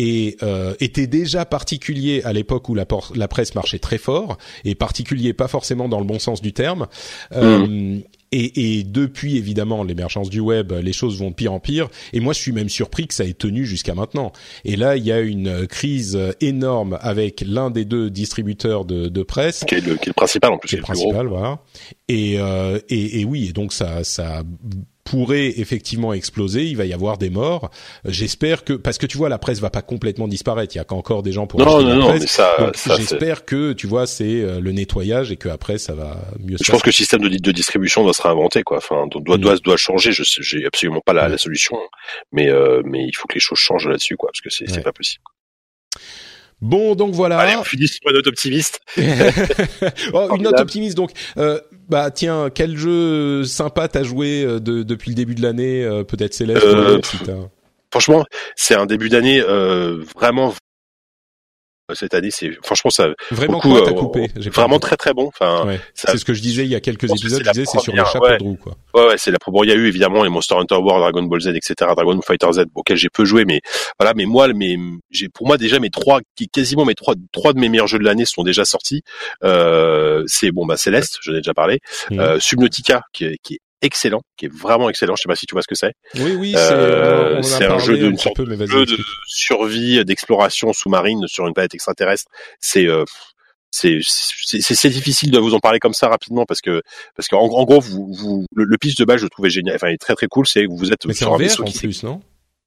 [0.00, 5.32] est, euh, était déjà particulier à l'époque où la, presse marchait très fort, et particulier
[5.32, 6.86] pas forcément dans le bon sens du terme.
[7.32, 7.98] Euh,
[8.32, 11.88] et, et depuis évidemment l'émergence du web, les choses vont de pire en pire.
[12.12, 14.32] Et moi, je suis même surpris que ça ait tenu jusqu'à maintenant.
[14.64, 18.84] Et là, il y a une euh, crise euh, énorme avec l'un des deux distributeurs
[18.84, 20.82] de, de presse, Qui est le, qui est le principal en plus, qui est le
[20.82, 21.58] principal, voilà.
[22.08, 24.42] Et, euh, et, et oui, et donc ça, ça
[25.04, 26.64] pourrait effectivement exploser.
[26.66, 27.70] Il va y avoir des morts.
[28.04, 30.74] J'espère que parce que tu vois, la presse va pas complètement disparaître.
[30.74, 32.20] Il y a qu'encore des gens pour Non, non, la non, presse.
[32.22, 35.94] mais ça, ça j'espère que tu vois, c'est euh, le nettoyage et que après ça
[35.94, 36.58] va mieux.
[36.58, 36.82] se Je pense passer.
[36.82, 38.76] que le système de, de distribution doit se réinventer, quoi.
[38.76, 39.40] Enfin, doit Mm.
[39.40, 40.12] doit doit changer.
[40.12, 41.28] Je sais- j'ai absolument pas la, Ouais.
[41.30, 41.76] la solution,
[42.32, 44.74] mais euh, mais il faut que les choses changent là-dessus, quoi, parce que c'est Ouais.
[44.74, 45.24] c'est pas possible.
[46.62, 47.38] Bon, donc voilà.
[47.38, 48.80] Allez, on finit sur une note optimiste.
[50.12, 51.10] oh, une note optimiste donc.
[51.38, 51.58] Euh,
[51.90, 56.04] bah tiens, quel jeu sympa t'as joué euh, de, depuis le début de l'année euh,
[56.04, 56.64] Peut-être Céleste.
[56.64, 57.00] Euh,
[57.90, 60.54] Franchement, c'est un début d'année euh, vraiment.
[61.94, 63.08] Cette année, c'est franchement ça.
[63.30, 64.28] Vraiment beaucoup, quoi T'as euh, coupé?
[64.52, 65.28] Vraiment très très bon.
[65.28, 65.80] Enfin, Ouais.
[65.94, 67.42] C'est ce que je disais il y a quelques épisodes.
[67.42, 68.38] c'est Je disais c'est sur le chapeau ouais.
[68.38, 68.76] de roue quoi.
[68.94, 69.62] Ouais, ouais, c'est la bon.
[69.64, 71.74] Il y a eu évidemment les Monster Hunter World, Dragon Ball Z, etc.
[71.94, 73.60] Dragon Fighter Z, auxquels j'ai peu joué, mais
[73.98, 74.14] voilà.
[74.14, 74.78] Mais moi, mes,
[75.10, 76.20] j'ai pour moi déjà mes trois,
[76.52, 79.02] quasiment mes trois, trois de mes meilleurs jeux de l'année sont déjà sortis.
[79.44, 81.80] Euh, c'est bon, bah Céleste, j'en ai déjà parlé.
[82.10, 82.20] Mhm.
[82.20, 85.16] Euh, Subnautica, qui est, qui est excellent, qui est vraiment excellent.
[85.16, 85.94] Je sais pas si tu vois ce que c'est.
[86.16, 91.74] Oui oui, euh, c'est un jeu sorte peu, de survie, d'exploration sous-marine sur une planète
[91.74, 92.30] extraterrestre.
[92.60, 93.04] C'est euh,
[93.70, 96.82] c'est difficile de vous en parler comme ça rapidement parce que
[97.16, 99.76] parce qu'en en gros vous, vous le, le pitch de base je le trouvais génial
[99.76, 101.62] enfin il est très très cool c'est que vous êtes Mais sur un VR vaisseau
[101.62, 102.20] en qui plus, non?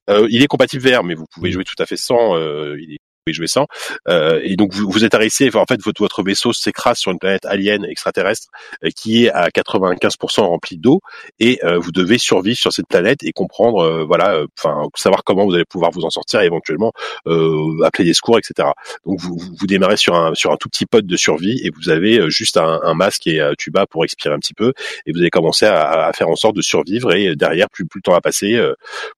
[0.08, 2.94] Euh, il est compatible VR mais vous pouvez jouer tout à fait sans euh, il
[2.94, 2.98] est
[3.46, 3.66] sans.
[4.08, 7.18] Euh, et donc vous, vous êtes arrêté en fait votre votre vaisseau s'écrase sur une
[7.18, 8.48] planète alien extraterrestre
[8.84, 11.00] euh, qui est à 95% remplie d'eau
[11.40, 15.24] et euh, vous devez survivre sur cette planète et comprendre euh, voilà euh, enfin savoir
[15.24, 16.92] comment vous allez pouvoir vous en sortir et éventuellement
[17.26, 18.68] euh, appeler des secours etc
[19.06, 21.88] donc vous, vous démarrez sur un sur un tout petit pod de survie et vous
[21.88, 24.74] avez juste un, un masque et un tuba pour expirer un petit peu
[25.06, 27.98] et vous allez commencer à, à faire en sorte de survivre et derrière plus plus
[27.98, 28.60] le temps va passer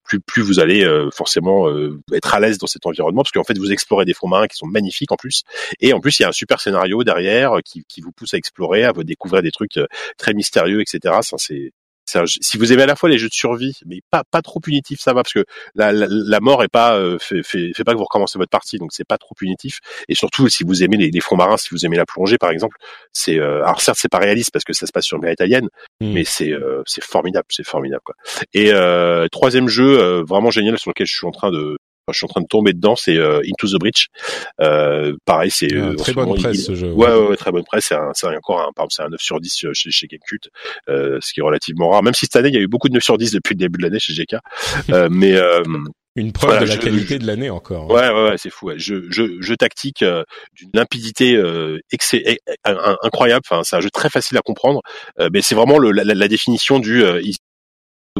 [0.05, 1.69] plus plus vous allez forcément
[2.13, 4.57] être à l'aise dans cet environnement parce qu'en fait vous explorez des fonds marins qui
[4.57, 5.43] sont magnifiques en plus
[5.81, 8.35] et en plus il y a un super scénario derrière euh, qui, qui vous pousse
[8.35, 9.87] à explorer à vous découvrir des trucs euh,
[10.19, 11.73] très mystérieux etc ça c'est
[12.09, 14.23] c'est un jeu- si vous aimez à la fois les jeux de survie, mais pas
[14.31, 15.45] pas trop punitif, ça va parce que
[15.75, 18.49] la, la, la mort est pas euh, fait, fait, fait pas que vous recommencez votre
[18.51, 19.81] partie, donc c'est pas trop punitif.
[20.09, 22.51] Et surtout si vous aimez les, les fonds marins, si vous aimez la plongée par
[22.53, 22.77] exemple,
[23.13, 25.41] c'est euh, alors certes c'est pas réaliste parce que ça se passe sur une planète
[25.41, 25.69] italienne,
[26.01, 26.13] Mm.
[26.13, 28.15] mais c'est euh, c'est formidable, c'est formidable quoi.
[28.55, 28.71] Et
[29.33, 31.77] troisième jeu vraiment génial sur lequel je suis en train de
[32.13, 34.07] je suis en train de tomber dedans, c'est euh, Into the Breach.
[34.61, 36.93] Euh, pareil, c'est Ah, euh, Très bonne moment, presse il- ce jeu.
[36.93, 37.93] Ouais, ouais, ouais, très bonne presse.
[38.15, 40.49] C'est encore un, c'est un 9 sur 10 chez, chez Gamecult,
[40.89, 42.03] euh, ce qui est relativement rare.
[42.03, 43.59] Même si cette année, il y a eu beaucoup de 9 sur 10 depuis le
[43.59, 44.37] début de l'année chez GK.
[44.91, 45.63] Euh, mais, euh,
[46.15, 47.91] Une preuve Voilà, de la je- qualité de l'année encore.
[47.91, 48.67] ouais, ouais, ouais, c'est fou.
[48.69, 48.79] Ouais.
[48.79, 50.23] Jeu, jeu, jeu tactique euh,
[50.55, 52.39] d'une limpidité euh, eh, eh,
[53.03, 53.43] incroyable.
[53.51, 54.81] Enfin, c'est un jeu très facile à comprendre.
[55.21, 57.29] Euh, mais c'est vraiment le, la, la définition du euh, to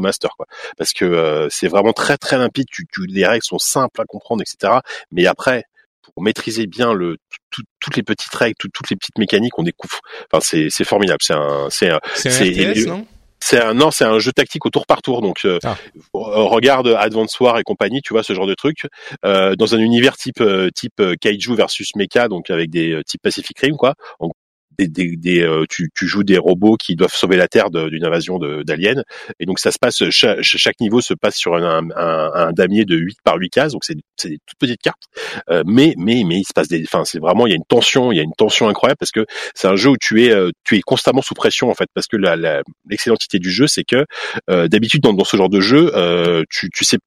[0.01, 0.45] master, quoi.
[0.77, 2.65] Parce que euh, c'est vraiment très, très limpide.
[2.71, 4.79] Tu, tu, les règles sont simples à comprendre, etc.
[5.11, 5.63] Mais après,
[6.01, 7.17] pour maîtriser bien le
[7.51, 9.99] tout- toutes les petites règles, tout- toutes les petites mécaniques, on découvre.
[10.31, 11.19] Enfin, c'est c'est formidable.
[11.21, 13.05] C'est un, c'est un, C'est un C'est- non?
[13.53, 15.21] Un non, c'est un jeu tactique au tour par tour.
[15.21, 15.77] Donc euh, Ah.
[16.15, 18.87] euh, regarde Advance War et compagnie, tu vois ce genre de truc
[19.25, 23.03] euh, dans un univers type euh, type euh, kaiju versus mecha, donc avec des euh,
[23.03, 23.93] type Pacific Rim quoi.
[24.19, 24.31] En
[24.79, 28.05] des, des, des, euh, tu, tu joues des robots qui doivent sauver la Terre d'une
[28.05, 29.01] invasion d'aliens.
[29.39, 32.85] Et donc ça se passe, chaque, chaque niveau se passe sur un, un, un damier
[32.85, 35.03] de 8 par 8 cases, donc c'est des toutes petites cartes.
[35.49, 37.65] Euh, mais mais mais il se passe des, enfin c'est vraiment il y a une
[37.67, 39.25] tension, il y a une tension incroyable parce que
[39.55, 42.07] c'est un jeu où tu es euh, tu es constamment sous pression en fait parce
[42.07, 44.05] que la la- l'excellentité du jeu c'est que
[44.49, 46.97] euh, d'habitude dans, dans ce genre de jeu euh, tu tu sais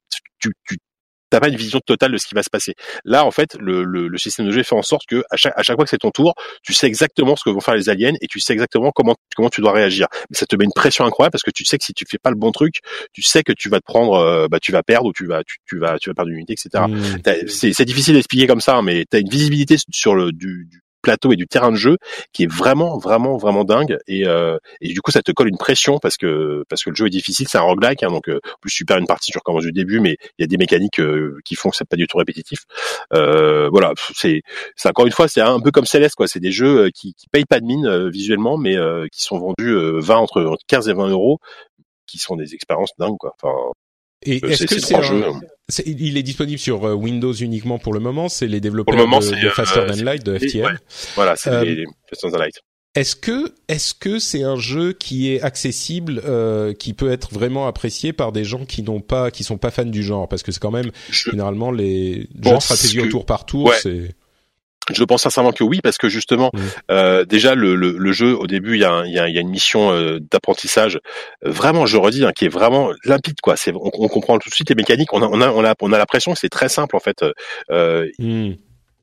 [0.40, 0.76] tu tu
[1.30, 2.74] t'as pas une vision totale de ce qui va se passer.
[3.04, 5.52] Là, en fait, le, le, le système de jeu fait en sorte que à chaque,
[5.56, 7.88] à chaque fois que c'est ton tour, tu sais exactement ce que vont faire les
[7.88, 10.06] aliens et tu sais exactement comment comment tu dois réagir.
[10.30, 12.18] Mais ça te met une pression incroyable parce que tu sais que si tu fais
[12.18, 12.76] pas le bon truc,
[13.12, 15.42] tu sais que tu vas te prendre, euh, bah tu vas perdre ou tu vas
[15.44, 16.84] tu, tu vas tu vas perdre une unité, etc.
[16.88, 17.20] Mm.
[17.22, 20.32] T'as- C'est c'est difficile d'expliquer comme ça, hein, mais tu as une visibilité sur le
[20.32, 21.96] du, du plateau et du terrain de jeu
[22.32, 23.98] qui est vraiment vraiment vraiment dingue.
[24.06, 26.96] Et, euh, et du coup ça te colle une pression parce que parce que le
[26.96, 29.30] jeu est difficile c'est un roguelike hein, donc euh, en plus tu perds une partie
[29.32, 31.88] tu recommences du début mais il y a des mécaniques euh, qui font que c'est
[31.88, 32.60] pas du tout répétitif.
[33.12, 34.42] Euh, voilà c'est
[34.76, 36.26] c'est encore une fois c'est un peu comme Céleste quoi.
[36.26, 38.76] C'est des jeux euh, qui, qui payent pas de mine visuellement mais
[39.12, 41.38] qui sont vendus 20 entre 15 et 20 euros
[42.06, 43.34] qui sont des expériences dingues quoi.
[43.40, 43.54] Enfin
[44.22, 45.40] et est-ce que c'est un...
[45.86, 49.42] il est disponible sur Windows uniquement pour le moment C'est les développeurs le moment, de,
[49.42, 50.64] de Faster Than Light de FTL.
[50.64, 50.72] Ouais.
[51.14, 52.54] Voilà, c'est euh, les Faster Than Light.
[52.96, 57.68] Est-ce que est-ce que c'est un jeu qui est accessible, euh, qui peut être vraiment
[57.68, 60.50] apprécié par des gens qui n'ont pas, qui sont pas fans du genre, parce que
[60.50, 64.10] c'est quand même Je généralement les jeux de stratégie au tour par tour, ouais.
[64.94, 66.50] Je pense sincèrement que oui, parce que justement,
[66.90, 69.34] euh, déjà le, le, le, jeu au début, il y a, il y a, il
[69.34, 71.00] y a une mission euh, d'apprentissage,
[71.44, 73.56] euh, vraiment, je redis, hein, qui est vraiment limpide, quoi.
[73.56, 75.12] C'est, on, on, comprend tout de suite les mécaniques.
[75.12, 77.24] On a, on a, on a, on a l'impression que c'est très simple en fait.
[77.70, 78.52] Euh, mmh.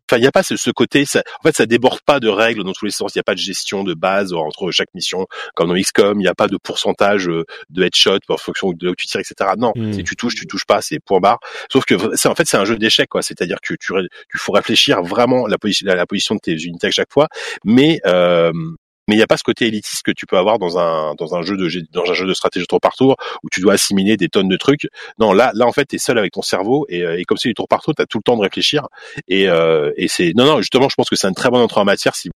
[0.09, 1.05] Enfin, il n'y a pas ce, ce côté.
[1.05, 3.13] Ça, en fait, ça déborde pas de règles dans tous les sens.
[3.15, 6.19] Il n'y a pas de gestion de base entre chaque mission, comme dans XCOM.
[6.19, 9.19] Il n'y a pas de pourcentage euh, de headshot en fonction de où tu tires,
[9.19, 9.51] etc.
[9.57, 9.93] Non, mm.
[9.93, 11.39] si tu touches, tu touches pas, c'est point barre.
[11.71, 13.21] Sauf que c'est en fait c'est un jeu d'échecs, quoi.
[13.21, 16.88] C'est-à-dire que tu, tu faut réfléchir vraiment la position, la, la position de tes unités
[16.88, 17.27] à chaque fois,
[17.63, 18.51] mais euh,
[19.07, 21.35] mais il n'y a pas ce côté élitiste que tu peux avoir dans un dans
[21.35, 24.17] un jeu de dans un jeu de stratégie tour par tour où tu dois assimiler
[24.17, 24.88] des tonnes de trucs.
[25.19, 27.49] Non, là là en fait tu es seul avec ton cerveau et, et comme c'est
[27.49, 28.88] du tour par tour, tu as tout le temps de réfléchir
[29.27, 31.81] et euh, et c'est non non, justement, je pense que c'est une très bonne entrée
[31.81, 32.29] en matière si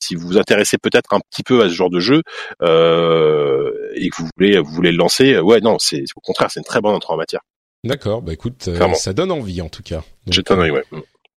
[0.00, 2.22] si vous vous intéressez peut-être un petit peu à ce genre de jeu
[2.62, 6.60] euh, et que vous voulez vous voulez le lancer, ouais non, c'est au contraire, c'est
[6.60, 7.40] une très bonne entrée en matière.
[7.84, 10.02] D'accord, bah écoute, euh, ça donne envie en tout cas.
[10.26, 10.84] J'étonnerais, ouais.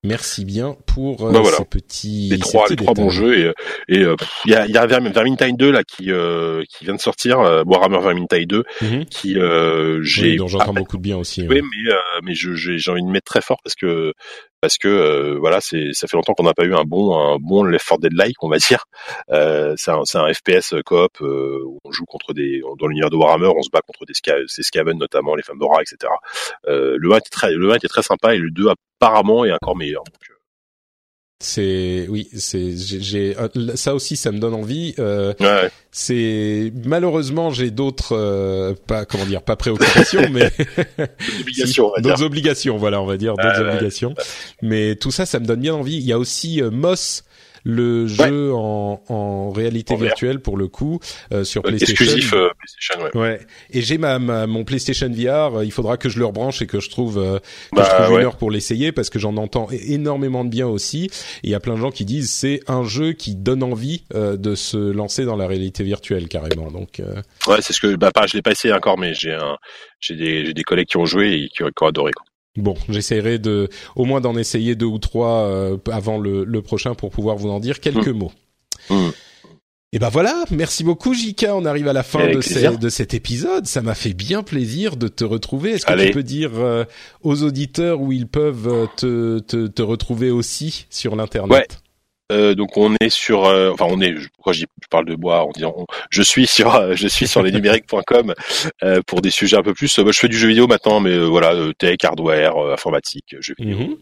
[0.03, 1.59] Merci bien pour euh, bah voilà.
[1.59, 3.43] ces petits les trois les trois bons jeux et
[3.89, 4.17] et il euh,
[4.47, 7.65] y a il y a Vermintide 2 là qui euh, qui vient de sortir euh,
[7.67, 9.05] Warhammer Vermintide 2 mm -hmm.
[9.05, 11.43] qui euh, j'ai oui, dont j'entends beaucoup de bien aussi.
[11.43, 11.63] Oui, ouais.
[11.63, 14.15] mais euh, mais je j'ai envie de mettre très fort parce que
[14.61, 17.39] parce que euh, voilà c'est ça fait longtemps qu'on n'a pas eu un bon un
[17.39, 18.85] bon Left 4 Dead like on va dire.
[19.31, 23.17] Euh, c'est un un FPS coop euh, où on joue contre des dans l'univers de
[23.17, 26.13] Warhammer on se bat contre des, ska, des Skaven notamment les Fambora etc
[26.69, 28.69] euh, le 1 était très le 1 était très sympa et le 2
[29.01, 30.05] apparemment est encore meilleur.
[30.05, 30.30] Donc,
[31.43, 33.35] c'est oui, c'est j'ai
[33.75, 34.95] ça aussi ça me donne envie.
[34.99, 35.71] Euh, ouais.
[35.91, 40.53] C'est malheureusement j'ai d'autres euh, pas comment dire pas préoccupations mais
[41.41, 44.11] obligations, d'autres obligations voilà on va dire d'autres obligations.
[44.11, 44.25] Ouais.
[44.61, 45.97] Mais tout ça ça me donne bien envie.
[45.97, 47.25] Il y a aussi euh, Moss
[47.65, 48.55] le jeu ouais.
[48.55, 51.01] en, en, réalité en virtuelle pour le coup
[51.33, 52.05] euh, sur PlayStation.
[52.05, 53.21] Exclusif euh, PlayStation, ouais.
[53.21, 53.47] ouais.
[53.71, 55.63] Et j'ai ma, ma, mon PlayStation VR.
[55.63, 58.15] Il faudra que je le rebranche et que je trouve, euh, que bah, je trouve
[58.15, 58.21] ouais.
[58.21, 61.05] une heure pour l'essayer parce que j'en entends énormément de bien aussi.
[61.43, 64.05] Et il y a plein de gens qui disent c'est un jeu qui donne envie
[64.15, 66.71] euh, de se lancer dans la réalité virtuelle carrément.
[66.71, 67.03] Donc
[67.47, 69.57] ouais, c'est ce que bah pas, je l'ai pas essayé encore, mais j'ai un,
[70.01, 72.13] j'ai des, j'ai des collègues qui ont joué et qui, qui ont adoré.
[72.13, 72.25] Quoi.
[72.57, 76.95] Bon, j'essaierai de, au moins d'en essayer deux ou trois euh, avant le, le, prochain
[76.95, 78.19] pour pouvoir vous en dire quelques mmh.
[78.19, 78.33] mots.
[78.91, 79.09] Mmh.
[79.93, 83.13] Et ben voilà, merci beaucoup Jika, on arrive à la fin de, ces, de, cet
[83.13, 85.73] épisode, ça m'a fait bien plaisir de te retrouver.
[85.73, 86.07] Est-ce que Allez.
[86.07, 86.85] tu peux dire euh,
[87.23, 91.67] aux auditeurs où ils peuvent euh, te, te, te retrouver aussi sur l'internet ouais.
[92.31, 95.45] Euh, donc on est sur, euh, enfin on est, pourquoi je, je parle de bois
[95.45, 98.35] en disant, on, je suis sur, euh, je suis sur lesnumériques.com
[98.83, 99.99] euh, pour des sujets un peu plus.
[99.99, 103.79] Moi, je fais du jeu vidéo maintenant, mais voilà, tech, hardware, informatique, jeux vidéo.
[103.79, 103.97] Mm -hmm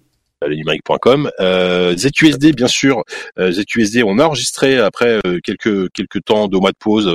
[0.46, 3.02] lesnumériques.com euh, ZUSD bien sûr
[3.38, 7.08] euh, ZUSD on a enregistré après euh, quelques quelques temps deux mois de pause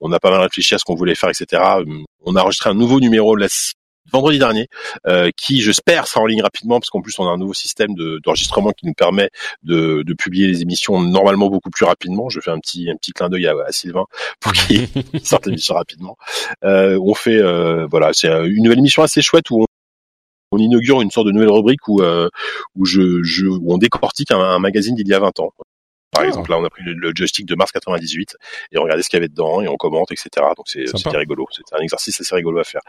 [0.00, 1.62] on a pas mal réfléchi à ce qu'on voulait faire etc
[2.24, 3.48] on a enregistré un nouveau numéro la
[4.12, 4.68] vendredi dernier,
[5.06, 7.94] euh, qui j'espère sera en ligne rapidement parce qu'en plus on a un nouveau système
[8.22, 9.30] d'enregistrement de, qui nous permet
[9.62, 12.28] de, de, publier les émissions normalement beaucoup plus rapidement.
[12.28, 14.04] Je fais un petit un petit clin d'œil à, à, Sylvain
[14.40, 14.88] pour qu'il
[15.22, 16.16] sorte l'émission rapidement.
[16.64, 19.66] Euh, on fait euh, voilà, c'est une nouvelle émission assez chouette où on
[20.52, 22.28] on inaugure une sorte de nouvelle rubrique où euh,
[22.76, 25.52] où je, je où on décortique un, un magazine d'il y a 20 ans.
[26.14, 26.28] Par oh.
[26.28, 28.36] exemple, là, on a pris le, le, joystick de mars 98
[28.72, 30.30] et on regardait ce qu'il y avait dedans et on commente, etc.
[30.56, 30.84] Donc c'est
[31.16, 31.46] rigolo.
[31.50, 32.82] C'était un exercice assez rigolo à faire.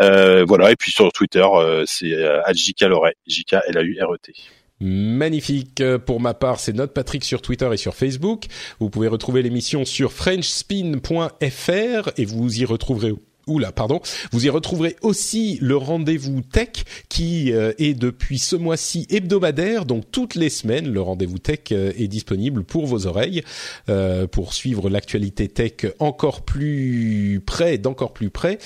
[0.00, 0.70] Euh, voilà.
[0.70, 4.12] Et puis sur Twitter, euh, c'est euh, JK Loret, J K L A U R
[4.12, 4.34] E T.
[4.78, 5.82] Magnifique.
[6.04, 8.44] Pour ma part, c'est Note Patrick sur Twitter et sur Facebook.
[8.78, 13.14] Vous pouvez retrouver l'émission sur frenchspin.fr et vous y retrouverez
[13.48, 14.00] Oula, pardon.
[14.32, 20.10] Vous y retrouverez aussi le rendez-vous tech qui euh, est depuis ce mois-ci hebdomadaire, donc
[20.10, 23.44] toutes les semaines, le rendez-vous tech euh, est disponible pour vos oreilles
[23.88, 28.58] euh, pour suivre l'actualité tech encore plus près, d'encore plus près.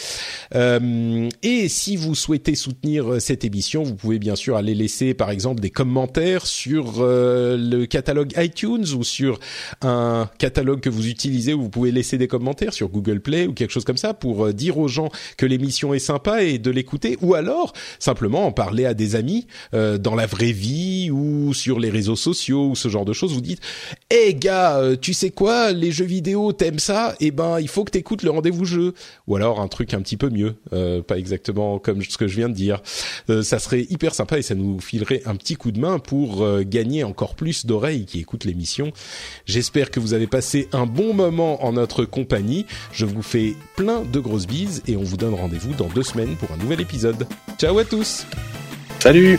[0.52, 5.60] Et si vous souhaitez soutenir cette émission, vous pouvez bien sûr aller laisser par exemple
[5.60, 9.38] des commentaires sur le catalogue iTunes ou sur
[9.82, 13.52] un catalogue que vous utilisez où vous pouvez laisser des commentaires sur Google Play ou
[13.52, 16.70] quelque chose comme ça pour dire dire aux gens que l'émission est sympa et de
[16.70, 21.52] l'écouter, ou alors simplement en parler à des amis euh, dans la vraie vie ou
[21.54, 23.32] sur les réseaux sociaux ou ce genre de choses.
[23.32, 23.60] Vous dites,
[24.10, 27.14] hé hey, gars, euh, tu sais quoi, les jeux vidéo, t'aimes ça?
[27.20, 28.94] Eh ben, il faut que t'écoutes le rendez-vous jeu.
[29.26, 32.36] Ou alors un truc un petit peu mieux, euh, pas exactement comme ce que je
[32.36, 32.80] viens de dire.
[33.42, 37.04] ça serait hyper sympa et ça nous filerait un petit coup de main pour gagner
[37.04, 38.92] encore plus d'oreilles qui écoutent l'émission.
[39.46, 42.66] J'espère que vous avez passé un bon moment en notre compagnie.
[42.92, 44.46] Je vous fais plein de grosses
[44.86, 47.26] et on vous donne rendez-vous dans deux semaines pour un nouvel épisode.
[47.58, 48.26] Ciao à tous
[48.98, 49.38] Salut